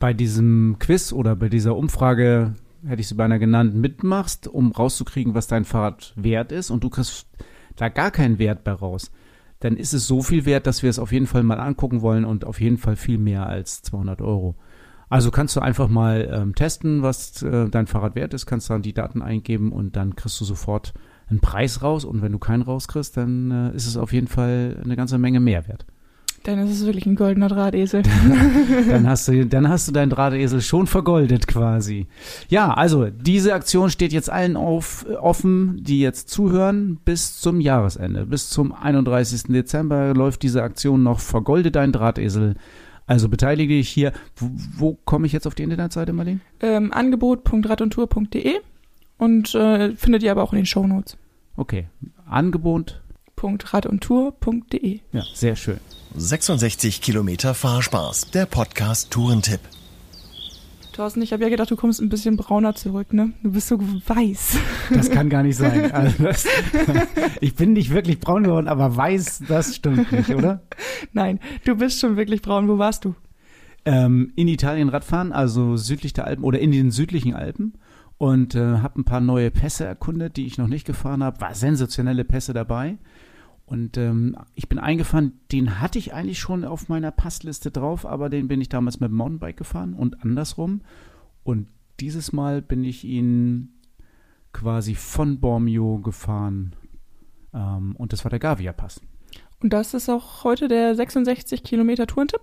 bei 0.00 0.12
diesem 0.12 0.76
Quiz 0.80 1.12
oder 1.12 1.36
bei 1.36 1.48
dieser 1.48 1.76
Umfrage 1.76 2.54
hätte 2.86 3.00
ich 3.00 3.08
sie 3.08 3.14
beinahe 3.14 3.38
genannt, 3.38 3.74
mitmachst, 3.74 4.48
um 4.48 4.72
rauszukriegen, 4.72 5.34
was 5.34 5.46
dein 5.46 5.64
Fahrrad 5.64 6.12
wert 6.16 6.52
ist 6.52 6.70
und 6.70 6.84
du 6.84 6.90
kriegst 6.90 7.26
da 7.76 7.88
gar 7.88 8.10
keinen 8.10 8.38
Wert 8.38 8.64
bei 8.64 8.72
raus, 8.72 9.10
dann 9.60 9.76
ist 9.76 9.94
es 9.94 10.06
so 10.06 10.22
viel 10.22 10.44
wert, 10.44 10.66
dass 10.66 10.82
wir 10.82 10.90
es 10.90 10.98
auf 10.98 11.12
jeden 11.12 11.26
Fall 11.26 11.42
mal 11.42 11.58
angucken 11.58 12.02
wollen 12.02 12.24
und 12.24 12.44
auf 12.44 12.60
jeden 12.60 12.78
Fall 12.78 12.96
viel 12.96 13.18
mehr 13.18 13.46
als 13.46 13.82
200 13.82 14.20
Euro. 14.20 14.56
Also 15.08 15.30
kannst 15.30 15.56
du 15.56 15.60
einfach 15.60 15.88
mal 15.88 16.28
ähm, 16.32 16.54
testen, 16.54 17.02
was 17.02 17.42
äh, 17.42 17.68
dein 17.68 17.86
Fahrrad 17.86 18.14
wert 18.14 18.34
ist, 18.34 18.46
kannst 18.46 18.70
dann 18.70 18.82
die 18.82 18.94
Daten 18.94 19.22
eingeben 19.22 19.72
und 19.72 19.96
dann 19.96 20.16
kriegst 20.16 20.40
du 20.40 20.44
sofort 20.44 20.94
einen 21.28 21.40
Preis 21.40 21.82
raus 21.82 22.04
und 22.04 22.22
wenn 22.22 22.32
du 22.32 22.38
keinen 22.38 22.62
rauskriegst, 22.62 23.16
dann 23.16 23.50
äh, 23.50 23.76
ist 23.76 23.86
es 23.86 23.96
auf 23.96 24.12
jeden 24.12 24.28
Fall 24.28 24.80
eine 24.84 24.96
ganze 24.96 25.18
Menge 25.18 25.40
Mehrwert. 25.40 25.86
Dann 26.44 26.58
ist 26.58 26.70
es 26.70 26.86
wirklich 26.86 27.06
ein 27.06 27.16
goldener 27.16 27.48
Drahtesel. 27.48 28.02
dann, 28.88 29.06
hast 29.08 29.28
du, 29.28 29.46
dann 29.46 29.68
hast 29.68 29.88
du 29.88 29.92
deinen 29.92 30.10
Drahtesel 30.10 30.60
schon 30.60 30.86
vergoldet 30.86 31.46
quasi. 31.46 32.06
Ja, 32.48 32.72
also 32.72 33.08
diese 33.10 33.54
Aktion 33.54 33.90
steht 33.90 34.12
jetzt 34.12 34.30
allen 34.30 34.56
auf, 34.56 35.06
offen, 35.20 35.82
die 35.82 36.00
jetzt 36.00 36.30
zuhören, 36.30 36.98
bis 37.04 37.40
zum 37.40 37.60
Jahresende. 37.60 38.26
Bis 38.26 38.50
zum 38.50 38.72
31. 38.72 39.44
Dezember 39.44 40.14
läuft 40.14 40.42
diese 40.42 40.62
Aktion 40.62 41.02
noch. 41.02 41.20
Vergolde 41.20 41.70
deinen 41.70 41.92
Drahtesel. 41.92 42.54
Also 43.06 43.28
beteilige 43.28 43.74
dich 43.74 43.88
hier. 43.88 44.12
Wo, 44.36 44.50
wo 44.76 44.98
komme 45.04 45.26
ich 45.26 45.32
jetzt 45.32 45.46
auf 45.46 45.54
die 45.54 45.62
Internetseite, 45.62 46.12
Marlene? 46.12 46.40
Ähm, 46.60 46.92
Angebot.radundtour.de 46.92 48.54
und 49.18 49.54
äh, 49.54 49.94
findet 49.96 50.22
ihr 50.22 50.30
aber 50.30 50.42
auch 50.42 50.52
in 50.52 50.60
den 50.60 50.66
Shownotes. 50.66 51.16
Okay. 51.56 51.86
Angebot 52.26 53.00
www.radundtour.de. 53.44 55.00
Ja, 55.12 55.22
sehr 55.34 55.56
schön. 55.56 55.78
66 56.16 57.00
Kilometer 57.00 57.54
Fahrspaß, 57.54 58.30
der 58.30 58.46
Podcast 58.46 59.10
Tourentipp. 59.10 59.58
Thorsten, 60.92 61.20
ich 61.22 61.32
habe 61.32 61.42
ja 61.42 61.48
gedacht, 61.48 61.72
du 61.72 61.76
kommst 61.76 62.00
ein 62.00 62.08
bisschen 62.08 62.36
brauner 62.36 62.76
zurück, 62.76 63.12
ne? 63.12 63.32
Du 63.42 63.50
bist 63.50 63.66
so 63.66 63.80
weiß. 63.80 64.56
Das 64.90 65.10
kann 65.10 65.28
gar 65.28 65.42
nicht 65.42 65.56
sein. 65.56 65.90
Also 65.92 66.22
das, 66.22 66.46
ich 67.40 67.56
bin 67.56 67.72
nicht 67.72 67.90
wirklich 67.90 68.20
braun 68.20 68.44
geworden, 68.44 68.68
aber 68.68 68.96
weiß, 68.96 69.42
das 69.48 69.74
stimmt 69.74 70.12
nicht, 70.12 70.30
oder? 70.30 70.62
Nein, 71.12 71.40
du 71.64 71.74
bist 71.74 71.98
schon 71.98 72.16
wirklich 72.16 72.42
braun. 72.42 72.68
Wo 72.68 72.78
warst 72.78 73.04
du? 73.04 73.16
Ähm, 73.84 74.32
in 74.36 74.46
Italien 74.46 74.90
Radfahren, 74.90 75.32
also 75.32 75.76
südlich 75.76 76.12
der 76.12 76.28
Alpen 76.28 76.44
oder 76.44 76.60
in 76.60 76.70
den 76.70 76.92
südlichen 76.92 77.34
Alpen 77.34 77.72
und 78.18 78.54
äh, 78.54 78.78
habe 78.78 79.00
ein 79.00 79.04
paar 79.04 79.20
neue 79.20 79.50
Pässe 79.50 79.84
erkundet, 79.84 80.36
die 80.36 80.46
ich 80.46 80.58
noch 80.58 80.68
nicht 80.68 80.86
gefahren 80.86 81.24
habe. 81.24 81.40
War 81.40 81.56
sensationelle 81.56 82.24
Pässe 82.24 82.52
dabei. 82.52 82.98
Und 83.74 83.96
ähm, 83.96 84.36
ich 84.54 84.68
bin 84.68 84.78
eingefahren, 84.78 85.32
den 85.50 85.80
hatte 85.80 85.98
ich 85.98 86.14
eigentlich 86.14 86.38
schon 86.38 86.64
auf 86.64 86.88
meiner 86.88 87.10
Passliste 87.10 87.72
drauf, 87.72 88.06
aber 88.06 88.28
den 88.28 88.46
bin 88.46 88.60
ich 88.60 88.68
damals 88.68 89.00
mit 89.00 89.10
dem 89.10 89.16
Mountainbike 89.16 89.56
gefahren 89.56 89.94
und 89.94 90.22
andersrum. 90.22 90.82
Und 91.42 91.66
dieses 91.98 92.32
Mal 92.32 92.62
bin 92.62 92.84
ich 92.84 93.02
ihn 93.02 93.72
quasi 94.52 94.94
von 94.94 95.40
Bormio 95.40 95.98
gefahren. 95.98 96.76
Ähm, 97.52 97.96
und 97.96 98.12
das 98.12 98.24
war 98.24 98.30
der 98.30 98.38
Gavia-Pass. 98.38 99.00
Und 99.60 99.72
das 99.72 99.92
ist 99.92 100.08
auch 100.08 100.44
heute 100.44 100.68
der 100.68 100.94
66 100.94 101.64
Kilometer 101.64 102.06
Tourentipp? 102.06 102.42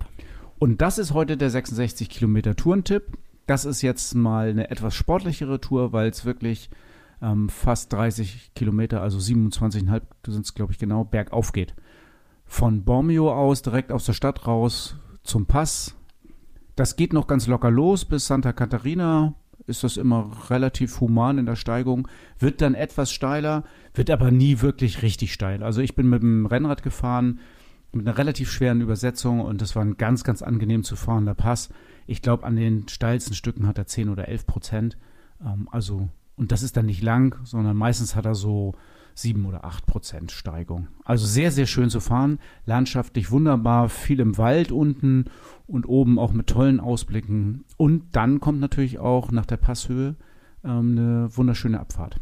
Und 0.60 0.82
das 0.82 0.98
ist 0.98 1.14
heute 1.14 1.38
der 1.38 1.50
66 1.50 2.10
Kilometer 2.10 2.58
Tourentipp. 2.58 3.18
Das 3.48 3.64
ist 3.64 3.82
jetzt 3.82 4.16
mal 4.16 4.50
eine 4.50 4.70
etwas 4.70 4.96
sportlichere 4.96 5.62
Tour, 5.62 5.94
weil 5.94 6.10
es 6.10 6.26
wirklich 6.26 6.70
ähm, 7.22 7.50
fast 7.50 7.94
30 7.94 8.54
Kilometer, 8.56 9.02
also 9.02 9.18
27,5 9.20 10.02
sind 10.28 10.46
es, 10.46 10.54
glaube 10.54 10.74
ich, 10.74 10.80
genau, 10.80 11.04
bergauf 11.04 11.52
geht. 11.52 11.76
Von 12.46 12.84
Bormio 12.84 13.32
aus, 13.34 13.62
direkt 13.62 13.92
aus 13.92 14.06
der 14.06 14.14
Stadt 14.14 14.48
raus 14.48 14.96
zum 15.24 15.46
Pass. 15.46 15.96
Das 16.76 16.96
geht 16.96 17.14
noch 17.14 17.28
ganz 17.28 17.48
locker 17.48 17.72
los 17.72 18.06
bis 18.06 18.28
Santa 18.28 18.54
Catarina. 18.54 19.36
Ist 19.68 19.84
das 19.84 19.98
immer 19.98 20.32
relativ 20.50 21.00
human 21.00 21.38
in 21.38 21.46
der 21.46 21.56
Steigung. 21.56 22.08
Wird 22.40 22.62
dann 22.62 22.74
etwas 22.74 23.12
steiler, 23.12 23.64
wird 23.94 24.10
aber 24.10 24.32
nie 24.32 24.62
wirklich 24.62 25.04
richtig 25.04 25.32
steil. 25.34 25.64
Also 25.64 25.82
ich 25.82 25.96
bin 25.96 26.10
mit 26.10 26.24
dem 26.24 26.48
Rennrad 26.48 26.82
gefahren, 26.82 27.40
mit 27.94 28.08
einer 28.08 28.18
relativ 28.18 28.52
schweren 28.52 28.82
Übersetzung 28.82 29.42
und 29.42 29.62
das 29.62 29.76
war 29.76 29.84
ein 29.84 29.98
ganz, 29.98 30.24
ganz 30.24 30.42
angenehm 30.42 30.84
zu 30.84 30.96
fahrender 30.96 31.36
Pass. 31.36 31.70
Ich 32.08 32.22
glaube, 32.22 32.46
an 32.46 32.56
den 32.56 32.88
steilsten 32.88 33.36
Stücken 33.36 33.68
hat 33.68 33.78
er 33.78 33.86
10 33.86 34.10
oder 34.10 34.28
11 34.28 34.48
Prozent. 34.48 34.98
Ähm, 35.46 35.68
also 35.72 36.10
und 36.42 36.52
das 36.52 36.64
ist 36.64 36.76
dann 36.76 36.88
nicht 36.88 37.04
lang, 37.04 37.38
sondern 37.44 37.78
meistens 37.78 38.16
hat 38.16 38.26
er 38.26 38.34
so 38.34 38.74
sieben 39.14 39.46
oder 39.46 39.64
acht 39.64 39.86
Prozent 39.86 40.32
Steigung. 40.32 40.88
Also 41.06 41.28
sehr, 41.28 41.52
sehr 41.52 41.68
schön 41.68 41.92
zu 41.92 42.00
fahren. 42.00 42.40
Landschaftlich 42.66 43.30
wunderbar, 43.30 43.90
viel 43.90 44.20
im 44.20 44.40
Wald 44.40 44.72
unten 44.72 45.26
und 45.68 45.88
oben 45.88 46.18
auch 46.18 46.34
mit 46.34 46.48
tollen 46.48 46.80
Ausblicken. 46.80 47.64
Und 47.78 48.16
dann 48.16 48.40
kommt 48.40 48.60
natürlich 48.60 48.98
auch 48.98 49.32
nach 49.32 49.46
der 49.46 49.58
Passhöhe 49.58 50.16
ähm, 50.64 50.98
eine 50.98 51.30
wunderschöne 51.38 51.80
Abfahrt. 51.80 52.16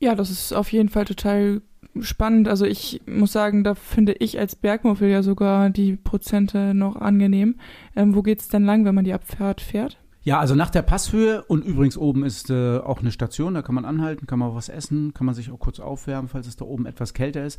Ja, 0.00 0.14
das 0.14 0.30
ist 0.30 0.54
auf 0.54 0.72
jeden 0.72 0.88
Fall 0.88 1.04
total 1.04 1.60
spannend. 2.00 2.48
Also 2.48 2.64
ich 2.64 3.02
muss 3.06 3.32
sagen, 3.32 3.64
da 3.64 3.74
finde 3.74 4.14
ich 4.14 4.38
als 4.38 4.56
Bergmuffel 4.56 5.10
ja 5.10 5.22
sogar 5.22 5.68
die 5.68 5.94
Prozente 5.94 6.72
noch 6.72 6.96
angenehm. 6.96 7.56
Ähm, 7.94 8.14
wo 8.14 8.22
es 8.22 8.48
denn 8.48 8.64
lang, 8.64 8.86
wenn 8.86 8.94
man 8.94 9.04
die 9.04 9.12
Abfahrt 9.12 9.60
fährt? 9.60 9.98
Ja, 10.28 10.40
also 10.40 10.54
nach 10.54 10.68
der 10.68 10.82
Passhöhe 10.82 11.42
und 11.44 11.64
übrigens 11.64 11.96
oben 11.96 12.22
ist 12.22 12.50
äh, 12.50 12.76
auch 12.80 13.00
eine 13.00 13.12
Station, 13.12 13.54
da 13.54 13.62
kann 13.62 13.74
man 13.74 13.86
anhalten, 13.86 14.26
kann 14.26 14.38
man 14.38 14.54
was 14.54 14.68
essen, 14.68 15.14
kann 15.14 15.24
man 15.24 15.34
sich 15.34 15.50
auch 15.50 15.58
kurz 15.58 15.80
aufwärmen, 15.80 16.28
falls 16.28 16.46
es 16.46 16.56
da 16.56 16.66
oben 16.66 16.84
etwas 16.84 17.14
kälter 17.14 17.46
ist. 17.46 17.58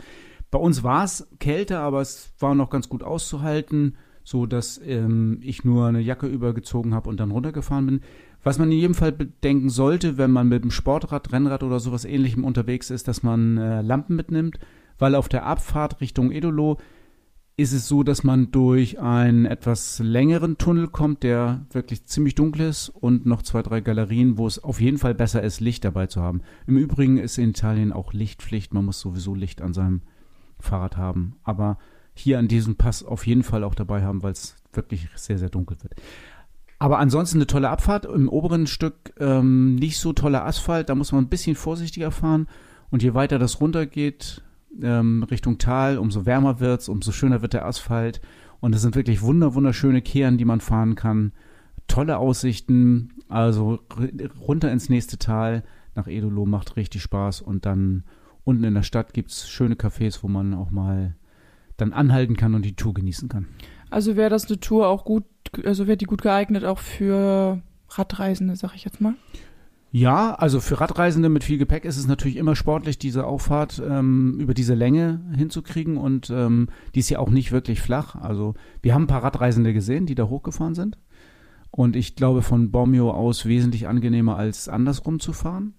Bei 0.52 0.60
uns 0.60 0.84
war 0.84 1.04
es 1.04 1.28
kälter, 1.40 1.80
aber 1.80 2.02
es 2.02 2.32
war 2.38 2.54
noch 2.54 2.70
ganz 2.70 2.88
gut 2.88 3.02
auszuhalten, 3.02 3.96
so 4.24 4.46
dass 4.46 4.80
ähm, 4.86 5.40
ich 5.42 5.66
nur 5.66 5.88
eine 5.88 6.00
Jacke 6.00 6.28
übergezogen 6.28 6.94
habe 6.94 7.10
und 7.10 7.20
dann 7.20 7.32
runtergefahren 7.32 7.88
bin. 7.88 8.02
Was 8.44 8.60
man 8.60 8.72
in 8.72 8.78
jedem 8.78 8.94
Fall 8.94 9.14
bedenken 9.14 9.72
sollte, 9.72 10.20
wenn 10.20 10.30
man 10.30 10.48
mit 10.48 10.64
dem 10.64 10.70
Sportrad, 10.70 11.34
Rennrad 11.34 11.64
oder 11.64 11.80
sowas 11.80 12.06
ähnlichem 12.06 12.44
unterwegs 12.44 12.92
ist, 12.92 13.08
dass 13.08 13.24
man 13.24 13.58
äh, 13.58 13.82
Lampen 13.82 14.16
mitnimmt, 14.16 14.60
weil 15.00 15.16
auf 15.16 15.28
der 15.28 15.48
Abfahrt 15.48 16.02
Richtung 16.02 16.32
Edolo 16.32 16.78
ist 17.60 17.74
es 17.74 17.90
so, 17.90 18.04
dass 18.04 18.24
man 18.24 18.52
durch 18.52 19.02
einen 19.02 19.46
etwas 19.46 20.00
längeren 20.00 20.58
Tunnel 20.58 20.88
kommt, 20.88 21.24
der 21.24 21.66
wirklich 21.72 22.06
ziemlich 22.06 22.36
dunkel 22.36 22.62
ist 22.62 22.88
und 22.88 23.26
noch 23.26 23.42
zwei, 23.42 23.62
drei 23.62 23.82
Galerien, 23.82 24.38
wo 24.38 24.48
es 24.48 24.64
auf 24.64 24.80
jeden 24.80 24.98
Fall 24.98 25.14
besser 25.14 25.44
ist, 25.44 25.60
Licht 25.60 25.84
dabei 25.84 26.08
zu 26.08 26.22
haben. 26.22 26.42
Im 26.68 26.78
Übrigen 26.78 27.18
ist 27.18 27.38
in 27.38 27.50
Italien 27.50 27.92
auch 27.92 28.14
Lichtpflicht. 28.14 28.74
Man 28.74 28.86
muss 28.86 29.02
sowieso 29.02 29.36
Licht 29.36 29.62
an 29.62 29.74
seinem 29.74 30.04
Fahrrad 30.58 30.96
haben. 30.96 31.36
Aber 31.44 31.78
hier 32.14 32.40
an 32.40 32.48
diesem 32.48 32.78
Pass 32.78 33.04
auf 33.04 33.28
jeden 33.28 33.44
Fall 33.44 33.66
auch 33.66 33.76
dabei 33.76 34.04
haben, 34.04 34.24
weil 34.24 34.32
es 34.32 34.56
wirklich 34.72 35.10
sehr, 35.16 35.38
sehr 35.38 35.50
dunkel 35.50 35.76
wird. 35.82 35.96
Aber 36.78 37.00
ansonsten 37.00 37.40
eine 37.40 37.48
tolle 37.48 37.70
Abfahrt. 37.70 38.06
Im 38.06 38.30
oberen 38.30 38.68
Stück 38.68 39.14
ähm, 39.20 39.76
nicht 39.76 40.00
so 40.00 40.14
toller 40.14 40.46
Asphalt. 40.46 40.88
Da 40.88 40.96
muss 40.96 41.12
man 41.12 41.26
ein 41.26 41.30
bisschen 41.30 41.58
vorsichtiger 41.58 42.12
fahren. 42.12 42.48
Und 42.90 43.04
je 43.04 43.14
weiter 43.16 43.38
das 43.38 43.60
runtergeht, 43.60 44.44
ähm, 44.82 45.24
Richtung 45.24 45.58
Tal, 45.58 45.98
umso 45.98 46.26
wärmer 46.26 46.60
wird 46.60 46.82
es, 46.82 46.90
umso 46.90 47.12
schöner 47.12 47.42
wird 47.42 47.54
der 47.54 47.66
Asphalt. 47.66 48.22
Und 48.60 48.76
es 48.76 48.82
sind 48.82 48.96
wirklich 48.96 49.22
wunder, 49.22 49.54
wunderschöne 49.56 50.02
Kehren, 50.02 50.38
die 50.38 50.46
man 50.46 50.62
fahren 50.62 50.96
kann. 50.96 51.32
Tolle 51.88 52.18
Aussichten, 52.18 53.14
also 53.30 53.80
runter 54.40 54.72
ins 54.72 54.90
nächste 54.90 55.18
Tal 55.18 55.64
nach 55.96 56.08
Edolo 56.08 56.46
macht 56.46 56.76
richtig 56.76 57.02
Spaß. 57.02 57.42
Und 57.42 57.66
dann 57.66 58.04
unten 58.44 58.64
in 58.64 58.74
der 58.74 58.84
Stadt 58.84 59.14
gibt 59.14 59.32
es 59.32 59.50
schöne 59.50 59.76
Cafés, 59.76 60.20
wo 60.22 60.28
man 60.28 60.54
auch 60.54 60.72
mal 60.72 61.16
dann 61.78 61.94
anhalten 61.94 62.36
kann 62.36 62.56
und 62.56 62.64
die 62.64 62.76
Tour 62.76 62.94
genießen 62.94 63.30
kann. 63.30 63.48
Also 63.90 64.16
wäre 64.16 64.30
das 64.30 64.48
eine 64.48 64.60
Tour 64.60 64.88
auch 64.88 65.06
gut, 65.06 65.24
also 65.64 65.88
wäre 65.88 65.98
die 65.98 66.06
gut 66.06 66.22
geeignet 66.22 66.66
auch 66.66 66.80
für 66.80 67.62
Radreisende, 67.90 68.56
sag 68.56 68.76
ich 68.76 68.86
jetzt 68.86 69.02
mal? 69.02 69.16
Ja, 69.92 70.36
also 70.36 70.60
für 70.60 70.80
Radreisende 70.80 71.30
mit 71.30 71.44
viel 71.44 71.58
Gepäck 71.58 71.84
ist 71.84 71.98
es 71.98 72.06
natürlich 72.06 72.38
immer 72.38 72.56
sportlich, 72.56 73.00
diese 73.00 73.26
Auffahrt 73.26 73.82
ähm, 73.84 74.40
über 74.40 74.54
diese 74.54 74.76
Länge 74.76 75.22
hinzukriegen 75.36 75.98
und 75.98 76.30
ähm, 76.30 76.70
die 76.94 77.00
ist 77.00 77.10
ja 77.10 77.18
auch 77.18 77.32
nicht 77.32 77.52
wirklich 77.52 77.82
flach. 77.82 78.16
Also 78.16 78.54
wir 78.84 78.94
haben 78.94 79.04
ein 79.04 79.08
paar 79.08 79.24
Radreisende 79.24 79.74
gesehen, 79.74 80.06
die 80.06 80.14
da 80.14 80.26
hochgefahren 80.26 80.76
sind 80.76 81.00
und 81.72 81.96
ich 81.96 82.16
glaube 82.16 82.44
von 82.44 82.70
Bormio 82.70 83.10
aus 83.10 83.48
wesentlich 83.48 83.88
angenehmer 83.88 84.38
als 84.38 84.70
andersrum 84.70 85.20
zu 85.20 85.34
fahren. 85.34 85.74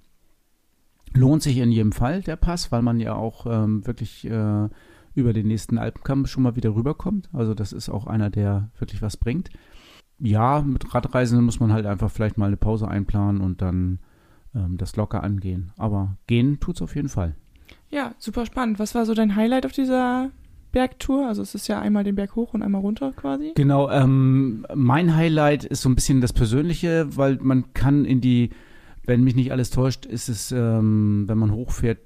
Lohnt 1.13 1.43
sich 1.43 1.59
in 1.59 1.71
jedem 1.71 1.93
Fall 1.93 2.23
der 2.23 2.37
Pass, 2.37 2.73
weil 2.73 2.83
man 2.83 2.99
ja 2.99 3.15
auch 3.15 3.47
ähm, 3.47 3.87
wirklich 3.87 4.25
äh, 4.29 4.69
über 5.15 5.33
den 5.33 5.47
nächsten 5.47 5.79
Alpenkamm 5.79 6.27
schon 6.27 6.43
mal 6.43 6.57
wieder 6.57 6.75
rüberkommt. 6.75 7.29
Also 7.33 7.55
das 7.55 7.73
ist 7.73 7.89
auch 7.89 8.09
einer, 8.09 8.31
der 8.31 8.71
wirklich 8.79 9.03
was 9.03 9.17
bringt 9.17 9.51
ja, 10.21 10.63
mit 10.63 10.95
Radreisenden 10.95 11.45
muss 11.45 11.61
man 11.61 11.73
halt 11.73 11.87
einfach 11.87 12.11
vielleicht 12.11 12.39
mal 12.39 12.47
eine 12.47 12.57
Pause 12.57 12.89
einplanen 12.89 13.41
und 13.41 13.63
dann 13.63 13.99
ähm, 14.55 14.77
das 14.77 14.97
locker 14.97 15.23
angehen. 15.23 15.73
Aber 15.77 16.17
gehen 16.27 16.61
tut's 16.61 16.83
auf 16.83 16.95
jeden 16.95 17.09
Fall. 17.09 17.35
Ja, 17.89 18.15
super 18.19 18.47
spannend. 18.47 18.79
Was 18.79 18.95
war 18.95 19.07
so 19.07 19.15
dein 19.15 19.37
Highlight 19.37 19.67
auf 19.67 19.73
dieser 19.73 20.31
Bergtour? 20.73 21.27
Also 21.27 21.43
es 21.43 21.55
ist 21.55 21.69
ja 21.69 21.81
einmal 21.81 22.05
den 22.05 22.15
Berg 22.15 22.37
hoch 22.37 22.55
und 22.55 22.63
einmal 22.63 22.81
runter 22.81 23.13
quasi. 23.13 23.53
Genau, 23.55 23.91
ähm, 23.91 24.67
mein 24.75 25.17
Highlight 25.17 25.65
ist 25.65 25.83
so 25.83 25.89
ein 25.89 25.95
bisschen 25.95 26.21
das 26.21 26.33
Persönliche, 26.33 27.17
weil 27.17 27.39
man 27.41 27.73
kann 27.75 28.05
in 28.05 28.21
die, 28.21 28.51
wenn 29.05 29.25
mich 29.25 29.35
nicht 29.35 29.53
alles 29.53 29.71
täuscht, 29.71 30.07
ist 30.07 30.29
es, 30.29 30.53
ähm, 30.53 31.25
wenn 31.27 31.39
man 31.39 31.53
hochfährt, 31.53 31.99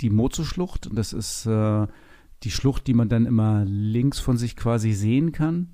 die 0.00 0.10
Mozo-Schlucht. 0.10 0.90
Das 0.92 1.12
ist 1.12 1.46
äh, 1.46 1.86
die 2.42 2.50
Schlucht, 2.50 2.86
die 2.86 2.94
man 2.94 3.08
dann 3.08 3.26
immer 3.26 3.64
links 3.66 4.18
von 4.18 4.36
sich 4.36 4.56
quasi 4.56 4.92
sehen 4.92 5.32
kann. 5.32 5.70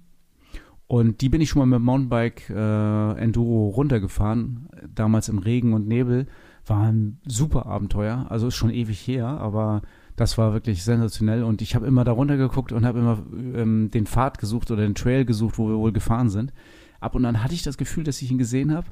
Und 0.92 1.22
die 1.22 1.30
bin 1.30 1.40
ich 1.40 1.48
schon 1.48 1.60
mal 1.60 1.78
mit 1.78 1.82
Mountainbike 1.82 2.50
äh, 2.50 3.12
Enduro 3.18 3.70
runtergefahren, 3.70 4.68
damals 4.94 5.30
im 5.30 5.38
Regen 5.38 5.72
und 5.72 5.88
Nebel. 5.88 6.26
War 6.66 6.82
ein 6.82 7.16
super 7.26 7.64
Abenteuer, 7.64 8.26
also 8.28 8.48
ist 8.48 8.56
schon 8.56 8.68
ewig 8.68 8.98
her, 9.08 9.26
aber 9.26 9.80
das 10.16 10.36
war 10.36 10.52
wirklich 10.52 10.84
sensationell. 10.84 11.44
Und 11.44 11.62
ich 11.62 11.74
habe 11.74 11.86
immer 11.86 12.04
da 12.04 12.12
runtergeguckt 12.12 12.72
und 12.72 12.84
habe 12.84 12.98
immer 12.98 13.22
ähm, 13.32 13.90
den 13.90 14.04
Pfad 14.04 14.36
gesucht 14.36 14.70
oder 14.70 14.82
den 14.82 14.94
Trail 14.94 15.24
gesucht, 15.24 15.56
wo 15.56 15.66
wir 15.66 15.78
wohl 15.78 15.92
gefahren 15.92 16.28
sind. 16.28 16.52
Ab 17.00 17.14
und 17.14 17.24
an 17.24 17.42
hatte 17.42 17.54
ich 17.54 17.62
das 17.62 17.78
Gefühl, 17.78 18.04
dass 18.04 18.20
ich 18.20 18.30
ihn 18.30 18.36
gesehen 18.36 18.74
habe. 18.74 18.88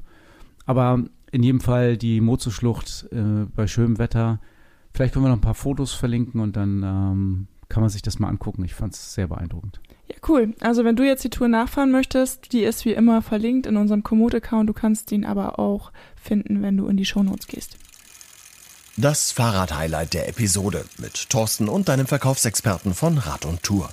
Aber 0.65 1.03
in 1.31 1.43
jedem 1.43 1.59
Fall 1.59 1.97
die 1.97 2.19
Mozo-Schlucht 2.19 3.09
äh, 3.11 3.45
bei 3.55 3.67
schönem 3.67 3.99
Wetter. 3.99 4.39
Vielleicht 4.91 5.13
können 5.13 5.25
wir 5.25 5.29
noch 5.29 5.37
ein 5.37 5.41
paar 5.41 5.53
Fotos 5.53 5.93
verlinken 5.93 6.41
und 6.41 6.55
dann 6.55 6.81
ähm, 6.81 7.47
kann 7.69 7.81
man 7.81 7.91
sich 7.91 8.01
das 8.01 8.17
mal 8.17 8.27
angucken. 8.27 8.65
Ich 8.65 8.73
fand 8.73 8.95
es 8.95 9.13
sehr 9.13 9.27
beeindruckend. 9.27 9.79
Ja, 10.11 10.17
cool. 10.27 10.53
Also 10.59 10.83
wenn 10.83 10.95
du 10.95 11.03
jetzt 11.03 11.23
die 11.23 11.29
Tour 11.29 11.47
nachfahren 11.47 11.91
möchtest, 11.91 12.51
die 12.51 12.63
ist 12.63 12.85
wie 12.85 12.93
immer 12.93 13.21
verlinkt 13.21 13.65
in 13.65 13.77
unserem 13.77 14.03
Komoot-Account. 14.03 14.67
Du 14.67 14.73
kannst 14.73 15.11
ihn 15.11 15.25
aber 15.25 15.57
auch 15.59 15.91
finden, 16.21 16.61
wenn 16.61 16.77
du 16.77 16.87
in 16.87 16.97
die 16.97 17.05
Shownotes 17.05 17.47
gehst. 17.47 17.77
Das 18.97 19.31
Fahrrad-Highlight 19.31 20.13
der 20.13 20.27
Episode 20.27 20.85
mit 20.97 21.29
Thorsten 21.29 21.69
und 21.69 21.87
deinem 21.87 22.07
Verkaufsexperten 22.07 22.93
von 22.93 23.17
Rad 23.17 23.45
und 23.45 23.63
Tour. 23.63 23.89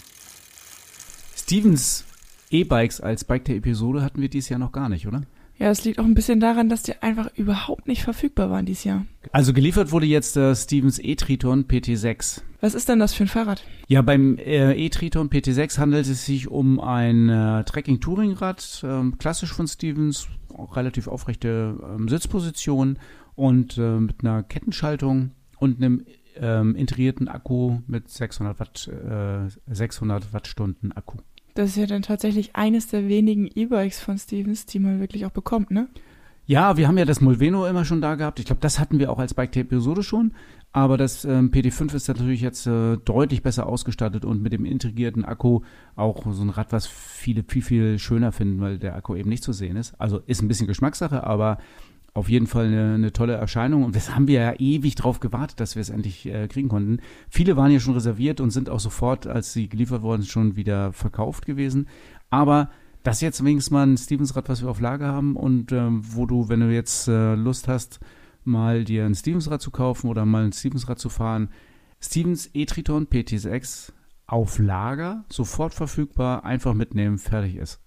Stevens 1.36 2.04
E-Bikes 2.50 3.00
als 3.00 3.24
Bike 3.24 3.44
der 3.44 3.56
Episode 3.56 4.02
hatten 4.02 4.20
wir 4.20 4.28
dieses 4.28 4.48
Jahr 4.48 4.58
noch 4.58 4.72
gar 4.72 4.88
nicht, 4.88 5.06
oder? 5.06 5.22
Ja, 5.58 5.70
es 5.70 5.84
liegt 5.84 5.98
auch 5.98 6.04
ein 6.04 6.14
bisschen 6.14 6.40
daran, 6.40 6.68
dass 6.68 6.82
die 6.82 7.00
einfach 7.00 7.30
überhaupt 7.36 7.86
nicht 7.88 8.02
verfügbar 8.02 8.50
waren 8.50 8.66
dieses 8.66 8.84
Jahr. 8.84 9.06
Also 9.32 9.52
geliefert 9.52 9.92
wurde 9.92 10.06
jetzt 10.06 10.36
der 10.36 10.54
Stevens 10.54 10.98
E-Triton 10.98 11.64
PT6. 11.64 12.42
Was 12.60 12.74
ist 12.74 12.88
denn 12.88 12.98
das 12.98 13.14
für 13.14 13.24
ein 13.24 13.28
Fahrrad? 13.28 13.62
Ja, 13.86 14.02
beim 14.02 14.36
äh, 14.38 14.74
E-Triton 14.74 15.28
PT6 15.28 15.78
handelt 15.78 16.08
es 16.08 16.26
sich 16.26 16.48
um 16.48 16.80
ein 16.80 17.28
äh, 17.28 17.62
Trekking-Touring-Rad, 17.64 18.82
ähm, 18.84 19.16
klassisch 19.18 19.52
von 19.52 19.68
Stevens, 19.68 20.28
relativ 20.72 21.06
aufrechte 21.06 21.78
ähm, 21.82 22.08
Sitzposition 22.08 22.98
und 23.36 23.78
äh, 23.78 24.00
mit 24.00 24.24
einer 24.24 24.42
Kettenschaltung 24.42 25.30
und 25.58 25.76
einem 25.76 26.04
ähm, 26.36 26.74
integrierten 26.74 27.28
Akku 27.28 27.78
mit 27.86 28.08
600 28.08 28.58
Watt, 28.58 28.88
äh, 28.88 29.48
600 29.72 30.32
Wattstunden 30.32 30.92
Akku. 30.92 31.18
Das 31.54 31.70
ist 31.70 31.76
ja 31.76 31.86
dann 31.86 32.02
tatsächlich 32.02 32.56
eines 32.56 32.88
der 32.88 33.08
wenigen 33.08 33.48
E-Bikes 33.52 34.00
von 34.00 34.18
Stevens, 34.18 34.66
die 34.66 34.78
man 34.78 35.00
wirklich 35.00 35.26
auch 35.26 35.30
bekommt, 35.30 35.70
ne? 35.70 35.88
Ja, 36.46 36.78
wir 36.78 36.88
haben 36.88 36.96
ja 36.96 37.04
das 37.04 37.20
Molveno 37.20 37.66
immer 37.66 37.84
schon 37.84 38.00
da 38.00 38.14
gehabt. 38.14 38.38
Ich 38.38 38.46
glaube, 38.46 38.62
das 38.62 38.78
hatten 38.78 38.98
wir 38.98 39.12
auch 39.12 39.18
als 39.18 39.34
Bike-Episode 39.34 40.02
schon. 40.02 40.32
Aber 40.72 40.96
das 40.96 41.24
ähm, 41.24 41.50
PD5 41.50 41.94
ist 41.94 42.08
natürlich 42.08 42.40
jetzt 42.40 42.66
äh, 42.66 42.98
deutlich 42.98 43.42
besser 43.42 43.66
ausgestattet 43.66 44.24
und 44.24 44.42
mit 44.42 44.52
dem 44.52 44.64
integrierten 44.64 45.24
Akku 45.24 45.60
auch 45.96 46.24
so 46.30 46.42
ein 46.42 46.50
Rad, 46.50 46.72
was 46.72 46.86
viele 46.86 47.42
viel, 47.42 47.62
viel 47.62 47.98
schöner 47.98 48.32
finden, 48.32 48.60
weil 48.60 48.78
der 48.78 48.94
Akku 48.94 49.14
eben 49.16 49.30
nicht 49.30 49.42
zu 49.42 49.52
sehen 49.52 49.76
ist. 49.76 49.94
Also 49.98 50.18
ist 50.26 50.42
ein 50.42 50.48
bisschen 50.48 50.66
Geschmackssache, 50.66 51.24
aber 51.24 51.58
auf 52.14 52.28
jeden 52.28 52.46
Fall 52.46 52.66
eine, 52.66 52.94
eine, 52.94 53.12
tolle 53.12 53.34
Erscheinung. 53.34 53.84
Und 53.84 53.96
das 53.96 54.14
haben 54.14 54.28
wir 54.28 54.40
ja 54.40 54.54
ewig 54.58 54.94
drauf 54.94 55.20
gewartet, 55.20 55.60
dass 55.60 55.74
wir 55.74 55.80
es 55.80 55.90
endlich 55.90 56.26
äh, 56.26 56.48
kriegen 56.48 56.68
konnten. 56.68 56.98
Viele 57.30 57.56
waren 57.56 57.70
ja 57.70 57.80
schon 57.80 57.94
reserviert 57.94 58.40
und 58.40 58.50
sind 58.50 58.68
auch 58.68 58.80
sofort, 58.80 59.26
als 59.26 59.52
sie 59.52 59.68
geliefert 59.68 60.02
wurden, 60.02 60.24
schon 60.24 60.56
wieder 60.56 60.92
verkauft 60.92 61.46
gewesen. 61.46 61.88
Aber 62.28 62.70
das 63.04 63.16
ist 63.16 63.22
jetzt 63.22 63.44
wenigstens 63.44 63.70
mal 63.70 63.86
ein 63.86 63.96
Stevens-Rad, 63.96 64.48
was 64.48 64.62
wir 64.62 64.68
auf 64.68 64.80
Lager 64.80 65.08
haben 65.08 65.36
und 65.36 65.72
ähm, 65.72 66.02
wo 66.04 66.26
du, 66.26 66.48
wenn 66.48 66.60
du 66.60 66.72
jetzt 66.72 67.08
äh, 67.08 67.34
Lust 67.34 67.68
hast, 67.68 68.00
mal 68.48 68.84
dir 68.84 69.04
ein 69.04 69.14
Stevens-Rad 69.14 69.62
zu 69.62 69.70
kaufen 69.70 70.08
oder 70.08 70.24
mal 70.24 70.44
ein 70.44 70.52
Stevens-Rad 70.52 70.98
zu 70.98 71.08
fahren, 71.08 71.50
Stevens 72.00 72.50
E-Triton 72.54 73.06
PT6 73.06 73.92
auf 74.26 74.58
Lager, 74.58 75.24
sofort 75.30 75.74
verfügbar, 75.74 76.44
einfach 76.44 76.74
mitnehmen, 76.74 77.18
fertig 77.18 77.56
ist. 77.56 77.80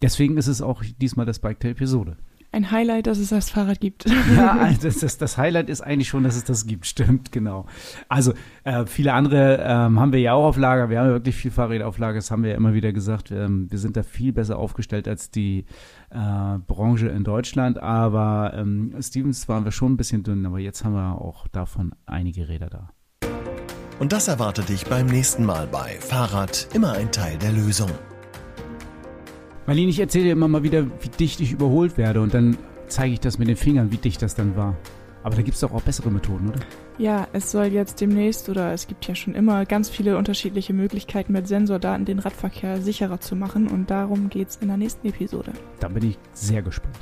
Deswegen 0.00 0.36
ist 0.36 0.48
es 0.48 0.62
auch 0.62 0.82
diesmal 1.00 1.26
das 1.26 1.38
Bike 1.38 1.60
der 1.60 1.72
Episode 1.72 2.16
ein 2.52 2.70
Highlight, 2.70 3.06
dass 3.06 3.18
es 3.18 3.30
das 3.30 3.48
Fahrrad 3.48 3.80
gibt. 3.80 4.04
Ja, 4.36 4.70
das, 4.82 4.98
das, 4.98 5.16
das 5.16 5.38
Highlight 5.38 5.70
ist 5.70 5.80
eigentlich 5.80 6.08
schon, 6.08 6.22
dass 6.22 6.36
es 6.36 6.44
das 6.44 6.66
gibt, 6.66 6.86
stimmt, 6.86 7.32
genau. 7.32 7.66
Also 8.08 8.34
äh, 8.64 8.84
viele 8.84 9.14
andere 9.14 9.58
ähm, 9.62 9.98
haben 9.98 10.12
wir 10.12 10.20
ja 10.20 10.34
auch 10.34 10.44
auf 10.44 10.58
Lager. 10.58 10.90
Wir 10.90 11.00
haben 11.00 11.06
ja 11.06 11.12
wirklich 11.14 11.34
viel 11.34 11.50
Fahrräder 11.50 11.88
auf 11.88 11.96
Lager, 11.98 12.16
das 12.16 12.30
haben 12.30 12.42
wir 12.42 12.50
ja 12.50 12.56
immer 12.56 12.74
wieder 12.74 12.92
gesagt. 12.92 13.30
Ähm, 13.30 13.70
wir 13.70 13.78
sind 13.78 13.96
da 13.96 14.02
viel 14.02 14.34
besser 14.34 14.58
aufgestellt 14.58 15.08
als 15.08 15.30
die 15.30 15.64
äh, 16.12 16.58
Branche 16.66 17.08
in 17.08 17.24
Deutschland. 17.24 17.78
Aber 17.78 18.52
ähm, 18.54 18.94
Stevens 19.00 19.48
waren 19.48 19.64
wir 19.64 19.72
schon 19.72 19.92
ein 19.92 19.96
bisschen 19.96 20.22
dünn, 20.22 20.46
aber 20.46 20.58
jetzt 20.58 20.84
haben 20.84 20.94
wir 20.94 21.20
auch 21.20 21.48
davon 21.48 21.94
einige 22.06 22.48
Räder 22.48 22.68
da. 22.68 22.90
Und 23.98 24.12
das 24.12 24.28
erwartet 24.28 24.68
dich 24.68 24.86
beim 24.86 25.06
nächsten 25.06 25.44
Mal 25.44 25.66
bei 25.66 25.96
Fahrrad 26.00 26.68
immer 26.74 26.92
ein 26.92 27.12
Teil 27.12 27.38
der 27.38 27.52
Lösung. 27.52 27.90
Marlene, 29.66 29.90
ich 29.90 30.00
erzähle 30.00 30.24
dir 30.24 30.32
immer 30.32 30.48
mal 30.48 30.64
wieder, 30.64 30.86
wie 31.02 31.08
dicht 31.08 31.40
ich 31.40 31.52
überholt 31.52 31.96
werde 31.96 32.20
und 32.20 32.34
dann 32.34 32.56
zeige 32.88 33.12
ich 33.14 33.20
das 33.20 33.38
mit 33.38 33.48
den 33.48 33.56
Fingern, 33.56 33.92
wie 33.92 33.96
dicht 33.96 34.20
das 34.20 34.34
dann 34.34 34.56
war. 34.56 34.76
Aber 35.22 35.36
da 35.36 35.42
gibt 35.42 35.54
es 35.54 35.60
doch 35.60 35.72
auch 35.72 35.82
bessere 35.82 36.10
Methoden, 36.10 36.48
oder? 36.48 36.60
Ja, 37.02 37.26
es 37.32 37.50
soll 37.50 37.64
jetzt 37.64 38.00
demnächst 38.00 38.48
oder 38.48 38.72
es 38.72 38.86
gibt 38.86 39.08
ja 39.08 39.16
schon 39.16 39.34
immer 39.34 39.66
ganz 39.66 39.90
viele 39.90 40.16
unterschiedliche 40.16 40.72
Möglichkeiten 40.72 41.32
mit 41.32 41.48
Sensordaten 41.48 42.04
den 42.04 42.20
Radverkehr 42.20 42.80
sicherer 42.80 43.18
zu 43.18 43.34
machen 43.34 43.66
und 43.66 43.90
darum 43.90 44.28
geht 44.28 44.50
es 44.50 44.56
in 44.58 44.68
der 44.68 44.76
nächsten 44.76 45.08
Episode. 45.08 45.50
Da 45.80 45.88
bin 45.88 46.10
ich 46.10 46.18
sehr 46.32 46.62
gespannt. 46.62 46.94